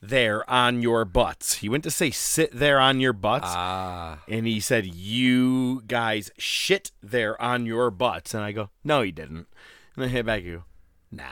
[0.02, 1.54] there on your butts.
[1.58, 3.46] He went to say sit there on your butts.
[3.48, 8.34] Ah, And he said, You guys shit there on your butts.
[8.34, 9.46] And I go, No, he didn't.
[9.94, 10.64] And I hit back, you
[11.10, 11.24] Nah.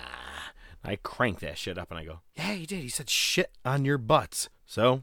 [0.83, 2.81] I crank that shit up and I go, Yeah, he did.
[2.81, 4.49] He said shit on your butts.
[4.67, 5.03] So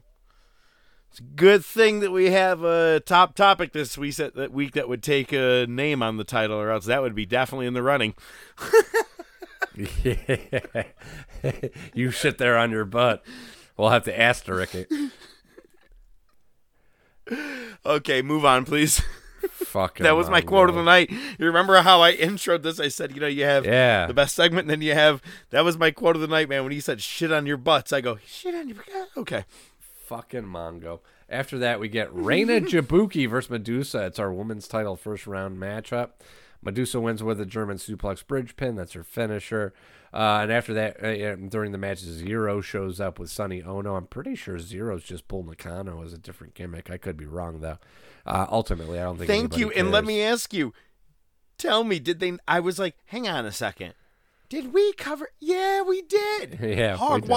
[1.10, 4.72] it's a good thing that we have a top topic this week that, that week
[4.72, 7.74] that would take a name on the title, or else that would be definitely in
[7.74, 8.14] the running.
[11.94, 13.24] you sit there on your butt.
[13.78, 14.90] We'll have to asterisk it.
[17.84, 19.02] Okay, move on, please.
[19.52, 20.02] Fucking.
[20.04, 21.10] that was my quote of the night.
[21.10, 22.80] You remember how I introed this?
[22.80, 24.06] I said, you know, you have Yeah.
[24.06, 26.64] the best segment, and then you have that was my quote of the night, man.
[26.64, 28.78] When he said shit on your butts, I go shit on your
[29.16, 29.44] okay.
[30.06, 31.00] Fucking Mongo.
[31.28, 34.06] After that, we get Reina Jabuki versus Medusa.
[34.06, 36.10] It's our women's title first round matchup.
[36.62, 38.74] Medusa wins with a German suplex bridge pin.
[38.76, 39.72] That's her finisher.
[40.12, 43.94] Uh, and after that, uh, during the match, Zero shows up with Sonny Ono.
[43.94, 46.90] I'm pretty sure Zero's just Bull Nakano as a different gimmick.
[46.90, 47.78] I could be wrong though.
[48.26, 49.28] Uh, ultimately, I don't think.
[49.28, 50.72] Thank you, and let me ask you,
[51.58, 52.32] tell me, did they?
[52.46, 53.94] I was like, hang on a second,
[54.48, 55.30] did we cover?
[55.40, 56.58] Yeah, we did.
[56.60, 57.30] Yeah, we Hog did.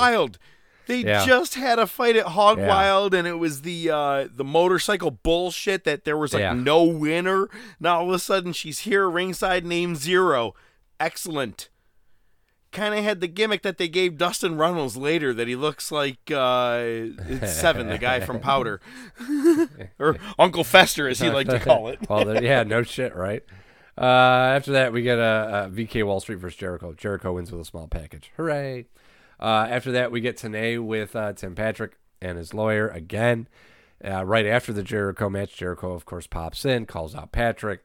[0.91, 1.25] They Yeah.
[1.25, 2.67] just had a fight at Hog Yeah.
[2.67, 6.53] Wild, and it was the uh, the motorcycle bullshit that there was like Yeah.
[6.53, 7.49] no winner.
[7.79, 10.53] Now all of a sudden she's here ringside, name zero.
[10.99, 11.69] Excellent.
[12.71, 16.19] Kind of had the gimmick that they gave Dustin Runnels later that he looks like
[16.31, 16.79] uh,
[17.45, 18.79] Seven, the guy from Powder,
[19.99, 21.99] or Uncle Fester, as he liked to call it.
[22.09, 23.43] well, yeah, no shit, right?
[23.97, 24.05] Uh,
[24.55, 26.93] after that, we get a, a VK Wall Street versus Jericho.
[26.93, 28.31] Jericho wins with a small package.
[28.37, 28.85] Hooray!
[29.41, 33.47] Uh, after that, we get Tenay with uh, Tim Patrick and his lawyer again.
[34.03, 37.83] Uh, right after the Jericho match, Jericho, of course, pops in, calls out Patrick.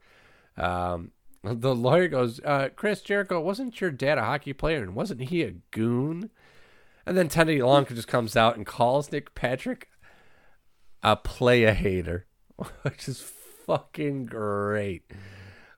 [0.55, 1.11] Um,
[1.43, 5.43] the lawyer goes, uh, Chris Jericho, wasn't your dad a hockey player and wasn't he
[5.43, 6.29] a goon?
[7.05, 9.89] And then Teddy Long just comes out and calls Nick Patrick
[11.03, 12.25] a play a hater,
[12.81, 13.21] which is
[13.65, 15.03] fucking great.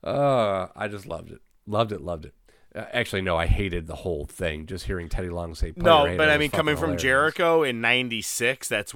[0.04, 1.42] Uh, I just loved it.
[1.68, 2.02] Loved it.
[2.02, 2.34] Loved it.
[2.76, 4.66] Uh, actually, no, I hated the whole thing.
[4.68, 7.02] Just hearing Teddy Long say player No, hater but I mean, coming from hilarious.
[7.02, 8.94] Jericho in '96, that's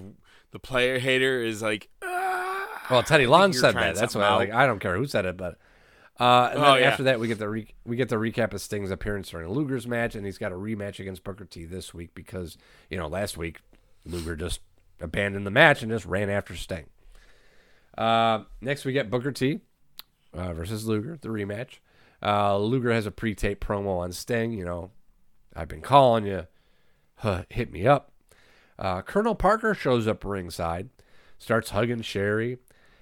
[0.51, 1.89] the player hater is like.
[2.03, 3.95] "Ah." Well, Teddy Long said that.
[3.95, 4.51] That's why I like.
[4.51, 5.57] I don't care who said it, but.
[6.19, 6.87] Uh, and Oh, then yeah.
[6.89, 9.87] after that, we get the re- we get the recap of Sting's appearance during Luger's
[9.87, 12.55] match, and he's got a rematch against Booker T this week because
[12.91, 13.61] you know last week
[14.05, 14.59] Luger just
[15.01, 16.85] abandoned the match and just ran after Sting.
[17.97, 19.61] Uh, next, we get Booker T
[20.35, 21.79] uh, versus Luger, the rematch.
[22.23, 24.53] Uh, Luger has a pre-tape promo on Sting.
[24.53, 24.91] You know,
[25.55, 26.47] I've been calling you.
[27.17, 28.11] Huh, hit me up.
[28.79, 30.89] Uh, Colonel Parker shows up ringside,
[31.37, 32.57] starts hugging Sherri,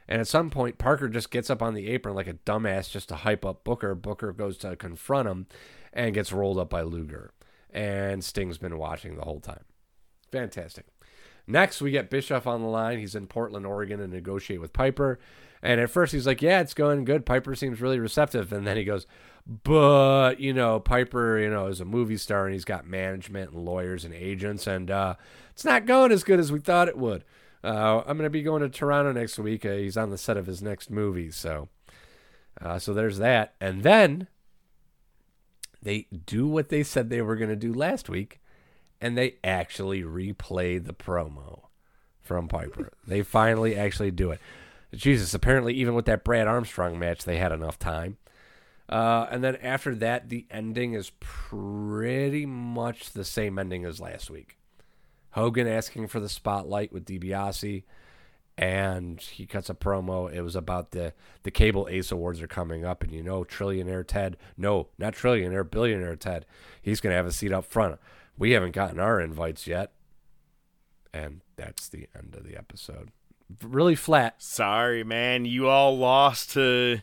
[0.07, 3.07] and at some point, Parker just gets up on the apron like a dumbass just
[3.09, 3.95] to hype up Booker.
[3.95, 5.47] Booker goes to confront him
[5.93, 7.31] and gets rolled up by Luger.
[7.69, 9.63] And Sting's been watching the whole time.
[10.31, 10.85] Fantastic.
[11.47, 12.99] Next, we get Bischoff on the line.
[12.99, 15.19] He's in Portland, Oregon to negotiate with Piper.
[15.63, 17.25] And at first, he's like, Yeah, it's going good.
[17.25, 18.51] Piper seems really receptive.
[18.51, 19.05] And then he goes,
[19.45, 23.65] But, you know, Piper, you know, is a movie star and he's got management and
[23.65, 24.67] lawyers and agents.
[24.67, 25.15] And uh,
[25.51, 27.23] it's not going as good as we thought it would.
[27.63, 29.65] Uh, I'm going to be going to Toronto next week.
[29.65, 31.29] Uh, he's on the set of his next movie.
[31.29, 31.69] So,
[32.59, 33.53] uh, so there's that.
[33.61, 34.27] And then
[35.81, 38.39] they do what they said they were going to do last week
[38.99, 41.63] and they actually replay the promo
[42.21, 42.91] from Piper.
[43.05, 44.39] they finally actually do it.
[44.93, 48.17] Jesus, apparently, even with that Brad Armstrong match, they had enough time.
[48.89, 54.29] Uh, and then after that, the ending is pretty much the same ending as last
[54.29, 54.57] week.
[55.31, 57.83] Hogan asking for the spotlight with DiBiase,
[58.57, 60.31] and he cuts a promo.
[60.31, 61.13] It was about the
[61.43, 64.35] the cable Ace Awards are coming up, and you know, trillionaire Ted.
[64.57, 66.45] No, not trillionaire, billionaire Ted.
[66.81, 67.97] He's gonna have a seat up front.
[68.37, 69.93] We haven't gotten our invites yet,
[71.13, 73.11] and that's the end of the episode.
[73.63, 74.41] Really flat.
[74.41, 75.45] Sorry, man.
[75.45, 77.01] You all lost to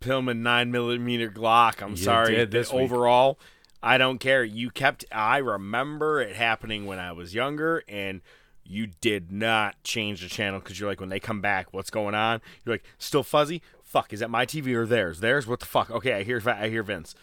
[0.00, 1.82] Pillman nine millimeter Glock.
[1.82, 2.34] I'm You sorry.
[2.34, 2.84] did this But week.
[2.92, 3.38] overall,
[3.82, 4.44] I don't care.
[4.44, 5.04] You kept.
[5.12, 8.20] I remember it happening when I was younger, and
[8.64, 12.14] you did not change the channel because you're like, when they come back, what's going
[12.14, 12.40] on?
[12.64, 13.62] You're like, still fuzzy.
[13.84, 15.20] Fuck, is that my TV or theirs?
[15.20, 15.46] Theirs.
[15.46, 15.90] What the fuck?
[15.90, 16.42] Okay, I hear.
[16.46, 17.14] I hear Vince.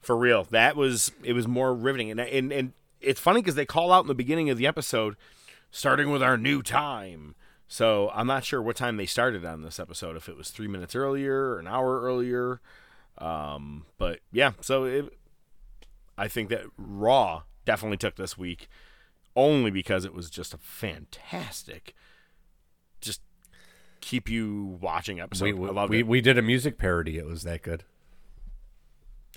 [0.00, 1.32] For real, that was it.
[1.34, 4.48] Was more riveting, and and and it's funny because they call out in the beginning
[4.48, 5.16] of the episode,
[5.70, 7.34] starting with our new time.
[7.68, 10.16] So I'm not sure what time they started on this episode.
[10.16, 12.62] If it was three minutes earlier or an hour earlier,
[13.18, 14.52] um, but yeah.
[14.62, 15.18] So it,
[16.16, 18.68] I think that Raw definitely took this week,
[19.36, 21.94] only because it was just a fantastic,
[23.02, 23.20] just
[24.00, 25.54] keep you watching episode.
[25.56, 26.06] We, I loved we, it.
[26.06, 27.18] we did a music parody.
[27.18, 27.84] It was that good.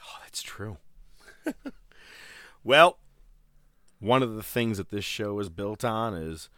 [0.01, 0.77] Oh, that's true.
[2.63, 2.97] well,
[3.99, 6.49] one of the things that this show is built on is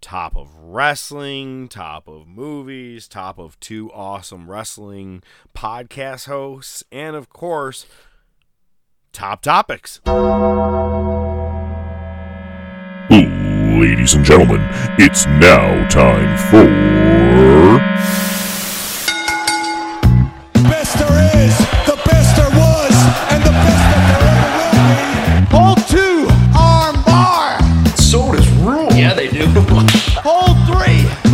[0.00, 5.22] top of wrestling, top of movies, top of two awesome wrestling
[5.56, 7.86] podcast hosts, and of course,
[9.12, 10.00] top topics.
[13.10, 14.60] Ladies and gentlemen,
[14.98, 17.07] it's now time for.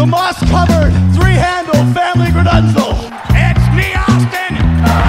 [0.05, 2.93] The moss covered, three handle family gradunzel.
[3.32, 4.52] It's me, Austin.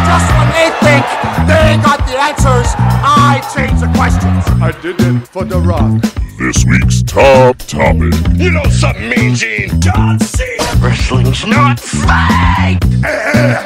[0.07, 1.03] Just when they think
[1.51, 2.71] they got the answers,
[3.03, 4.43] I change the questions.
[4.61, 6.01] I did it for The Rock.
[6.39, 8.13] This week's top topic.
[8.35, 9.81] You know something, Mean Gene?
[9.81, 10.63] John Cena.
[10.79, 12.79] Wrestling's not fake.
[13.03, 13.59] Eh.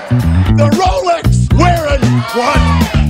[0.58, 2.02] The Rolex wearing
[2.34, 2.60] what?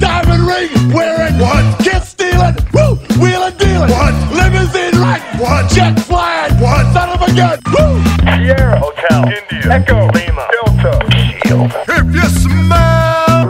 [0.01, 1.63] Diamond ring wearing what?
[1.83, 4.13] Kid stealing, woo, wheeling dealing what?
[4.35, 4.98] Limousine right,
[5.39, 5.69] what?
[5.71, 6.93] Jet flying, what?
[6.93, 8.03] Son of a gun, woo!
[8.35, 9.23] Sierra Hotel.
[9.23, 9.71] India.
[9.71, 10.07] Echo.
[10.11, 10.47] Lima.
[10.51, 11.11] Delta.
[11.11, 11.71] Shield.
[11.87, 13.47] If you smell.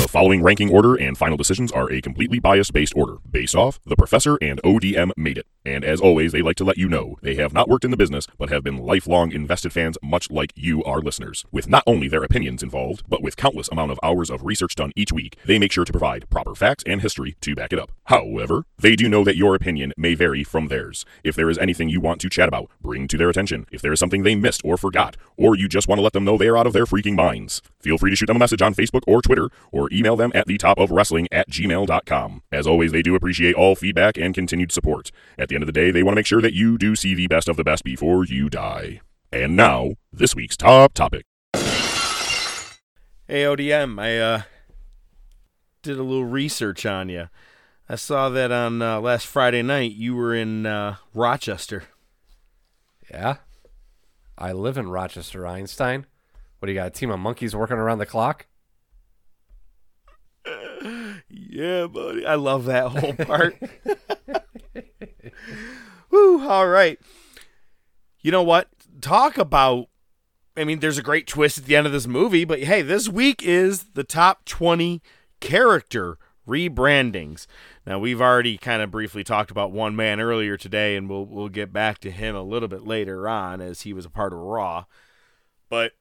[0.00, 3.80] The following ranking order and final decisions are a completely bias based order, based off
[3.84, 5.46] The Professor and ODM made it.
[5.64, 7.96] And as always, they like to let you know they have not worked in the
[7.96, 11.44] business, but have been lifelong invested fans, much like you, our listeners.
[11.52, 14.92] With not only their opinions involved, but with countless amount of hours of research done
[14.96, 17.92] each week, they make sure to provide proper facts and history to back it up.
[18.04, 21.04] However, they do know that your opinion may vary from theirs.
[21.22, 23.66] If there is anything you want to chat about, bring to their attention.
[23.70, 26.24] If there is something they missed or forgot, or you just want to let them
[26.24, 28.62] know they are out of their freaking minds, feel free to shoot them a message
[28.62, 32.42] on Facebook or Twitter, or email them at the top of wrestling at gmail.com.
[32.50, 35.10] As always, they do appreciate all feedback and continued support.
[35.38, 37.14] At the end of the day, they want to make sure that you do see
[37.14, 39.00] the best of the best before you die.
[39.32, 41.24] And now, this week's top topic.
[41.52, 44.42] Hey ODM, I uh,
[45.82, 47.28] did a little research on you.
[47.88, 51.84] I saw that on uh, last Friday night you were in uh, Rochester.
[53.10, 53.38] Yeah.
[54.38, 56.06] I live in Rochester, Einstein.
[56.60, 56.86] What do you got?
[56.86, 58.46] A team of monkeys working around the clock?
[61.30, 62.24] Yeah, buddy.
[62.24, 63.56] I love that whole part.
[66.10, 66.98] Woo, all right.
[68.20, 68.68] You know what?
[69.00, 69.88] Talk about
[70.56, 73.08] I mean, there's a great twist at the end of this movie, but hey, this
[73.08, 75.00] week is the top 20
[75.40, 76.18] character
[76.48, 77.46] rebrandings.
[77.86, 81.48] Now, we've already kind of briefly talked about one man earlier today, and we'll we'll
[81.48, 84.40] get back to him a little bit later on as he was a part of
[84.40, 84.86] Raw.
[85.68, 85.92] But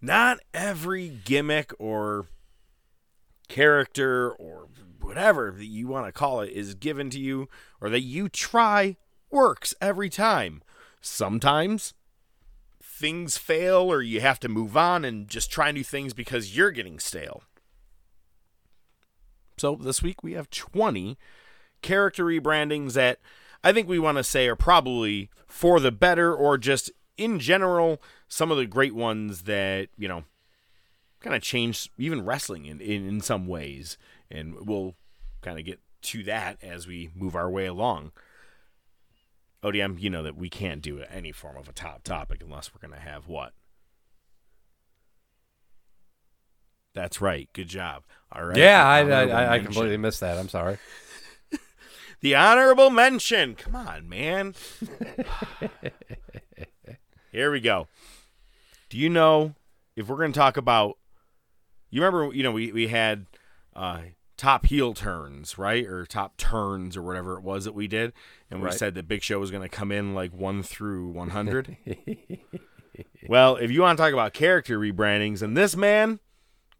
[0.00, 2.26] not every gimmick or
[3.48, 4.68] character or
[5.04, 7.48] whatever that you want to call it is given to you
[7.80, 8.96] or that you try
[9.30, 10.62] works every time.
[11.00, 11.94] Sometimes
[12.82, 16.70] things fail or you have to move on and just try new things because you're
[16.70, 17.42] getting stale.
[19.56, 21.18] So this week we have 20
[21.82, 23.18] character rebrandings that
[23.62, 28.00] I think we want to say are probably for the better or just in general
[28.28, 30.24] some of the great ones that, you know,
[31.20, 33.96] kind of changed even wrestling in, in, in some ways.
[34.30, 34.94] And we'll
[35.42, 38.12] kind of get to that as we move our way along.
[39.62, 42.86] ODM, you know that we can't do any form of a top topic unless we're
[42.86, 43.52] going to have what?
[46.94, 47.48] That's right.
[47.52, 48.04] Good job.
[48.30, 48.56] All right.
[48.56, 50.38] Yeah, I, I, I completely missed that.
[50.38, 50.78] I'm sorry.
[52.20, 53.56] the honorable mention.
[53.56, 54.54] Come on, man.
[57.32, 57.88] Here we go.
[58.90, 59.54] Do you know
[59.96, 60.98] if we're going to talk about?
[61.90, 63.26] You remember, you know, we we had
[63.76, 64.00] uh,
[64.36, 68.12] top heel turns, right, or top turns, or whatever it was that we did,
[68.50, 68.74] and we Right.
[68.74, 71.76] said that Big Show was going to come in like one through one hundred.
[73.28, 76.20] well, if you want to talk about character rebrandings, and this man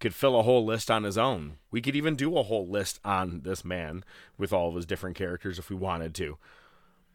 [0.00, 1.54] could fill a whole list on his own.
[1.70, 4.04] We could even do a whole list on this man
[4.36, 6.36] with all of his different characters if we wanted to.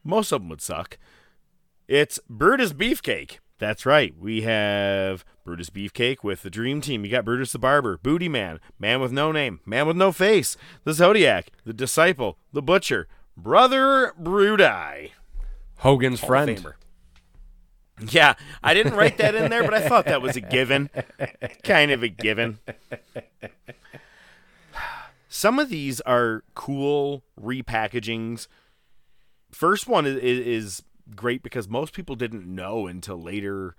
[0.03, 0.97] Most of them would suck.
[1.87, 3.39] It's Brutus Beefcake.
[3.59, 4.15] That's right.
[4.17, 7.03] We have Brutus Beefcake with the Dream Team.
[7.03, 10.55] You got Brutus the Barber, Booty Man, Man with No Name, Man with No Face,
[10.85, 15.11] the Zodiac, the Disciple, the Butcher, Brother Bruti.
[15.79, 16.57] Hogan's Hall friend.
[16.57, 16.73] Famer.
[18.09, 20.89] Yeah, I didn't write that in there, but I thought that was a given.
[21.63, 22.59] kind of a given.
[25.27, 28.47] Some of these are cool repackagings.
[29.51, 30.83] First one is, is
[31.15, 33.75] great because most people didn't know until later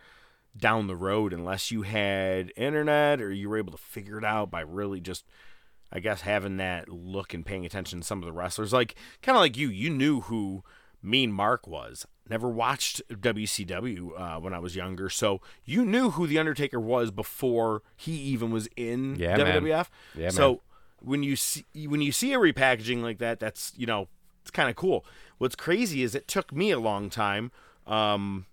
[0.56, 4.50] down the road, unless you had internet or you were able to figure it out
[4.50, 5.24] by really just,
[5.92, 8.72] I guess, having that look and paying attention to some of the wrestlers.
[8.72, 10.64] Like, kind of like you, you knew who
[11.02, 12.06] Mean Mark was.
[12.28, 17.10] Never watched WCW uh, when I was younger, so you knew who the Undertaker was
[17.10, 19.62] before he even was in Yeah, man.
[19.62, 19.88] WWF.
[20.14, 20.30] Yeah, man.
[20.30, 20.60] so
[21.00, 24.06] when you see when you see a repackaging like that, that's you know
[24.42, 25.04] it's kind of cool.
[25.40, 27.50] What's crazy is it took me a long time.
[27.86, 28.44] Um,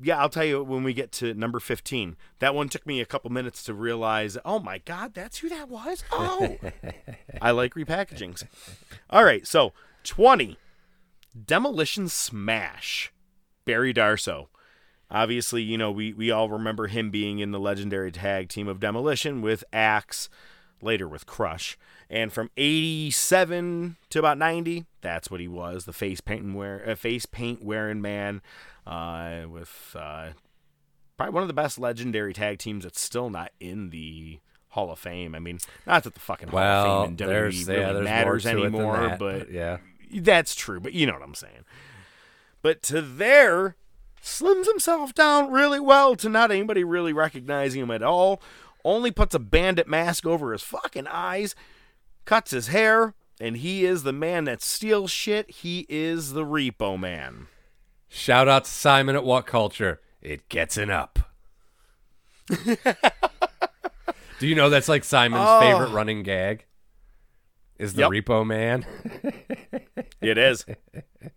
[0.00, 2.16] yeah, I'll tell you when we get to number fifteen.
[2.38, 4.38] That one took me a couple minutes to realize.
[4.44, 6.04] Oh my God, that's who that was.
[6.12, 6.58] Oh,
[7.42, 8.44] I like repackagings.
[9.10, 9.72] All right, so
[10.04, 10.58] twenty.
[11.44, 13.12] Demolition Smash,
[13.64, 14.46] Barry Darsow.
[15.10, 18.78] Obviously, you know, we, we all remember him being in the legendary tag team of
[18.78, 20.28] Demolition with Axe,
[20.82, 21.78] later with Crush.
[22.10, 26.94] And from 87 to about 90, that's what he was the face paint, wear, uh,
[26.94, 28.42] face paint wearing man
[28.86, 30.30] uh, with uh,
[31.16, 34.40] probably one of the best legendary tag teams that's still not in the
[34.70, 35.34] Hall of Fame.
[35.34, 38.04] I mean, not that the fucking Hall Well, of Fame in WWE yeah, really there's
[38.04, 39.78] matters more to it than anymore, that, but but yeah.
[40.14, 41.64] that's true, but you know what I'm saying.
[42.62, 43.76] But to there,
[44.22, 48.40] slims himself down really well to not anybody really recognizing him at all.
[48.84, 51.54] Only puts a bandit mask over his fucking eyes,
[52.24, 55.50] cuts his hair, and he is the man that steals shit.
[55.50, 57.46] He is the repo man.
[58.08, 60.00] Shout out to Simon at What Culture.
[60.20, 61.18] It gets an up.
[64.38, 65.60] Do you know that's like Simon's Oh.
[65.60, 66.64] favorite running gag?
[67.78, 68.10] Is the Yep.
[68.10, 68.84] repo man?
[70.20, 70.64] It is.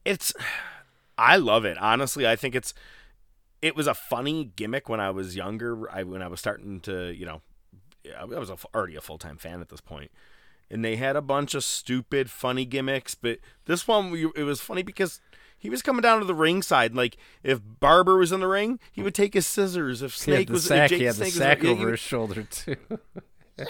[0.04, 0.34] It's
[1.18, 1.78] I love it.
[1.78, 2.74] Honestly, I think it's
[3.66, 5.90] it was a funny gimmick when I was younger.
[5.92, 7.42] I when I was starting to, you know,
[8.16, 9.82] I was a, already a full-time fan at this.
[10.70, 14.84] And they had a bunch of stupid funny gimmicks, but this one it was funny
[14.84, 15.20] because
[15.58, 16.94] he was coming down to the ring ringside.
[16.94, 20.04] Like if Barber was in the ring, he would take his scissors.
[20.04, 20.90] If Snake was, if sack.
[20.92, 22.76] Jake He had the Snake was sack he over would- his shoulder too.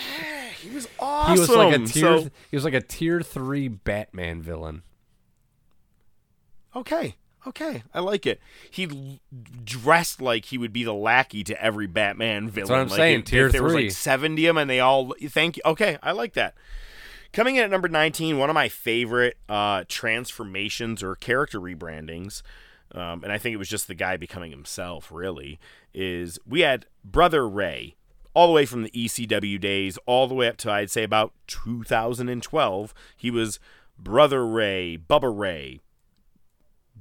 [0.59, 1.35] he was awesome.
[1.35, 2.19] He was like a tier.
[2.19, 4.83] So- he was like a tier three Batman villain.
[6.75, 7.15] Okay.
[7.47, 7.83] Okay.
[7.93, 8.39] I like it.
[8.71, 9.19] He l-
[9.63, 12.67] dressed like he would be the lackey to every Batman villain.
[12.67, 13.83] That's what I'm like saying, if- tier if there was three.
[13.83, 15.63] like 70 of them and they all thank you.
[15.65, 15.97] Okay.
[16.01, 16.55] I like that.
[17.33, 22.41] Coming in at number 19, one of my favorite uh, transformations or character rebrandings.
[22.93, 25.11] um, and I think it was just the guy becoming himself.
[25.11, 25.59] Really,
[25.93, 27.95] is we had Brother Ray
[28.33, 31.33] all the way from the ECW days, all the way up to I'd say about
[31.47, 32.93] 2012.
[33.17, 33.59] He was
[33.99, 35.81] Brother Ray, Bubba Ray.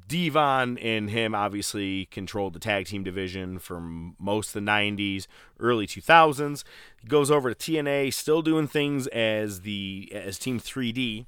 [0.07, 5.27] Devon and him obviously controlled the tag team division from most of the 90s,
[5.59, 6.65] early 2000s.
[7.01, 11.27] He goes over to TNA, still doing things as the as Team 3D.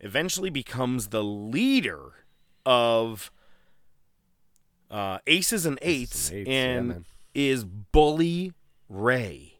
[0.00, 2.12] Eventually becomes the leader
[2.64, 3.30] of
[4.90, 7.04] uh, Aces and Eights, and Eights, and man.
[7.34, 8.52] is Bully
[8.88, 9.54] Ray.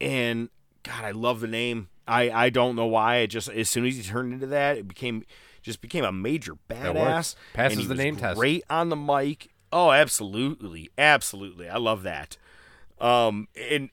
[0.00, 0.48] And
[0.82, 1.88] God, I love the name.
[2.06, 3.16] I I don't know why.
[3.16, 5.24] It just as soon as he turned into that, it became
[5.62, 7.34] just became a major badass.
[7.52, 8.38] Passes the name test.
[8.38, 9.48] Great on the mic.
[9.72, 11.68] Oh, absolutely, absolutely.
[11.68, 12.36] I love that.
[13.00, 13.90] Um, and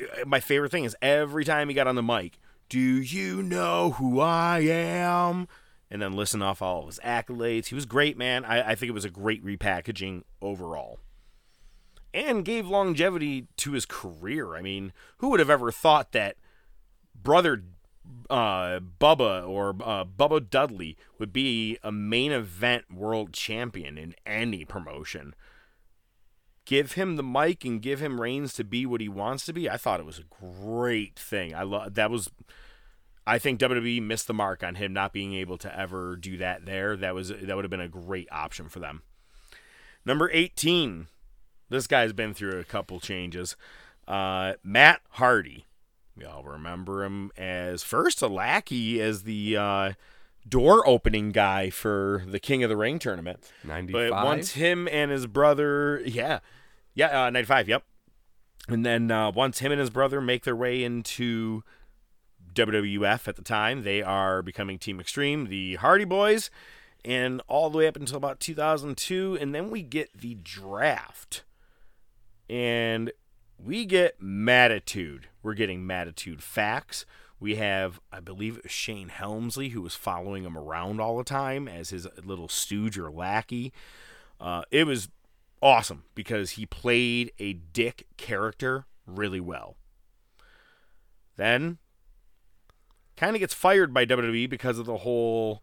[0.00, 3.92] uh, my favorite thing is every time he got on the mic, "Do you know
[3.92, 5.48] who I am?"
[5.90, 7.66] And then listen off all of his accolades.
[7.66, 8.44] He was great, man.
[8.44, 10.98] I, I think it was a great repackaging overall
[12.12, 14.54] and gave longevity to his career.
[14.54, 16.36] I mean, who would have ever thought that
[17.14, 17.62] brother
[18.30, 24.64] uh, Bubba or uh, Bubba Dudley would be a main event world champion in any
[24.64, 25.34] promotion?
[26.64, 29.70] Give him the mic and give him reins to be what he wants to be.
[29.70, 31.54] I thought it was a great thing.
[31.54, 32.28] I love that was.
[33.26, 36.66] I think WWE missed the mark on him not being able to ever do that
[36.66, 36.96] there.
[36.96, 39.02] That was that would have been a great option for them.
[40.04, 41.08] Number 18.
[41.70, 43.56] This guy's been through a couple changes.
[44.06, 45.66] Uh, Matt Hardy.
[46.20, 49.92] Y'all remember him as first a lackey as the uh,
[50.48, 53.50] door opening guy for the King of the Ring tournament.
[53.64, 54.10] 95?
[54.10, 56.40] But once him and his brother, yeah,
[56.94, 57.84] yeah, uh, 95, yep.
[58.68, 61.62] And then uh, once him and his brother make their way into
[62.54, 66.50] WWF at the time, they are becoming Team Extreme, the Hardy Boys,
[67.04, 69.38] and all the way up until about 2002.
[69.40, 71.44] And then we get the draft.
[72.50, 73.12] And
[73.62, 75.28] we get Mattitude.
[75.42, 77.04] We're getting Mattitude facts.
[77.40, 81.90] We have, I believe, Shane Helmsley who was following him around all the time as
[81.90, 83.72] his little stooge or lackey.
[84.40, 85.08] Uh, it was
[85.62, 89.76] awesome because he played a dick character really well.
[91.36, 91.78] Then,
[93.16, 95.62] kind of gets fired by WWE because of the whole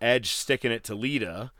[0.00, 1.52] Edge sticking it to Lita.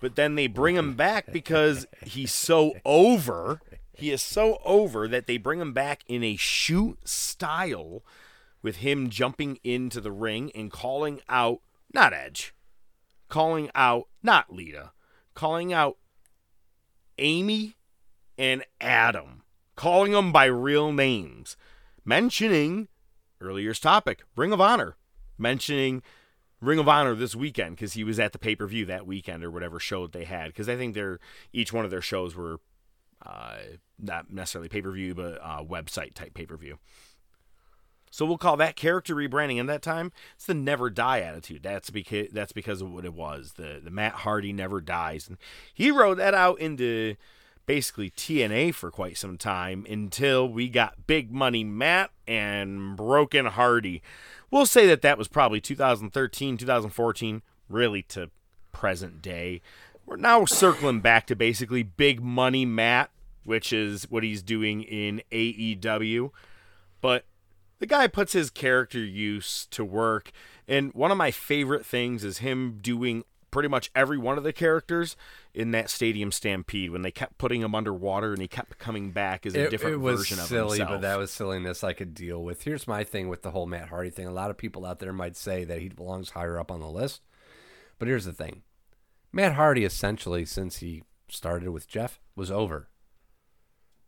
[0.00, 3.60] But then they bring him back because he's so over.
[3.98, 8.04] He is so over that they bring him back in a shoot style
[8.62, 11.60] with him jumping into the ring and calling out,
[11.92, 12.54] not Edge,
[13.28, 14.92] calling out, not Lita,
[15.34, 15.96] calling out
[17.18, 17.74] Amy
[18.38, 19.42] and Adam,
[19.74, 21.56] calling them by real names,
[22.04, 22.86] mentioning
[23.40, 24.96] earlier's topic, Ring of Honor,
[25.36, 26.02] mentioning
[26.60, 29.42] Ring of Honor this weekend because he was at the pay per view that weekend
[29.42, 30.48] or whatever show they had.
[30.48, 31.18] Because I think they're
[31.52, 32.60] each one of their shows were
[33.98, 36.78] not necessarily pay per view, but uh, website type pay per view.
[38.10, 39.60] So we'll call that character rebranding.
[39.60, 41.62] And that time, it's the never die attitude.
[41.62, 43.54] That's because that's because of what it was.
[43.56, 45.38] The the Matt Hardy never dies, and
[45.74, 47.16] he wrote that out into
[47.66, 54.02] basically TNA for quite some time until we got Big Money Matt and Broken Hardy.
[54.50, 58.30] We'll say that that was probably 2013, 2014, really to
[58.72, 59.60] present day.
[60.08, 63.10] We're now circling back to basically Big Money Matt,
[63.44, 66.30] which is what he's doing in AEW.
[67.02, 67.26] But
[67.78, 70.30] the guy puts his character use to work.
[70.66, 74.52] And one of my favorite things is him doing pretty much every one of the
[74.52, 75.14] characters
[75.52, 79.44] in that Stadium Stampede when they kept putting him underwater and he kept coming back
[79.44, 80.50] as a it, different it was version of himself.
[80.50, 80.68] it.
[80.70, 81.00] silly, himself.
[81.02, 82.62] but that was silliness I could deal with.
[82.64, 84.26] Here's my thing with the whole Matt Hardy thing.
[84.26, 86.88] A lot of people out there might say that he belongs higher up on the
[86.88, 87.20] list,
[87.98, 88.62] but here's the thing:
[89.32, 92.88] Matt Hardy, essentially, since he started with Jeff, was over.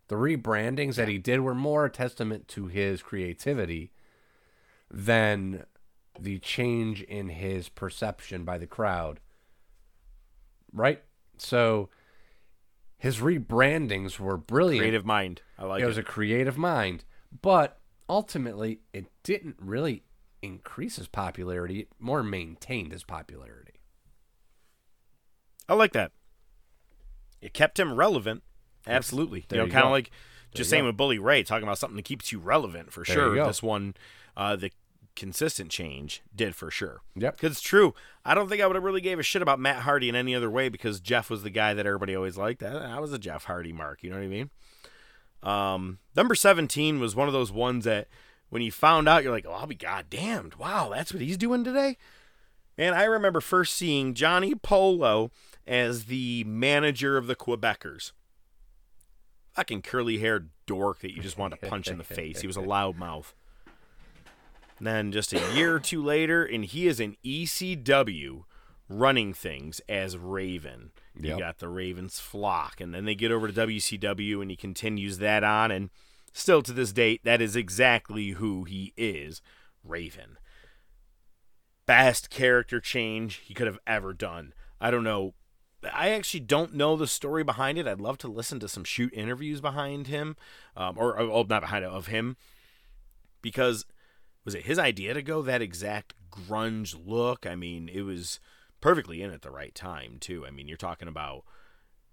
[0.08, 3.92] The rebrandings that he did were more a testament to his creativity
[4.90, 5.64] than
[6.18, 9.20] the change in his perception by the crowd.
[10.72, 11.02] Right?
[11.38, 11.90] So
[12.98, 14.82] his rebrandings were brilliant.
[14.82, 15.42] Creative mind.
[15.58, 15.84] I like it.
[15.84, 15.86] it.
[15.86, 17.04] was a creative mind,
[17.40, 17.78] but
[18.08, 20.02] ultimately it didn't really
[20.42, 23.69] increase his popularity, it more maintained his popularity.
[25.70, 26.10] I like that.
[27.40, 28.42] It kept him relevant.
[28.86, 29.46] Absolutely.
[29.48, 30.10] There you know, you kind of like
[30.52, 30.88] just saying go.
[30.88, 33.46] with Bully Ray, talking about something that keeps you relevant for There sure.
[33.46, 33.94] This one,
[34.36, 34.72] uh, the
[35.14, 37.02] consistent change did for sure.
[37.14, 37.36] Yep.
[37.36, 37.94] Because it's true.
[38.24, 40.34] I don't think I would have really gave a shit about Matt Hardy in any
[40.34, 42.64] other way because Jeff was the guy that everybody always liked.
[42.64, 44.02] I was a Jeff Hardy mark.
[44.02, 44.50] You know what I mean?
[45.42, 48.08] Um, number 17 was one of those ones that
[48.48, 50.56] when you found out, you're like, oh, I'll be goddamned.
[50.56, 51.96] Wow, that's what he's doing today.
[52.76, 55.30] And I remember first seeing Johnny Polo
[55.66, 58.12] as the manager of the Quebecers.
[59.52, 62.40] Fucking curly haired dork that you just want to punch in the face.
[62.40, 63.32] He was a loudmouth.
[64.78, 68.44] And then just a year or two later, and he is in ECW
[68.88, 70.92] running things as Raven.
[71.14, 71.38] You Yep.
[71.38, 75.44] got the Ravens flock, and then they get over to WCW, and he continues that
[75.44, 75.90] on, and
[76.32, 79.42] still to this date, that is exactly who he is,
[79.84, 80.38] Raven.
[81.86, 84.54] Best character change he could have ever done.
[84.80, 85.34] I don't know.
[85.82, 87.86] I actually don't know the story behind it.
[87.86, 90.36] I'd love to listen to some shoot interviews behind him,
[90.76, 92.36] um, or, or oh, not behind it of him,
[93.40, 93.86] because
[94.44, 97.46] was it his idea to go that exact grunge look?
[97.46, 98.40] I mean, it was
[98.80, 100.46] perfectly in at the right time too.
[100.46, 101.44] I mean, you're talking about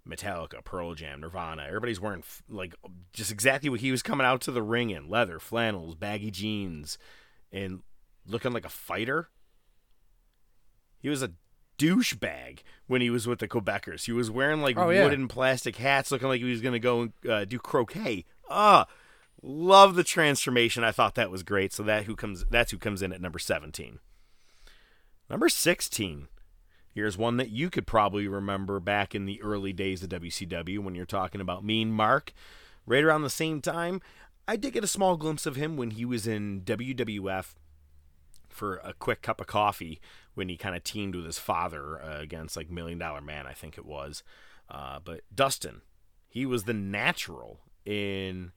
[0.08, 1.64] Metallica, Pearl Jam, Nirvana.
[1.66, 2.74] Everybody's wearing like
[3.12, 6.98] just exactly what he was coming out to the ring in: leather, flannels, baggy jeans,
[7.52, 7.82] and
[8.26, 9.28] looking like a fighter.
[11.00, 11.32] He was a
[11.78, 14.04] douchebag when he was with the Quebecers.
[14.06, 15.04] He was wearing like Oh, yeah.
[15.04, 18.24] wooden plastic hats, looking like he was going to go and uh, do croquet.
[18.50, 18.86] Ah,
[19.42, 20.82] love the transformation.
[20.84, 21.72] I thought that was great.
[21.72, 23.98] So that who comes that's who comes in at number 17.
[25.30, 26.28] Number 16.
[26.94, 30.94] Here's one that you could probably remember back in the early days of WCW when
[30.94, 32.32] you're talking about Mean Mark.
[32.86, 34.00] Right around the same time,
[34.48, 37.54] I did get a small glimpse of him when he was in WWF
[38.58, 40.00] for a quick cup of coffee
[40.34, 43.52] when he kind of teamed with his father uh, against like Million Dollar Man, I
[43.52, 44.22] think it was.
[44.68, 45.82] Uh, but Dustin,
[46.28, 48.52] he was the natural in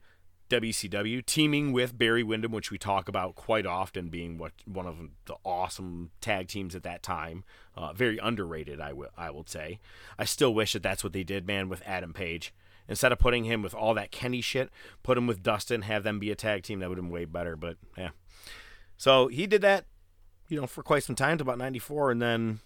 [0.52, 4.98] WCW, teaming with Barry Windham, which we talk about quite often, being what one of
[5.26, 7.45] the awesome tag teams at that time.
[7.76, 9.80] Uh, very underrated, I will I will say.
[10.19, 12.53] I still wish that that's what they did, man, with Adam Page.
[12.90, 14.69] Instead of putting him with all that Kenny shit,
[15.03, 16.80] put him with Dustin, have them be a tag team.
[16.80, 17.56] That would have been way better.
[17.56, 18.10] But yeah,
[18.98, 19.86] so he did that,
[20.52, 22.60] you know, for quite some time to about '94, and then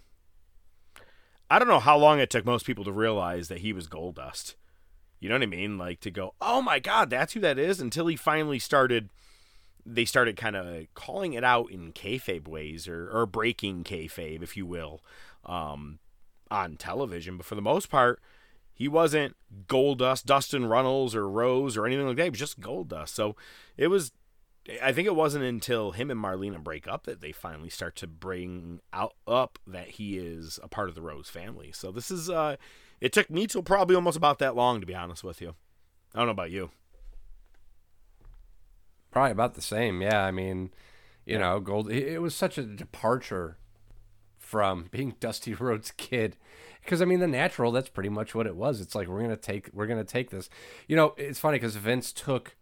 [1.52, 4.56] I don't know how long it took most people to realize that he was Goldust.
[5.20, 5.78] You know what I mean?
[5.78, 7.80] Like to go, oh my god, that's who that is.
[7.80, 9.12] Until he finally started,
[9.86, 14.57] they started kind of calling it out in kayfabe ways or or breaking kayfabe, if
[14.57, 15.03] you will,
[15.45, 15.99] um,
[16.49, 17.38] on television.
[17.38, 18.20] But for the most part,
[18.74, 19.36] he wasn't
[19.68, 22.24] Goldust, Dustin Runnels, or Rhodes or anything like that.
[22.24, 23.10] He was just Goldust.
[23.10, 23.36] So
[23.78, 24.12] it was.
[24.82, 28.08] I think it wasn't until him and Marlena break up that they finally start to
[28.08, 31.72] bring out up that he is a part of the Rhodes family.
[31.72, 32.56] So this is uh
[33.00, 35.56] it took me till probably almost about that long to be honest with you.
[36.14, 36.72] I don't know about you.
[39.12, 40.02] Probably about the same.
[40.02, 40.72] Yeah, I mean,
[41.26, 41.92] you know, Gold.
[41.92, 43.58] It was such a departure
[44.38, 46.38] from being Dusty Rhodes' kid,
[46.82, 47.72] because I mean, the natural.
[47.72, 48.82] That's pretty much what it was.
[48.82, 50.50] It's like we're gonna take we're gonna take this.
[50.88, 52.56] You know, it's funny because Vince took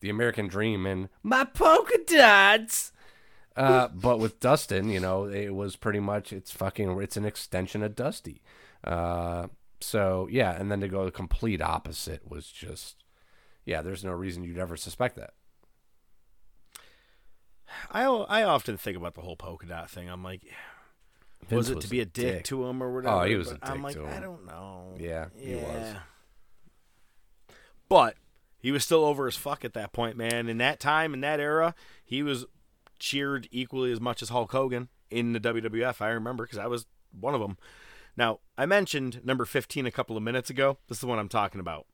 [0.00, 2.92] the American Dream and my polka dots.
[3.56, 7.82] Uh, but with Dustin, you know, it was pretty much it's fucking it's an extension
[7.82, 8.42] of Dusty.
[8.84, 9.48] Uh,
[9.80, 13.04] so yeah, and then to go the complete opposite was just
[13.64, 13.82] yeah.
[13.82, 15.34] There's no reason you'd ever suspect that.
[17.90, 20.08] I I often think about the whole polka dot thing.
[20.08, 20.42] I'm like
[21.50, 22.44] was it to be a a dick, dick.
[22.44, 23.14] to him or whatever?
[23.16, 24.94] Oh, he was a But I'm dick like, to I don't know.
[24.98, 25.94] Yeah, he was.
[27.88, 28.16] But
[28.58, 30.48] he was still over as fuck at that point, man.
[30.48, 31.74] In that time, in that era,
[32.04, 32.46] he was
[32.98, 36.00] cheered equally as much as Hulk Hogan in the WWF.
[36.00, 36.86] I remember because I was
[37.18, 37.56] one of them.
[38.16, 40.78] Now, I mentioned number 15 a couple of minutes ago.
[40.88, 41.86] This is the one I'm talking about.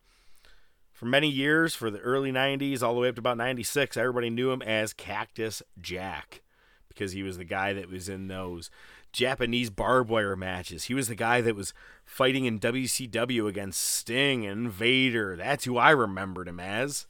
[0.92, 4.30] For many years, for the early 90s, all the way up to about 96, everybody
[4.30, 6.40] knew him as Cactus Jack
[6.88, 8.70] because he was the guy that was in those
[9.12, 10.84] Japanese barbed wire matches.
[10.84, 11.74] He was the guy that was
[12.04, 15.36] fighting in WCW against Sting and Vader.
[15.36, 17.06] That's who I remembered him as.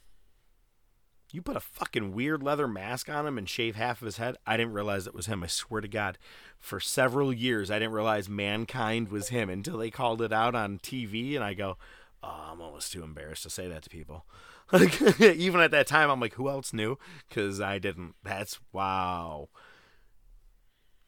[1.31, 4.37] You put a fucking weird leather mask on him and shave half of his head.
[4.47, 5.43] I didn't realize it was him.
[5.43, 6.17] I swear to God.
[6.59, 10.79] For several years, I didn't realize Mankind was him until they called it out on
[10.79, 11.77] TV, and I go,
[12.23, 14.25] oh, I'm almost too embarrassed to say that to people.
[15.19, 16.97] Even at that time, I'm like, who else knew?
[17.27, 18.15] Because I didn't.
[18.23, 19.49] That's wow.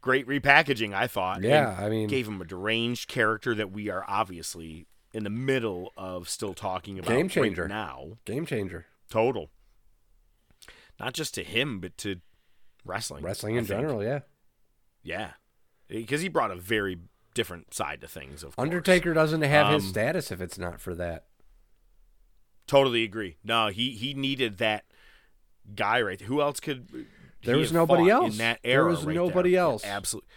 [0.02, 1.42] Great repackaging, I thought.
[1.42, 5.92] Yeah, I mean- gave him a deranged character that we are obviously in the middle
[5.98, 8.18] of still talking about Game right changer now.
[8.26, 8.86] Game changer.
[9.10, 9.50] Total.
[11.00, 12.18] Not just to him, but to
[12.86, 13.24] wrestling.
[13.24, 13.80] Wrestling I in think.
[13.82, 14.20] general, yeah.
[15.04, 15.32] Yeah,
[15.88, 17.00] because he brought a very
[17.34, 18.44] different side to things.
[18.44, 18.64] Of course.
[18.66, 21.26] Undertaker doesn't have his Um, status if it's not for that.
[22.66, 23.38] Totally agree.
[23.44, 24.86] No, he he needed that
[25.76, 26.28] guy right there.
[26.28, 27.08] Who else could?
[27.44, 28.34] There he was nobody else.
[28.34, 29.62] in that There was right nobody there?
[29.62, 29.86] else.
[29.86, 30.30] Absolutely.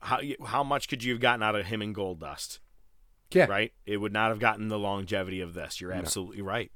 [0.00, 2.58] How how much could you have gotten out of him and Goldust?
[3.32, 3.46] Yeah.
[3.46, 3.72] Right.
[3.86, 5.80] It would not have gotten the longevity of this.
[5.80, 6.70] You're absolutely right.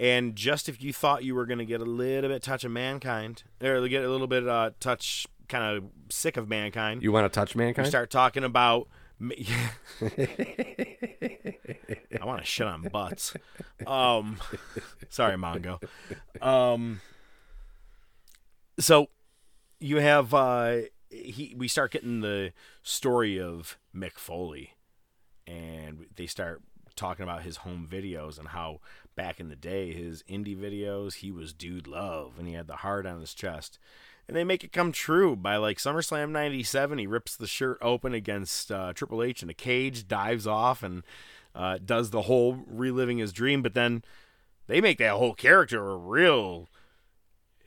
[0.00, 2.70] And just if you thought you were going to get a little bit touch of
[2.70, 7.02] mankind, or get a little bit uh, touch kind of sick of mankind.
[7.02, 7.88] You want to touch mankind?
[7.88, 8.88] start talking about.
[9.20, 9.26] I
[12.24, 13.34] want to shit on butts.
[13.86, 14.38] Um,
[15.08, 15.82] sorry, Mongo.
[16.40, 17.00] Um,
[18.78, 19.08] so
[19.80, 20.78] you have uh,
[21.10, 21.54] he.
[21.56, 22.52] We start getting the
[22.82, 24.74] story of Mick Foley,
[25.46, 26.62] and they start
[26.96, 28.80] talking about his home videos and how
[29.14, 32.76] back in the day his indie videos he was dude love and he had the
[32.76, 33.78] heart on his chest
[34.26, 38.14] and they make it come true by like SummerSlam 97 he rips the shirt open
[38.14, 41.04] against uh, Triple H in a cage dives off and
[41.54, 44.02] uh, does the whole reliving his dream but then
[44.66, 46.68] they make that whole character a real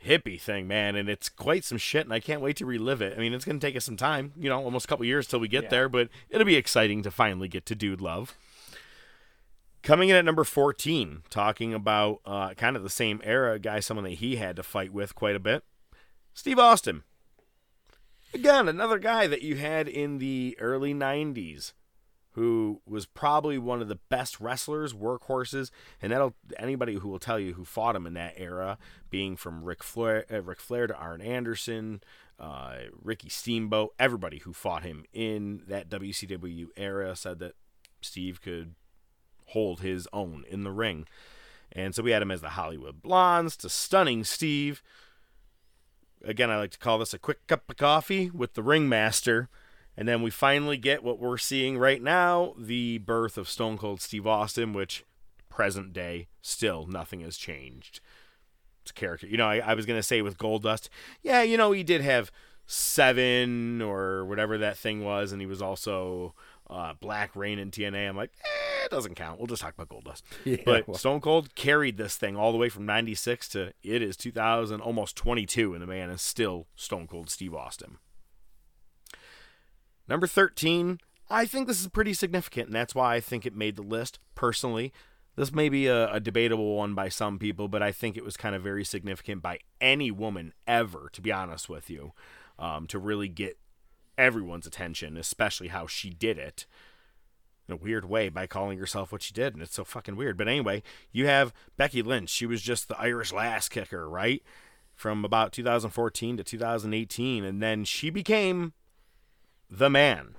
[0.06, 3.16] hippie thing man and it's quite some shit and I can't wait to relive it
[3.16, 5.28] I mean it's going to take us some time you know almost a couple years
[5.28, 8.36] till we get there but it'll be exciting to finally get to dude love
[9.84, 14.04] Coming in at number 14, talking about uh, kind of the same era, guy, someone
[14.04, 15.64] that he had to fight with quite a bit.
[16.36, 17.02] Steve Austin.
[18.32, 21.74] Again, another guy that you had in the early 90s
[22.34, 25.70] who was probably one of the best wrestlers, workhorses,
[26.02, 28.78] and that'll anybody who will tell you who fought him in that era,
[29.10, 32.02] being from Ric Flair, uh, Ric Flair to Arn Anderson,
[32.40, 37.56] uh, Ricky Steamboat, everybody who fought him in that WCW era said that
[38.02, 38.76] Steve could
[39.48, 41.06] hold his own in the ring.
[41.72, 44.82] And so we had him as the Hollywood Blondes to Stunning Steve.
[46.24, 49.50] Again, I like to call this a quick cup of coffee with the ringmaster.
[50.02, 54.02] And then we finally get what we're seeing right now the birth of Stone Cold
[54.02, 55.06] Steve Austin, which
[55.48, 58.00] present day, still nothing has changed.
[58.82, 59.28] It's a character.
[59.28, 60.90] You know, I, I was going to say with Goldust,
[61.22, 62.32] yeah, you know, he did have
[62.66, 66.34] seven or whatever that thing was, and he was also
[66.68, 68.10] uh, Black Reign in TNA.
[68.10, 69.38] I'm like, eh, it doesn't count.
[69.38, 70.24] We'll just talk about Goldust.
[70.46, 70.98] Yeah, but well.
[70.98, 75.16] Stone Cold carried this thing all the way from 96 to it is 2000, almost
[75.16, 78.00] 22, and the man is still Stone Cold Steve Austin.
[80.12, 83.78] Number 13, I think this is pretty significant, and that's why I think it made
[83.78, 84.92] the list personally.
[85.38, 88.36] This may be a, a debatable one by some people, but I think it was
[88.36, 92.12] kind of very significant by any woman ever, to be honest with you,
[92.60, 93.58] um, to really get
[94.18, 96.66] everyone's attention, especially how she did it
[97.70, 100.36] in a weird way by calling herself what she did, and it's so fucking weird.
[100.36, 100.84] But anyway,
[101.14, 102.30] you have Becky Lynch.
[102.30, 104.44] She was just the Irish lass kicker, right?
[104.94, 108.74] From about 2014 to 2018, and then she became
[109.72, 110.36] the man.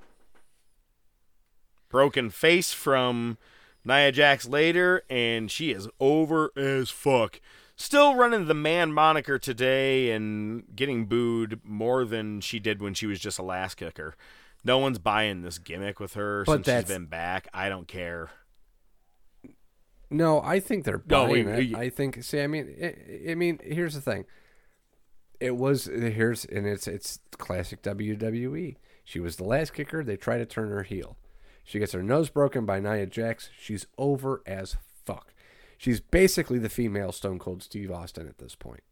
[1.88, 3.36] Broken face from
[3.84, 7.40] Nia Jax later, and she is over as fuck.
[7.76, 13.06] Still running the man moniker today and getting booed more than she did when she
[13.06, 14.14] was just a last kicker.
[14.64, 17.48] No one's buying this gimmick with her But since she's been back.
[17.52, 18.30] I don't care.
[20.10, 21.74] No, I think they're No, buying we- it.
[21.74, 22.22] I think.
[22.22, 24.24] See, I mean, I, I mean, here's the thing.
[25.40, 28.76] It was here's and it's it's classic WWE.
[29.04, 30.02] She was the last kicker.
[30.04, 31.16] They try to turn her heel.
[31.64, 33.50] She gets her nose broken by Nia Jax.
[33.58, 35.32] She's over as fuck.
[35.78, 38.82] She's basically the female Stone Cold Steve Austin at this point.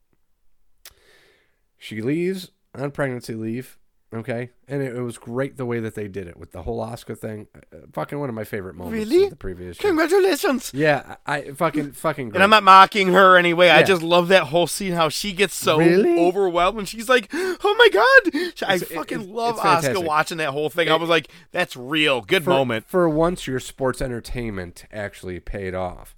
[1.78, 3.78] She leaves on pregnancy leave.
[4.12, 6.80] Okay, and it, it was great the way that they did it with the whole
[6.80, 7.46] Oscar thing.
[7.54, 9.08] Uh, fucking one of my favorite moments.
[9.08, 9.28] Really?
[9.28, 9.88] The previous year.
[9.92, 10.72] Congratulations.
[10.74, 12.30] Yeah, I, I fucking fucking.
[12.30, 12.34] Great.
[12.36, 13.68] And I'm not mocking her anyway.
[13.70, 16.18] I just love that whole scene how she gets so Really?
[16.18, 18.34] overwhelmed and she's like, "Oh my god!"
[18.68, 20.88] I It's- it- fucking it's- love Oscar watching that whole thing.
[20.90, 22.20] I was like, "That's real.
[22.20, 26.16] Good for, moment." For once, your sports entertainment actually paid off.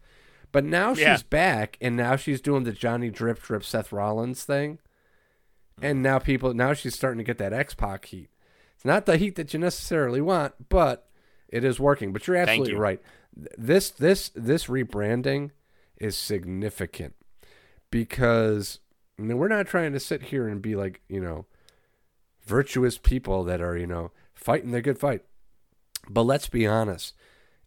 [0.51, 1.15] But now Yeah.
[1.15, 4.79] she's back, and now she's doing the Johnny Drip Drip Seth Rollins thing.
[5.81, 8.29] And now people, now she's starting to get that X Pac heat.
[8.75, 11.09] It's not the heat that you necessarily want, but
[11.49, 12.13] it is working.
[12.13, 12.79] But you're absolutely you.
[12.79, 13.01] right.
[13.57, 15.51] This this this rebranding
[15.97, 17.15] is significant
[17.91, 18.81] because
[19.19, 21.47] I mean, we're not trying to sit here and be like you know
[22.45, 25.23] virtuous people that are you know fighting the good fight.
[26.09, 27.15] But let's be honest,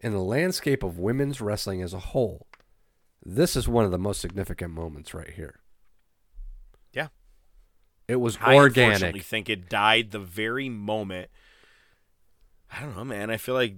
[0.02, 2.48] in the landscape of women's wrestling as a whole,
[3.23, 5.61] this is one of the most significant moments right here.
[8.07, 8.14] Yeah.
[8.14, 9.23] It was I organic.
[9.23, 11.30] think it died the very moment.
[12.72, 13.30] I don't know, man.
[13.30, 13.76] I feel like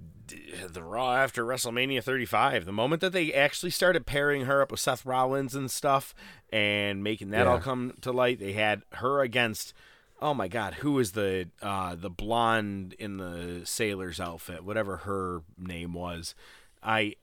[0.70, 4.80] the Raw after WrestleMania 35, the moment that they actually started pairing her up with
[4.80, 6.14] Seth Rollins and stuff
[6.50, 9.72] and making that all come to light, they had her against.
[10.20, 14.64] Oh my God, who was the uh, the blonde in the sailor's outfit?
[14.64, 16.34] Whatever her name was,
[16.82, 17.14] I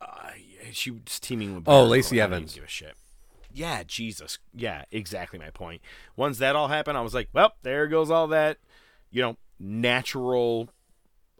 [0.00, 0.30] uh,
[0.72, 1.64] she was teaming with.
[1.66, 2.20] Oh, Lacey.
[2.20, 2.54] I Evans.
[2.54, 2.94] Give a shit.
[3.58, 4.38] Yeah, Jesus.
[4.54, 5.82] Yeah, exactly my point.
[6.14, 8.58] Once that all happened, I was like, well, there goes all that,
[9.10, 10.68] you know, natural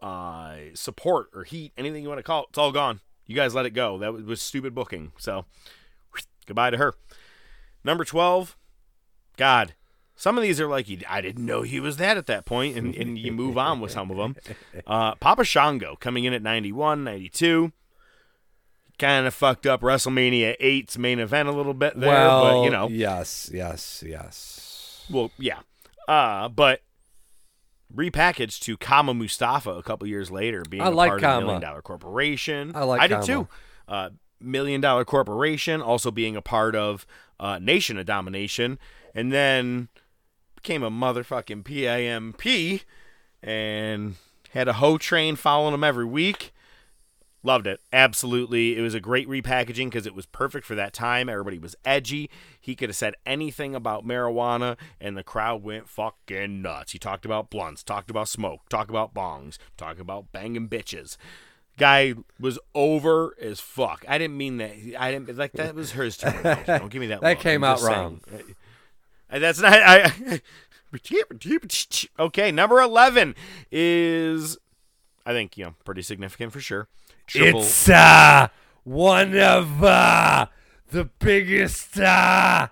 [0.01, 2.47] uh, support or heat, anything you want to call it.
[2.49, 2.99] It's all gone.
[3.25, 3.97] You guys let it go.
[3.99, 5.13] That was, was stupid booking.
[5.17, 5.45] So,
[6.45, 6.93] goodbye to her.
[7.85, 8.57] Number 12,
[9.37, 9.73] God,
[10.17, 12.93] Some of these are like, I didn't know he was that at that point, and,
[12.93, 14.35] and you move on with some of them.
[14.85, 17.71] Uh, Papa Shango coming in at 91, 92.
[18.99, 22.69] Kind of fucked up WrestleMania 8's main event a little bit there, well, but you
[22.69, 22.87] know.
[22.89, 25.05] yes, yes, yes.
[25.09, 25.59] Well, yeah.
[26.07, 26.81] Uh, but
[27.95, 31.37] repackaged to Kama Mustafa a couple years later, being I a like part Kama.
[31.37, 32.71] of Million Dollar Corporation.
[32.75, 33.47] I like I did too.
[33.87, 34.09] Uh,
[34.41, 37.05] Million Dollar Corporation, also being a part of
[37.39, 38.77] uh, Nation of Domination,
[39.15, 39.89] and then
[40.55, 42.81] became a motherfucking PIMP
[43.41, 44.15] and
[44.51, 46.53] had a hoe train following him every week.
[47.41, 47.79] Loved it.
[47.93, 48.77] Absolutely.
[48.77, 51.29] It was a great repackaging because it was perfect for that time.
[51.29, 52.29] Everybody was edgy.
[52.59, 56.91] He could have said anything about marijuana and the crowd went fucking nuts.
[56.91, 61.15] He talked about blunts, talked about smoke, talked about bongs, talked about banging bitches.
[61.77, 64.03] Guy was over as fuck.
[64.05, 64.71] I didn't mean that.
[64.99, 66.17] I didn't like that was hers.
[66.67, 67.21] Don't give me that.
[67.21, 67.39] That look.
[67.39, 67.97] came I'm out saying.
[67.97, 68.21] wrong.
[69.31, 69.73] Uh, That's not.
[69.73, 70.41] I.
[72.19, 73.33] okay, number eleven
[73.71, 74.57] is,
[75.25, 76.89] I think you know, pretty significant for sure.
[77.29, 78.47] Triple- It's uh,
[78.83, 80.47] one of uh,
[80.89, 82.69] the biggest uh,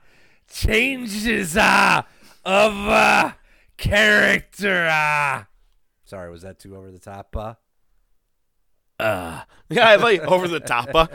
[0.49, 2.01] changes uh,
[2.43, 3.31] of uh,
[3.77, 4.87] character.
[4.91, 5.43] Uh.
[6.05, 7.35] Sorry, was that too over the top?
[7.35, 7.53] Uh?
[8.99, 10.89] uh yeah, I like over the top.
[10.93, 11.07] Uh,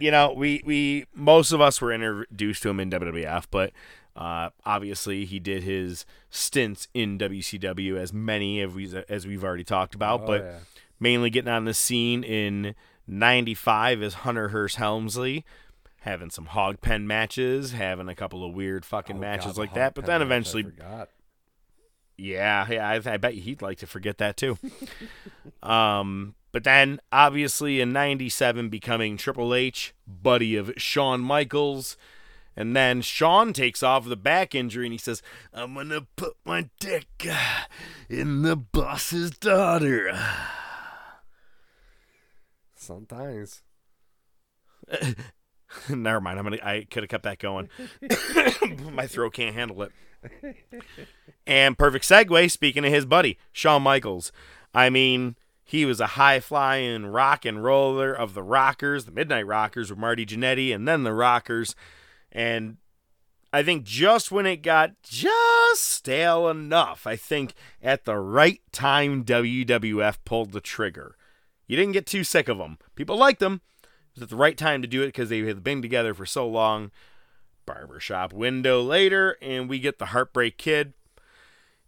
[0.00, 3.72] you know, we we most of us were introduced to him in WWF, but
[4.16, 9.64] uh, obviously he did his stints in WCW as many as we as we've already
[9.64, 10.58] talked about, Oh, but yeah.
[11.00, 12.74] Mainly getting on the scene in
[13.06, 15.44] '95 as Hunter Hearst Helmsley.
[16.02, 19.74] Having some hog pen matches, having a couple of weird fucking Oh, matches God, like
[19.74, 20.64] that, but then eventually
[22.16, 24.58] yeah, yeah, I, I bet he'd like to forget that too.
[25.62, 31.96] um, but then obviously in '97 becoming Triple H, buddy of Shawn Michaels,
[32.56, 35.22] and then Shawn takes off with a back injury and he says,
[35.52, 37.26] "I'm gonna put my dick
[38.08, 40.18] in the boss's daughter."
[42.88, 43.60] Sometimes.
[45.90, 46.38] Never mind.
[46.38, 46.56] I'm gonna.
[46.62, 47.68] I could have kept that going.
[48.92, 49.92] My throat can't handle it.
[51.46, 52.50] And perfect segue.
[52.50, 54.32] Speaking of his buddy Shawn Michaels,
[54.72, 59.46] I mean, he was a high flying rock and roller of the Rockers, the Midnight
[59.46, 61.74] Rockers with Marty Jannetty, and then the Rockers.
[62.32, 62.78] And
[63.52, 67.52] I think just when it got just stale enough, I think
[67.82, 71.17] at the right time WWF pulled the trigger.
[71.68, 72.78] You didn't get too sick of them.
[72.96, 73.60] People liked them.
[73.82, 76.26] It was at the right time to do it because they had been together for
[76.26, 76.90] so long.
[77.66, 80.94] Barbershop window later, and we get the Heartbreak Kid.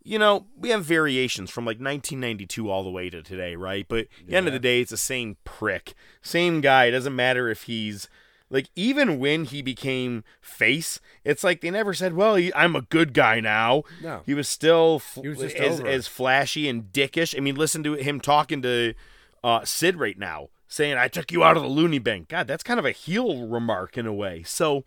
[0.03, 3.87] You know, we have variations from like 1992 all the way to today, right?
[3.89, 5.95] But at the end of the day, it's the same prick.
[6.23, 6.87] Same guy.
[6.87, 8.09] It doesn't matter if he's.
[8.53, 12.81] Like, even when he became face, it's like they never said, well, he, I'm a
[12.83, 13.85] good guy now.
[14.03, 14.23] No.
[14.27, 17.37] He was still f- He was just as, as flashy and dickish.
[17.37, 18.95] I mean, listen to him talking to
[19.43, 22.27] uh, Sid right now, saying, I took you out of the loony bin.
[22.29, 24.43] God, that's kind of a heel remark in a way.
[24.43, 24.85] So,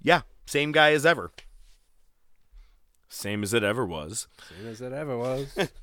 [0.00, 1.30] yeah, same guy as ever.
[3.08, 4.26] Same as it ever was.
[4.48, 5.56] Same as it ever was.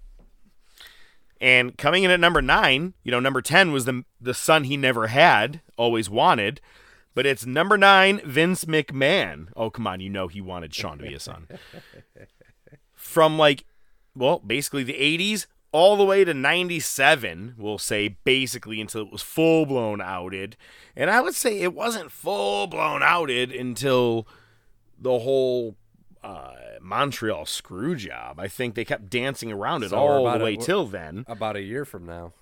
[1.41, 4.75] And coming in at number nine, you know, number 10 was the, the son he
[4.75, 6.59] never had, always wanted.
[7.15, 9.47] But it's number nine, Vince McMahon.
[9.55, 9.99] Oh, come on.
[10.01, 11.47] You know he wanted Shawn to be a son.
[12.93, 13.65] From like,
[14.15, 19.21] well, basically the 80s all the way to 97, we'll say, basically until it was
[19.21, 20.57] full blown outed.
[20.95, 24.27] And I would say it wasn't full blown outed until
[24.97, 25.75] the whole
[26.23, 28.39] uh, Montreal screw job.
[28.39, 31.23] I think they kept dancing around it So all the way we're- till then.
[31.27, 32.33] About a year from now.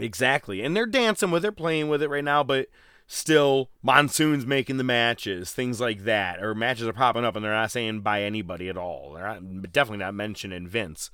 [0.00, 0.62] Exactly.
[0.62, 2.68] And they're dancing with it, playing with it right now, but
[3.06, 6.42] still, Monsoon's making the matches, things like that.
[6.42, 9.12] Or matches are popping up and they're not saying by anybody at all.
[9.14, 11.10] They're not, definitely not mentioning Vince.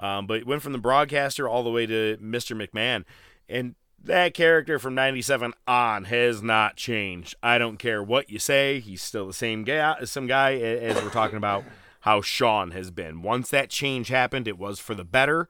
[0.00, 2.56] Um, but it went from the broadcaster all the way to Mr.
[2.56, 3.04] McMahon.
[3.48, 7.34] And that character from 97 on has not changed.
[7.42, 8.80] I don't care what you say.
[8.80, 11.64] He's still the same guy, some guy as we're talking about
[12.00, 13.20] how Shawn has been.
[13.20, 15.48] Once that change happened, it was for the better.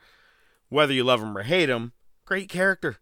[0.68, 1.92] Whether you love him or hate him,
[2.24, 2.96] great character.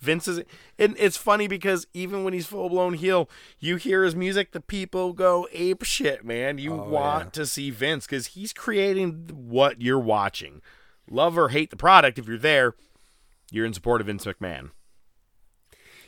[0.00, 0.42] Vince is,
[0.78, 3.28] and it's funny because even when he's full blown heel,
[3.58, 6.58] you hear his music, the people go ape shit, man.
[6.58, 7.30] You Oh, want yeah.
[7.30, 10.60] to see Vince because he's creating what you're watching.
[11.10, 12.74] Love or hate the product, if you're there,
[13.50, 14.70] you're in support of Vince McMahon.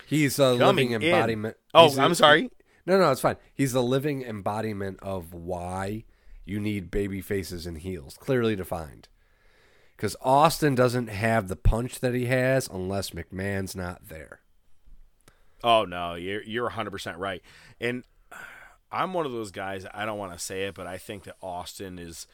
[0.06, 1.56] He's a Coming living in- embodiment.
[1.74, 2.50] Oh, he's a- I'm sorry.
[2.86, 3.36] No, no, it's fine.
[3.52, 6.04] He's the living embodiment of why
[6.44, 9.08] you need baby faces and heels, clearly defined.
[9.96, 14.40] Because Austin doesn't have the punch that he has unless McMahon's not there.
[15.64, 17.42] Oh no, you're you're 100 percent right.
[17.80, 18.04] And
[18.92, 19.84] I'm one of those guys.
[19.92, 22.26] I don't want to say it, but I think that Austin is.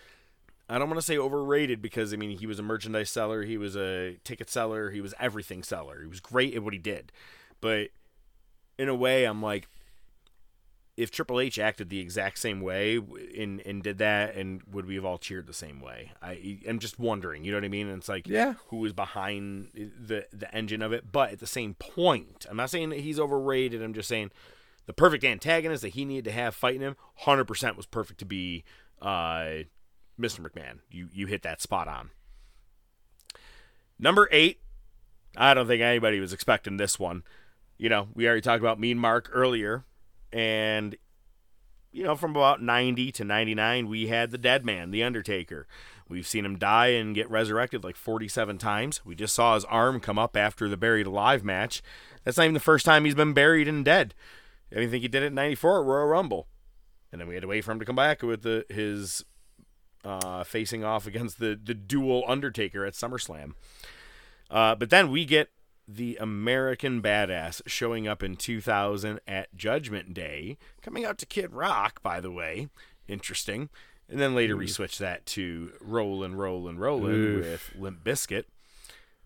[0.68, 3.56] I don't want to say overrated because I mean he was a merchandise seller, he
[3.59, 6.01] was a ticket seller, he was everything seller.
[6.01, 7.12] He was great at what he did,
[7.60, 7.89] but
[8.78, 9.68] in a way, I'm like,
[10.97, 12.97] if Triple H acted the exact same way
[13.39, 16.12] and and did that, and would we have all cheered the same way?
[16.22, 17.44] I I'm just wondering.
[17.44, 17.89] You know what I mean?
[17.89, 18.55] And it's like, Yeah.
[18.68, 21.10] who was behind the the engine of it?
[21.10, 23.82] But at the same point, I'm not saying that he's overrated.
[23.82, 24.30] I'm just saying
[24.86, 28.26] the perfect antagonist that he needed to have fighting him, hundred percent was perfect to
[28.26, 28.62] be
[29.01, 29.64] uh,
[30.23, 30.40] Mr.
[30.40, 30.78] McMahon.
[30.90, 32.11] You you hit that spot on.
[33.99, 34.61] Number eight,
[35.36, 37.23] I don't think anybody was expecting this one.
[37.78, 39.85] You know, we already talked about Mean Mark earlier,
[40.32, 40.97] and
[41.93, 45.66] you know, from about 90 to 99, we had the Dead Man, the Undertaker.
[46.09, 49.05] We've seen him die and get resurrected like 47 times.
[49.05, 51.82] We just saw his arm come up after the Buried Alive match.
[52.24, 54.15] That's not even the first time he's been buried and dead.
[54.74, 56.49] I mean, think he did it in 94 at Royal Rumble.
[57.11, 59.24] And then we had to wait for him to come back with the, his
[60.05, 63.53] uh, facing off against the, the dual Undertaker at SummerSlam.
[64.51, 65.51] Uh, but then we get
[65.89, 72.03] the American Badass showing up in 2000 at Judgment Day, coming out to Kid Rock,
[72.03, 72.69] by the way.
[73.09, 73.69] Interesting.
[74.09, 77.45] And then later we switch that to Rollin', Rollin', Rollin' Oof.
[77.45, 78.45] with Limp Bizkit.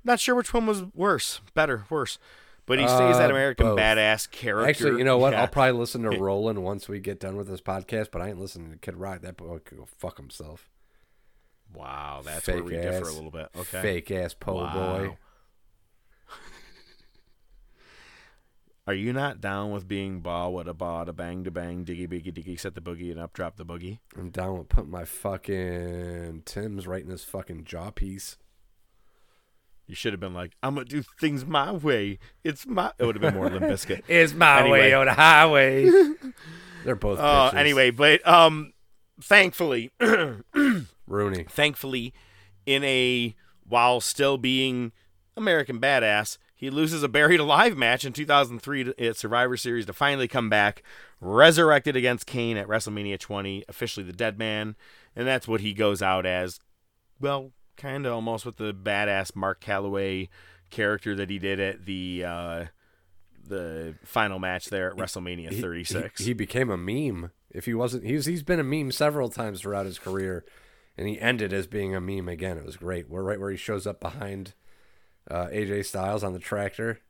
[0.05, 2.19] Not sure which one was worse, better, worse.
[2.67, 3.79] But he stays that Uh, American both.
[3.79, 4.69] Badass character.
[4.69, 5.33] Actually, you know what?
[5.33, 5.43] Yeah.
[5.43, 8.41] I'll probably listen to Roland once we get done with this podcast, but I ain't
[8.41, 9.21] listening to Kid Rock.
[9.23, 10.69] That boy could go fuck himself.
[11.73, 13.49] Wow, that's fake where we ass, differ a little bit.
[13.57, 13.83] Okay.
[13.83, 15.17] Fake ass po' boy.
[18.89, 22.09] Are you not down with being ba what a ba da bang da bang diggy
[22.09, 23.99] biggy diggy set the boogie and up drop the boogie?
[24.17, 28.37] I'm down with putting my fucking Tim's right in his fucking jaw piece.
[29.87, 32.19] You should have been like, I'm gonna do things my way.
[32.43, 32.91] It's my.
[32.99, 34.03] It would have been more Limp Bizkit.
[34.09, 34.81] It's my Anyway.
[34.81, 35.89] way on the highway.
[36.85, 37.19] They're both.
[37.19, 37.55] Uh, bitches.
[37.55, 38.73] anyway, but um,
[39.21, 39.93] thankfully,
[41.07, 41.45] Rooney.
[41.49, 42.13] thankfully,
[42.65, 43.35] in a
[43.69, 44.93] while still being
[45.37, 50.29] American badass, he loses a buried alive match in 2003 at Survivor Series to finally
[50.29, 50.83] come back,
[51.21, 54.75] resurrected against Kane at WrestleMania 20, officially the Dead Man,
[55.15, 56.61] and that's what he goes out as.
[57.21, 60.29] Well, kind of almost with the badass Mark Calaway
[60.71, 62.65] character that he did at the uh,
[63.47, 66.21] the final match there at WrestleMania 36.
[66.21, 67.31] He, he became a meme.
[67.51, 70.45] If he wasn't, he's he's been a meme several times throughout his career,
[70.97, 72.59] and he ended as being a meme again.
[72.59, 73.09] It was great.
[73.09, 74.55] We're right where he shows up behind
[75.31, 77.01] uh, AJ Styles on the tractor.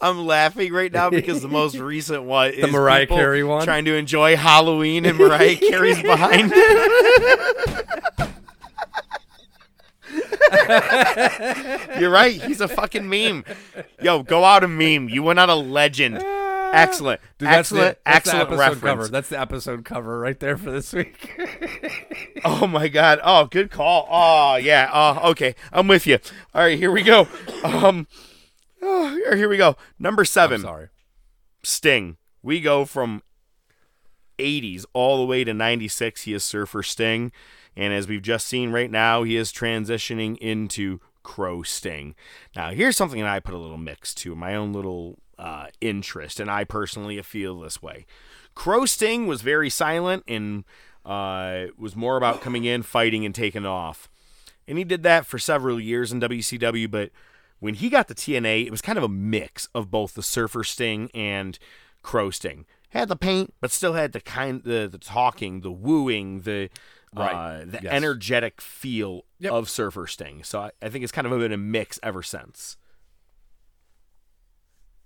[0.00, 3.64] I'm laughing right now because the most recent one The is Mariah Carey one?
[3.64, 6.52] trying to enjoy Halloween and Mariah Carey's behind.
[12.00, 12.40] You're right.
[12.42, 13.44] He's a fucking meme.
[14.00, 15.08] Yo, go out and meme.
[15.08, 16.22] You went out a legend.
[16.22, 17.20] Excellent.
[17.38, 18.80] Dude, that's the- that's excellent the episode reference.
[18.82, 19.08] cover.
[19.08, 21.30] That's the episode cover right there for this week.
[22.46, 23.20] Oh my god.
[23.24, 24.06] Oh, good call.
[24.10, 24.90] Oh yeah.
[24.92, 25.54] Oh, okay.
[25.72, 26.18] I'm with you.
[26.54, 27.26] All right, here we go.
[27.64, 28.06] Um
[28.82, 29.76] oh, here, we go.
[29.98, 30.60] Number 7.
[30.60, 30.88] sorry.
[31.62, 32.18] Sting.
[32.42, 33.22] We go from
[34.38, 36.22] 80s all the way to 96.
[36.22, 37.32] He is Surfer Sting.
[37.76, 42.14] And as we've just seen right now, he is transitioning into Crow Sting.
[42.54, 46.38] Now, here's something that I put a little mix to, my own little uh, interest,
[46.38, 48.06] and I personally feel this way.
[48.54, 50.64] Crow Sting was very silent and
[51.04, 54.08] uh, was more about coming in, fighting, and taking off.
[54.68, 57.10] And he did that for several years in WCW, but
[57.58, 60.64] when he got to TNA, it was kind of a mix of both the Surfer
[60.64, 61.58] Sting and
[62.02, 62.66] Crow Sting.
[62.90, 66.70] Had the paint, but still had the kind the, the talking, the wooing, the
[67.16, 67.32] Right.
[67.60, 67.92] uh, the Yes.
[67.92, 69.52] energetic feel Yep.
[69.52, 70.42] of Surfer Sting.
[70.42, 72.76] So I, I think it's kind of been a mix ever since.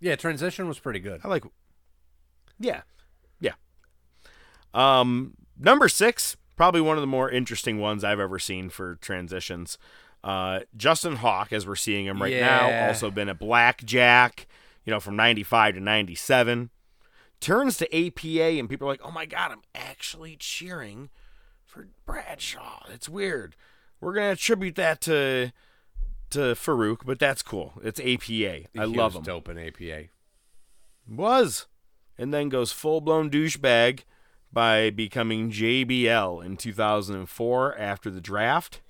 [0.00, 1.20] yeah, transition was pretty good.
[1.24, 1.44] I like.
[2.58, 2.82] Yeah,
[3.40, 3.54] yeah.
[4.74, 9.76] Um, number six, probably one of the more interesting ones I've ever seen for transitions.
[10.22, 14.46] Uh, Justin Hawk, as we're seeing him right now, also been a Blackjack.
[14.84, 16.70] You know, from '95 to '97,
[17.40, 21.10] turns to APA, and people are like, "Oh my God, I'm actually cheering
[21.68, 23.54] for Bradshaw." It's weird.
[24.00, 25.52] We're gonna attribute that to
[26.30, 27.74] to Faarooq, but that's cool.
[27.82, 28.68] It's APA.
[28.78, 29.22] I He love him.
[29.22, 30.08] Dope in APA.
[31.08, 31.66] Was.
[32.18, 34.00] And then goes full blown douchebag
[34.52, 38.80] by becoming JBL in 2004 after the draft.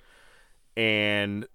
[0.75, 1.47] And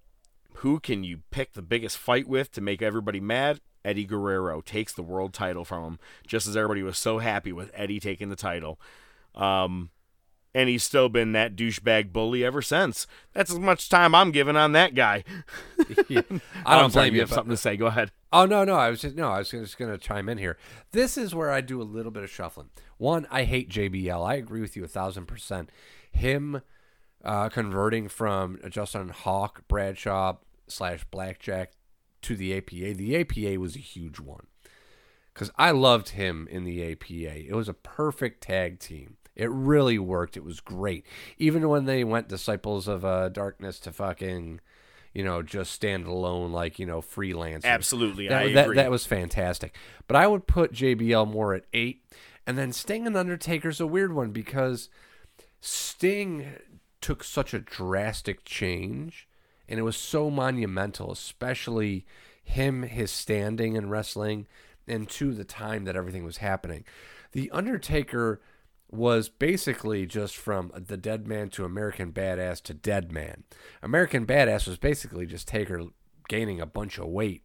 [0.56, 3.60] who can you pick the biggest fight with to make everybody mad?
[3.84, 7.70] Eddie Guerrero takes the world title from him, just as everybody was so happy with
[7.74, 8.80] Eddie taking the title.
[9.34, 9.90] Um,
[10.54, 13.06] and he's still been that douchebag bully ever since.
[13.32, 15.24] That's as much time I'm giving on that guy.
[16.08, 16.22] Yeah.
[16.64, 17.20] I don't blame you you.
[17.20, 17.76] have something to say.
[17.76, 18.10] Go ahead.
[18.32, 20.56] Oh no, no, I was just no, I was just going to chime in here.
[20.92, 22.70] This is where I do a little bit of shuffling.
[22.96, 24.26] One, I hate JBL.
[24.26, 25.68] I agree with you a thousand percent.
[26.10, 26.62] Him
[27.22, 30.36] uh, converting from Justin Hawk Bradshaw
[30.68, 31.72] slash Blackjack
[32.22, 32.94] to the APA.
[32.94, 34.46] The APA was a huge one
[35.32, 37.46] because I loved him in the APA.
[37.46, 39.16] It was a perfect tag team.
[39.36, 40.36] It really worked.
[40.36, 41.04] It was great.
[41.38, 44.60] Even when they went Disciples of uh, Darkness to fucking,
[45.12, 47.64] you know, just stand alone like you know freelance.
[47.64, 48.76] Absolutely, that, I that, agree.
[48.76, 49.74] That was fantastic.
[50.06, 52.04] But I would put JBL more at eight,
[52.46, 54.88] and then Sting and Undertaker's a weird one because
[55.60, 56.54] Sting
[57.00, 59.28] took such a drastic change,
[59.68, 62.06] and it was so monumental, especially
[62.44, 64.46] him, his standing in wrestling,
[64.86, 66.84] and to the time that everything was happening.
[67.32, 68.40] The Undertaker
[68.94, 73.44] was basically just from the dead man to American Badass to dead man.
[73.82, 75.82] American Badass was basically just Taker
[76.28, 77.42] gaining a bunch of weight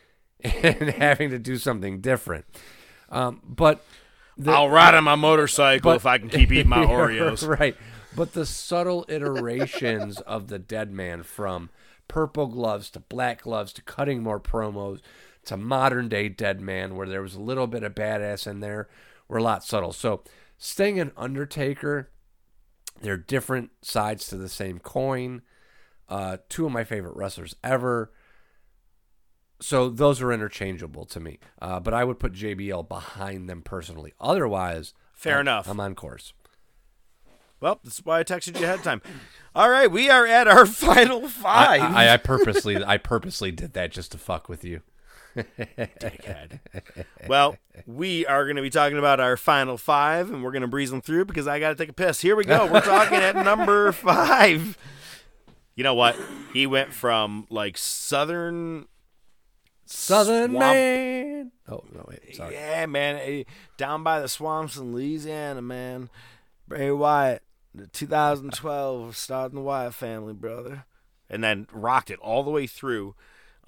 [0.40, 2.44] and having to do something different.
[3.10, 3.84] Um, but
[4.36, 7.46] the- I'll ride on my motorcycle but- if I can keep eating my Oreos.
[7.46, 7.76] right.
[8.16, 11.70] But the subtle iterations of the dead man from
[12.08, 15.00] purple gloves to black gloves to cutting more promos
[15.44, 18.88] to modern day dead man where there was a little bit of badass in there
[19.28, 19.92] were a lot subtle.
[19.92, 20.22] So
[20.58, 22.10] Sting and Undertaker,
[23.00, 25.42] they're different sides to the same coin.
[26.08, 28.10] Uh, two of my favorite wrestlers ever.
[29.60, 31.38] So those are interchangeable to me.
[31.60, 34.14] Uh, but I would put JBL behind them personally.
[34.20, 35.68] Otherwise, Fair I'm- enough.
[35.68, 36.32] I'm on course.
[37.60, 39.02] Well, that's why I texted you ahead of time.
[39.56, 41.82] All right, we are at our final five.
[41.82, 44.82] I, I, I purposely I purposely did that just to fuck with you.
[47.28, 47.56] well,
[47.86, 50.90] we are going to be talking about our final five, and we're going to breeze
[50.90, 52.20] them through because I got to take a piss.
[52.20, 52.66] Here we go.
[52.70, 54.76] We're talking at number five.
[55.74, 56.16] You know what?
[56.52, 58.86] He went from like southern,
[59.84, 61.52] Southern swamp- man.
[61.68, 62.54] Oh no, wait, sorry.
[62.54, 63.44] Yeah, man.
[63.76, 66.10] Down by the swamps in Louisiana, man.
[66.66, 67.42] Bray Wyatt,
[67.74, 70.84] the 2012, starting the Wyatt family, brother.
[71.30, 73.14] And then rocked it all the way through.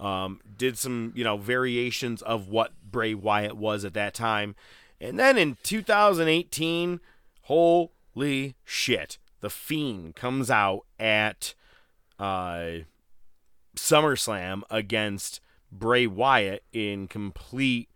[0.01, 4.55] Um, did some, you know, variations of what Bray Wyatt was at that time.
[4.99, 6.99] And then in 2018,
[7.43, 11.53] holy shit, The Fiend comes out at
[12.19, 12.79] uh,
[13.75, 15.39] SummerSlam against
[15.71, 17.89] Bray Wyatt in complete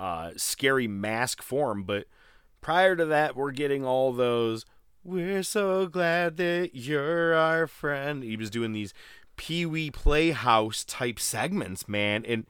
[0.00, 1.84] uh, scary mask form.
[1.84, 2.06] But
[2.60, 4.64] prior to that, we're getting all those.
[5.02, 8.22] We're so glad that you're our friend.
[8.22, 8.94] He was doing these
[9.36, 12.24] Pee Wee Playhouse type segments, man.
[12.26, 12.46] And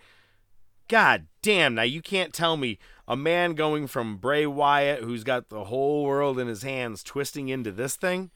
[0.89, 5.49] god damn, now you can't tell me a man going from Bray Wyatt, who's got
[5.49, 8.31] the whole world in his hands, twisting into this thing.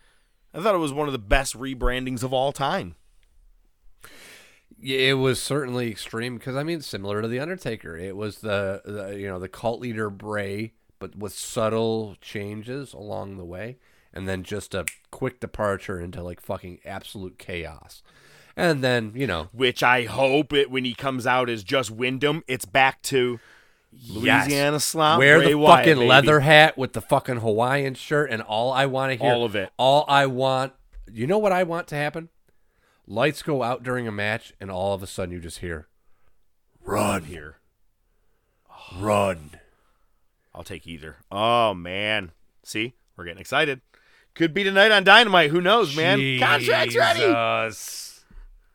[0.53, 2.95] I thought it was one of the best rebrandings of all time.
[4.81, 8.83] Yeah, it was certainly extreme because I mean, similar to the Undertaker, it was the,
[8.85, 13.79] the you know the cult leader Bray, but with subtle changes along the way,
[14.13, 18.03] and then just a quick departure into like fucking absolute chaos,
[18.59, 22.43] and then you know Which I hope it when he comes out as just Windham,
[22.47, 23.41] it's back to
[24.11, 24.85] Louisiana Yes.
[24.85, 25.19] slop.
[25.19, 26.09] Wear Bray the Wyatt, fucking baby.
[26.09, 29.57] leather hat with the fucking Hawaiian shirt, and all I want to hear, All of
[29.57, 29.71] it.
[29.79, 30.75] all I want.
[31.11, 32.29] You know what I want to happen?
[33.07, 35.89] Lights go out during a match, and all of a sudden you just hear,
[36.85, 37.57] Run here.
[38.99, 39.51] Run.
[40.55, 41.17] I'll take either.
[41.31, 42.33] Oh man.
[42.63, 42.95] See?
[43.17, 43.81] We're getting excited.
[44.35, 45.51] Could be tonight on Dynamite.
[45.51, 46.39] Who knows, man?
[46.39, 47.23] Contract's ready.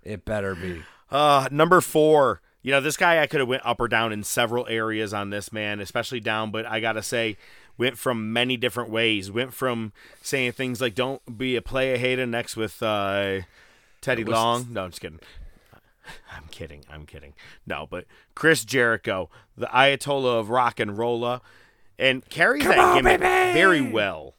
[0.04, 0.84] It better be.
[1.12, 2.42] Uh, number four.
[2.62, 5.32] You know, this guy I could have went up or down in several areas on
[5.32, 7.36] this man, especially down, but I gotta say,
[7.78, 9.30] went from many different ways.
[9.30, 13.42] Went from saying things like "Don't be a player hater" next with uh,
[14.00, 14.68] Teddy was- Long.
[14.72, 15.20] No, I'm just kidding.
[16.32, 16.86] I'm kidding.
[16.90, 17.34] I'm kidding.
[17.66, 21.42] No, but Chris Jericho, the Ayatollah of rock and rolla,
[22.00, 23.54] and carries that on, gimmick baby!
[23.54, 24.36] very well.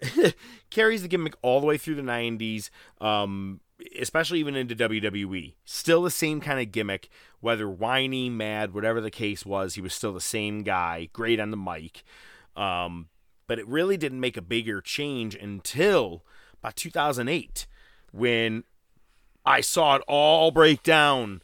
[0.70, 2.70] carries the gimmick all the way through the 90s,
[3.00, 3.60] um,
[3.98, 5.54] especially even into WWE.
[5.64, 7.08] Still the same kind of gimmick,
[7.40, 11.50] whether whiny, mad, whatever the case was, he was still the same guy, great on
[11.50, 12.02] the mic.
[12.56, 13.08] Um,
[13.46, 16.24] but it really didn't make a bigger change until
[16.60, 17.66] about 2008
[18.12, 18.64] when
[19.44, 21.42] I saw it all break down.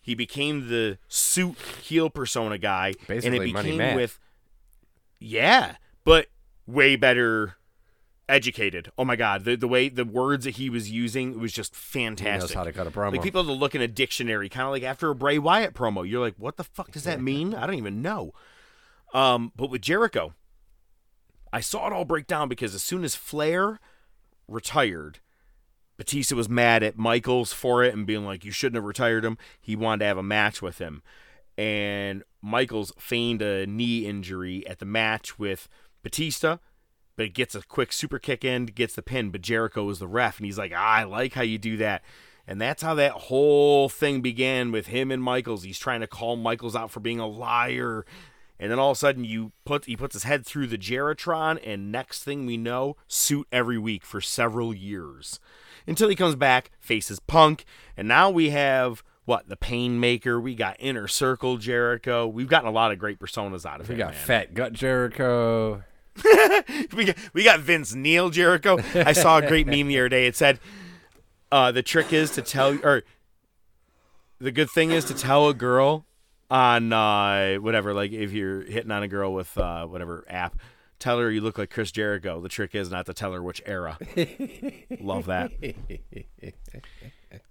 [0.00, 4.20] He became the suit heel persona guy, and it became with
[5.18, 6.26] yeah, but
[6.66, 7.56] way better
[8.28, 8.90] educated.
[8.98, 12.50] Oh my god, the the way the words that he was using was just fantastic.
[12.50, 13.12] He knows how to cut a promo.
[13.12, 15.74] Like people have to look in a dictionary, kind of like after a Bray Wyatt
[15.74, 16.08] promo.
[16.08, 17.54] You're like, what the fuck does that mean?
[17.54, 18.32] I don't even know.
[19.14, 20.34] Um, but with Jericho,
[21.52, 23.80] I saw it all break down because as soon as Flair
[24.48, 25.20] retired,
[25.96, 29.38] Batista was mad at Michaels for it and being like, you shouldn't have retired him.
[29.60, 31.02] He wanted to have a match with him.
[31.56, 35.68] And Michaels feigned a knee injury at the match with
[36.02, 36.58] Batista,
[37.16, 39.30] but gets a quick super kick in, gets the pin.
[39.30, 42.02] But Jericho was the ref, and he's like, I like how you do that.
[42.46, 45.64] And that's how that whole thing began with him and Michaels.
[45.64, 48.06] He's trying to call Michaels out for being a liar.
[48.58, 51.60] And then all of a sudden you put he puts his head through the Jeritron
[51.64, 55.40] and next thing we know, suit every week for several years.
[55.86, 57.64] Until he comes back, faces Punk,
[57.96, 62.28] and now we have what, the Painmaker, we got Inner Circle Jericho.
[62.28, 63.98] We've gotten a lot of great personas out of We him.
[63.98, 64.24] We got man.
[64.24, 65.82] Fat Gut Jericho.
[66.94, 68.78] we got we got Vince Neil Jericho.
[68.94, 70.26] I saw a great meme the other day.
[70.26, 70.58] It said,
[71.52, 73.02] uh, "The trick is to tell, or
[74.38, 76.06] the good thing is to tell a girl
[76.50, 80.58] on uh, whatever, like if you're hitting on a girl with uh, whatever app,
[80.98, 82.40] tell her you look like Chris Jericho.
[82.40, 83.98] The trick is not to tell her which era.
[85.00, 85.52] Love that.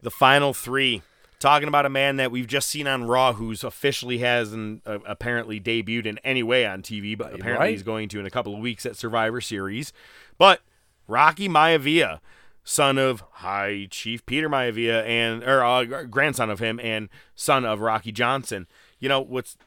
[0.01, 1.03] The final three.
[1.39, 5.59] Talking about a man that we've just seen on Raw, who's officially hasn't uh, apparently
[5.59, 7.71] debuted in any way on TV, but apparently right.
[7.71, 9.91] he's going to in a couple of weeks at Survivor Series.
[10.37, 10.61] But
[11.07, 12.19] Rocky Maivia,
[12.63, 17.79] son of High Chief Peter Maivia, and or uh, grandson of him, and son of
[17.79, 18.67] Rocky Johnson.
[18.99, 19.57] You know what's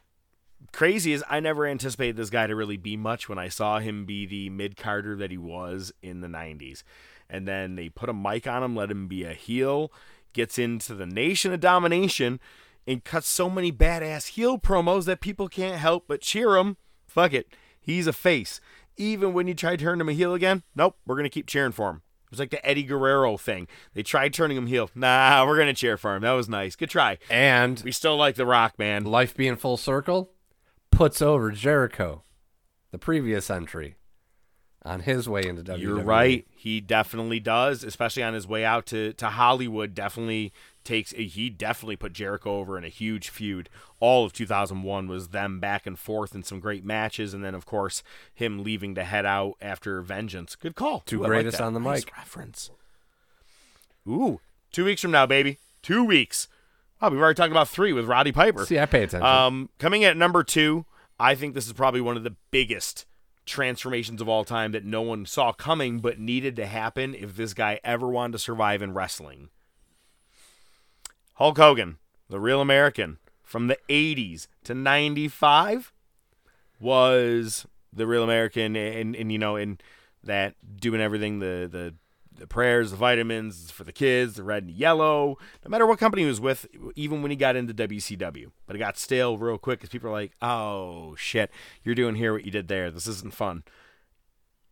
[0.73, 4.05] crazy is I never anticipated this guy to really be much when I saw him
[4.05, 6.83] be the mid carder that he was in the '90s,
[7.31, 9.93] and then they put a mic on him, let him be a heel,
[10.39, 12.41] gets into the Nation of Domination,
[12.87, 16.77] and cuts so many badass heel promos that people can't help but cheer him.
[17.07, 17.49] Fuck it,
[17.81, 18.61] he's a face.
[18.97, 21.91] Even when you try turning him a heel again, nope, we're gonna keep cheering for
[21.91, 21.97] him.
[22.25, 23.69] It was like the Eddie Guerrero thing.
[23.95, 24.91] They tried turning him heel.
[24.95, 26.23] Nah, we're gonna cheer for him.
[26.23, 26.77] That was nice.
[26.77, 27.19] Good try.
[27.31, 29.05] And We still like The Rock, man.
[29.05, 30.33] life being full circle
[30.91, 32.23] puts over Jericho,
[32.91, 33.97] the previous entry,
[34.89, 35.81] on his way into WWE.
[35.81, 36.47] You're right.
[36.57, 39.95] He definitely does, especially on his way out to, to Hollywood.
[39.95, 40.53] Definitely
[40.85, 41.11] takes.
[41.13, 43.69] He definitely put Jericho over in a huge feud.
[44.01, 47.67] All of 2001 was them back and forth in some great matches, and then of
[47.67, 48.03] course
[48.35, 50.57] him leaving to head out after Vengeance.
[50.57, 51.03] Good call.
[51.07, 51.65] Two Ooh, like greatest that.
[51.65, 52.17] on the Nice mic.
[52.17, 52.71] reference.
[54.09, 54.41] Ooh,
[54.73, 55.59] two weeks from now, baby.
[55.83, 56.49] Two weeks.
[57.01, 58.65] Oh, we've already talked about three with Roddy Piper.
[58.67, 59.25] See, I pay attention.
[59.27, 60.85] Um, coming at number two,
[61.21, 63.05] I think this is probably one of the biggest
[63.49, 67.55] transformations of all time that no one saw coming, but needed to happen if this
[67.55, 69.49] guy ever wanted to survive in wrestling.
[71.35, 71.99] Hulk Hogan,
[72.29, 75.93] the real American, from the 80s to 95,
[76.81, 79.79] was the real American, and, and you know, in
[80.23, 81.95] that doing everything the the
[82.39, 86.23] the prayers, the vitamins for the kids, the red and yellow, no matter what company
[86.23, 86.67] he was with,
[86.97, 88.51] even when he got into WCW.
[88.67, 91.51] But it got stale real quick because people are like, oh shit,
[91.83, 92.91] you're doing here what you did there.
[92.91, 93.65] This isn't fun.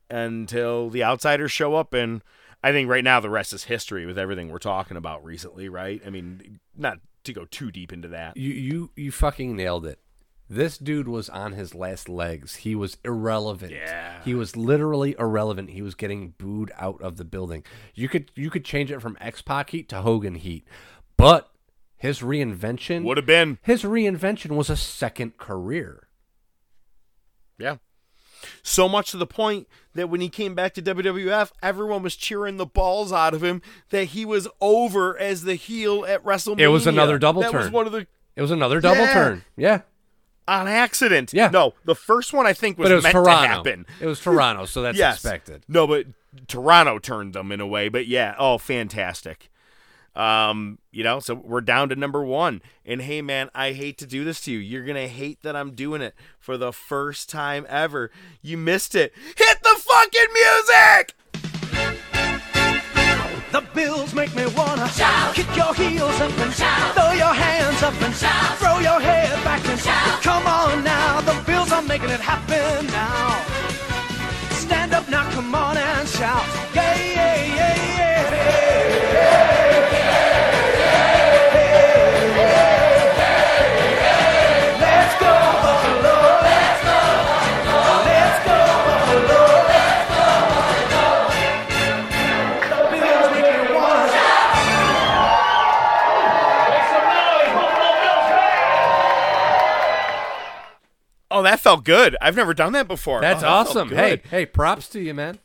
[0.09, 2.22] Until the outsiders show up, and
[2.62, 6.01] I think right now the rest is history with everything we're talking about recently, right?
[6.06, 8.36] I mean, not to go too deep into that.
[8.36, 9.98] You you you fucking nailed it.
[10.48, 12.56] This dude was on his last legs.
[12.56, 13.73] He was irrelevant.
[13.73, 14.23] Yeah.
[14.24, 15.70] He was literally irrelevant.
[15.70, 17.64] He was getting booed out of the building.
[17.94, 20.64] You could you could change it from X Pac heat to Hogan heat.
[21.16, 21.51] But
[21.97, 23.59] his reinvention Would have been.
[23.62, 26.06] his reinvention was a second career.
[27.59, 27.77] Yeah.
[28.62, 32.59] So much to the point that when he came back to WWF, everyone was cheering
[32.59, 36.60] the balls out of him that he was over as the heel at WrestleMania.
[36.60, 37.62] It was another double that turn.
[37.62, 38.06] was one of the
[38.36, 39.12] It was another double Yeah.
[39.14, 39.44] turn.
[39.56, 39.81] Yeah.
[40.48, 41.32] On accident.
[41.32, 41.48] Yeah.
[41.48, 43.43] No, the first one I think was, but it was meant Toronto.
[43.43, 43.86] to happen.
[44.01, 45.16] It was Toronto, so that's yes.
[45.16, 45.64] expected.
[45.68, 46.06] No, but
[46.47, 47.89] Toronto turned them in a way.
[47.89, 49.51] But yeah, oh, fantastic.
[50.14, 52.62] Um, you know, so we're down to number one.
[52.86, 54.59] And hey, man, I hate to do this to you.
[54.59, 58.10] You're gonna hate that I'm doing it for the first time ever.
[58.40, 59.12] You missed it.
[59.36, 61.14] Hit the fucking music!
[63.57, 65.35] The bills make me wanna shout.
[65.35, 66.95] Kick your heels up and shout.
[66.95, 68.59] Throw your hands up and shout.
[68.59, 70.23] Throw your head back and shout.
[70.23, 73.41] Come on now, the bills are making it happen now.
[74.51, 76.45] Stand up now, come on and shout.
[76.74, 79.56] Yeah, yeah, yeah, yeah.
[101.57, 102.16] That felt good.
[102.20, 103.20] I've never done that before.
[103.20, 103.89] That's Oh, that awesome.
[103.91, 105.39] Hey, hey, props to you, man.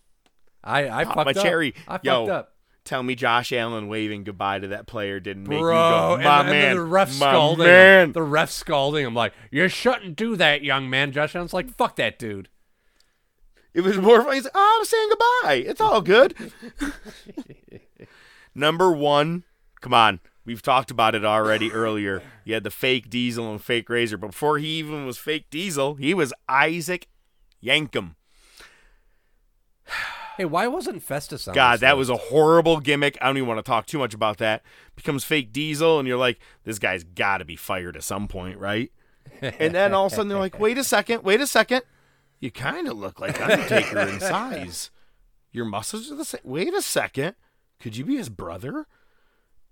[0.64, 1.46] I I Pop fucked my up.
[1.46, 1.74] cherry.
[1.88, 2.48] I fucked Yo, up.
[2.84, 6.24] Tell me Josh Allen waving goodbye to that player didn't make Bro, me go, and,
[6.24, 8.04] my and then man, the ref my scalding man.
[8.06, 8.12] him.
[8.14, 11.12] The ref scalding him like, you shouldn't do that, young man.
[11.12, 12.50] Josh Allen's like, fuck that dude.
[13.74, 14.34] It was more fun.
[14.34, 15.70] He's like, oh, I'm saying goodbye.
[15.70, 16.36] It's all good.
[18.56, 19.44] Number one,
[19.80, 20.20] come on.
[20.52, 22.22] We've talked about it already earlier.
[22.44, 24.18] You had the fake Diesel and fake Razor.
[24.18, 27.07] But before he even was fake Diesel, he was Isaac
[27.64, 28.15] Yankem.
[30.36, 32.10] Hey, why wasn't Festus on God, that list?
[32.10, 33.18] was a horrible gimmick.
[33.22, 34.61] I don't even want to talk too much about that.
[34.98, 38.57] Becomes fake Diesel, and you're like, this guy's got to be fired at some point,
[38.57, 38.91] right?
[39.41, 41.84] and then all of a sudden they're like, wait a second, wait a second.
[42.41, 44.91] You kind of look like Undertaker in size.
[45.53, 46.41] Your muscles are the same.
[46.44, 47.36] Wait a second.
[47.80, 48.86] Could you be his brother?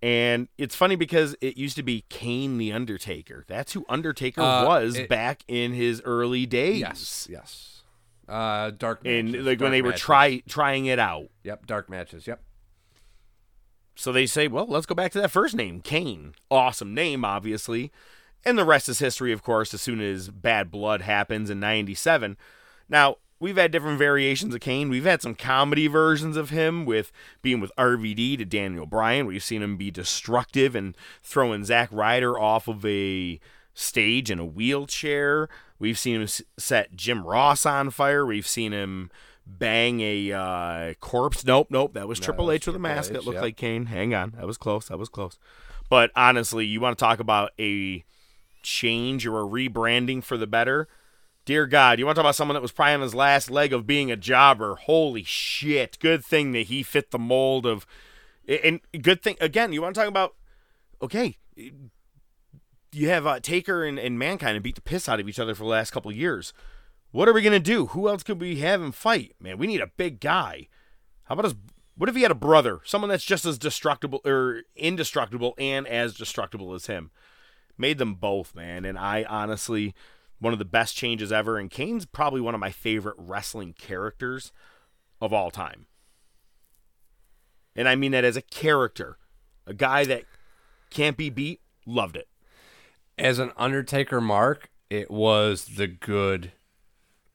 [0.01, 3.43] And it's funny because it used to be Kane the Undertaker.
[3.47, 6.80] That's who Undertaker Uh, was it- back in his early days.
[6.80, 7.84] Yes, yes.
[8.27, 11.30] Uh, dark And matches, like when dark they were try trying it out.
[11.43, 12.27] Yep, dark matches.
[12.27, 12.41] Yep.
[13.95, 16.34] So they say, well, let's go back to that first name, Kane.
[16.49, 17.91] Awesome name, obviously.
[18.45, 22.38] And the rest is history, of course, as soon as Bad Blood happens in 97.
[22.88, 24.90] Now, we've had different variations of Kane.
[24.90, 27.11] We've had some comedy versions of him with
[27.41, 29.26] being with RVD to Daniel Bryan.
[29.26, 33.40] We've seen him be destructive and throwing Zack Ryder off of a
[33.74, 35.49] stage in a wheelchair.
[35.80, 38.26] We've seen him set Jim Ross on fire.
[38.26, 39.10] We've seen him
[39.45, 41.45] bang a uh, corpse.
[41.45, 41.94] Nope, nope.
[41.94, 43.44] That was No, Triple H with a mask H, that looked yep.
[43.44, 43.86] like Kane.
[43.88, 44.34] Hang on.
[44.38, 44.90] That was close.
[44.90, 45.40] That was close.
[45.90, 48.03] But honestly, you want to talk about a
[48.61, 50.88] change or a rebranding for the better?
[51.49, 53.73] Dear God, you want to talk about someone that was probably on his last leg
[53.73, 54.76] of being a jobber?
[54.76, 55.97] Holy shit.
[55.97, 57.88] Good thing that he fit the mold of.
[58.47, 60.35] And good thing, again, you want to talk about,
[61.01, 65.39] okay, you have uh, Taker and, and Mankind and beat the piss out of each
[65.39, 66.53] other for the last couple years.
[67.09, 67.88] What are we going to do?
[67.88, 69.34] Who else could we have him fight?
[69.39, 70.67] Man, we need a big guy.
[71.23, 71.55] How about his.
[71.97, 72.81] What if he had a brother?
[72.84, 77.09] Someone that's just as destructible or indestructible and as destructible as him.
[77.76, 78.85] Made them both, man.
[78.85, 79.95] And I honestly,
[80.40, 81.57] one of the best changes ever.
[81.57, 84.52] And Kane's probably one of my favorite wrestling characters
[85.22, 85.86] of all time.
[87.76, 89.18] And I mean that as a character.
[89.66, 90.24] A guy that
[90.90, 91.61] can't be beat.
[91.86, 92.28] Loved it.
[93.18, 96.52] As an Undertaker mark, it was the good.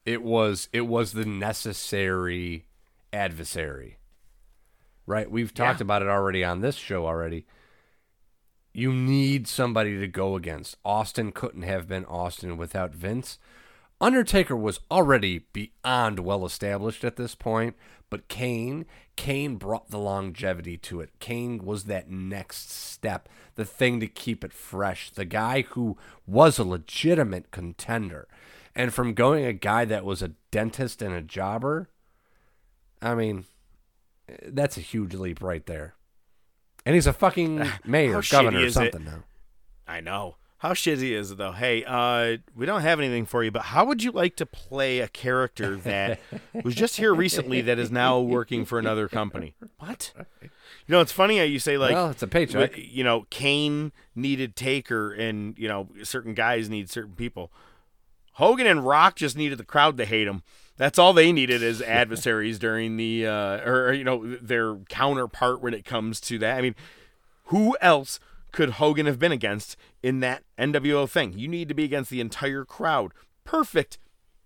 [0.05, 2.67] It was it was the necessary
[3.13, 3.99] adversary.
[5.07, 5.31] Right?
[5.31, 5.85] We've talked Yeah.
[5.85, 7.47] about it already on this show already.
[8.77, 10.77] You need somebody to go against.
[10.85, 13.39] Austin couldn't have been Austin without Vince.
[14.01, 17.77] Undertaker was already beyond well established at this point,
[18.11, 18.85] but Kane,
[19.15, 21.11] Kane brought the longevity to it.
[21.21, 25.97] Kane was that next step, the thing to keep it fresh, the guy who
[26.27, 28.27] was a legitimate contender.
[28.75, 31.89] And from going a guy that was a dentist and a jobber,
[33.01, 33.45] I mean,
[34.43, 35.95] that's a huge leap right there.
[36.87, 39.07] And he's a fucking mayor, governor, or something it?
[39.07, 39.25] now.
[39.87, 40.37] I know.
[40.59, 41.53] How shitty is it though?
[41.53, 45.01] Hey, uh, we don't have anything for you, but how would you like to play
[45.01, 46.21] a character that
[46.65, 49.55] was just here recently that is now working for another company?
[49.79, 50.13] What?
[50.41, 50.49] You
[50.89, 52.79] know, it's funny how you say like, Well, it's a paycheck.
[52.79, 57.53] You know, Kane needed Taker, and you know, certain guys need certain people.
[58.33, 60.43] Hogan and Rock just needed the crowd to hate him.
[60.77, 65.75] That's all they needed as adversaries during the, uh, or you know, their counterpart when
[65.75, 66.59] it comes to that.
[66.59, 66.75] I mean,
[67.45, 68.19] who else
[68.51, 71.39] could Hogan have been against in that NWO thing?
[71.39, 73.13] You need to be against the entire crowd.
[73.45, 73.99] Perfect.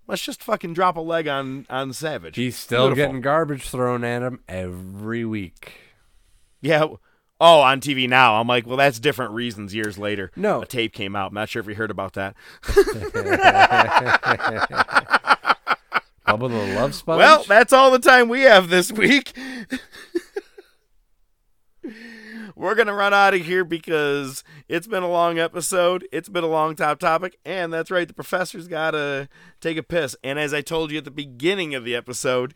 [0.07, 2.37] Let's just fucking drop a leg on on Savage.
[2.37, 3.07] He's still Beautiful.
[3.07, 5.75] getting garbage thrown at him every week.
[6.61, 6.87] Yeah.
[7.41, 8.41] Oh, on TV now.
[8.41, 10.33] I'm like, well, that's different reasons years later.
[10.35, 10.63] No.
[10.63, 11.29] A tape came out.
[11.29, 12.35] I'm not sure if you heard about that.
[16.29, 17.19] Bubba the Love Sponge?
[17.19, 19.33] Well, that's all the time we have this week.
[22.55, 26.07] We're going to run out of here because it's been a long episode.
[26.11, 27.39] It's been a long top topic.
[27.45, 29.29] And that's right, the professor's got to
[29.61, 30.17] take a piss.
[30.25, 32.55] And as I told you at the beginning of the episode,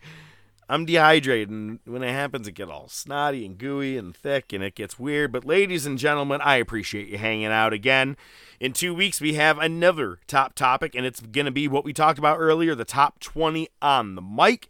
[0.69, 1.49] I'm dehydrated.
[1.49, 4.99] And when it happens, it gets all snotty and gooey and thick and it gets
[4.99, 5.31] weird.
[5.31, 8.17] But, ladies and gentlemen, I appreciate you hanging out again.
[8.59, 11.91] In two weeks, we have another top topic, and it's going to be what we
[11.91, 14.69] talked about earlier the top 20 on the mic.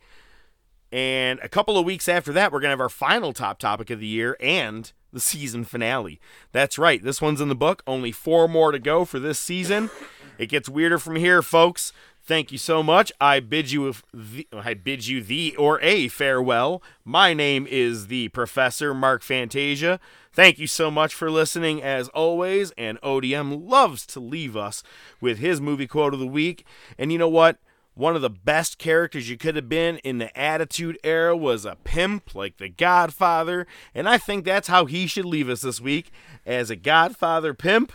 [0.92, 3.90] And a couple of weeks after that, we're going to have our final top topic
[3.90, 6.20] of the year and the season finale.
[6.52, 7.04] That's right.
[7.04, 7.84] This one's in the book.
[7.88, 9.90] Only four more to go for this season.
[10.38, 11.94] It gets weirder from here, folks.
[12.26, 13.12] Thank you so much.
[13.20, 16.82] I bid you the, I bid you the or a farewell.
[17.04, 20.00] My name is the Professor Mark Fantasia.
[20.32, 22.72] Thank you so much for listening as always.
[22.78, 24.84] And ODM loves to leave us
[25.20, 26.66] with his movie quote of the week.
[26.98, 27.58] And you know what?
[27.94, 31.78] One of the best characters you could have been in the Attitude Era was a
[31.84, 36.10] pimp like the Godfather, and I think that's how he should leave us this week
[36.44, 37.94] as a Godfather pimp.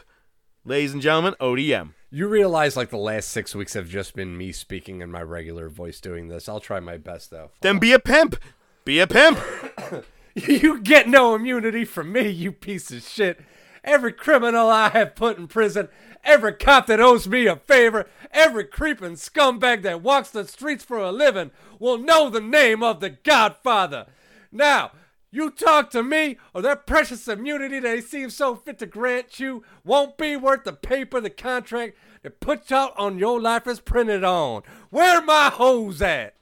[0.68, 1.94] Ladies and gentlemen, ODM.
[2.10, 5.70] You realize like the last six weeks have just been me speaking in my regular
[5.70, 6.46] voice doing this.
[6.46, 7.52] I'll try my best though.
[7.62, 8.36] Then be a pimp.
[8.84, 9.38] Be a pimp.
[10.34, 13.40] You get no immunity from me, you piece of shit.
[13.82, 15.88] Every criminal I have put in prison,
[16.22, 20.98] every cop that owes me a favor, every creeping scumbag that walks the streets for
[20.98, 21.50] a living
[21.80, 24.06] will know the name of the Godfather.
[24.52, 24.92] Now,
[25.30, 29.62] you talk to me, or that precious immunity they seem so fit to grant you
[29.84, 34.24] won't be worth the paper the contract that puts out on your life is printed
[34.24, 34.62] on.
[34.90, 36.34] Where my hoes at?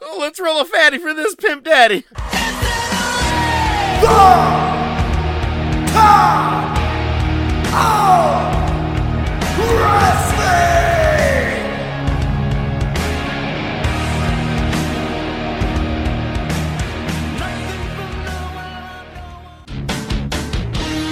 [0.00, 2.04] Oh, let's roll a fatty for this pimp daddy.
[4.00, 4.74] The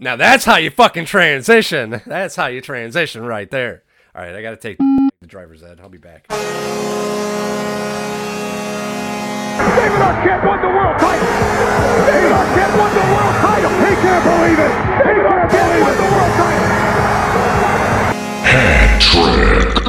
[0.00, 2.00] Now that's how you fucking transition.
[2.06, 3.82] That's how you transition right there.
[4.14, 5.80] All right, I got to take the driver's ed.
[5.80, 6.28] I'll be back.
[6.28, 6.38] David
[9.98, 11.26] Arquette won the world title.
[12.06, 13.70] David Arquette won the world title.
[13.70, 14.72] He can't believe it.
[15.02, 16.68] David Arquette won the world title.
[18.46, 19.87] Hat trick.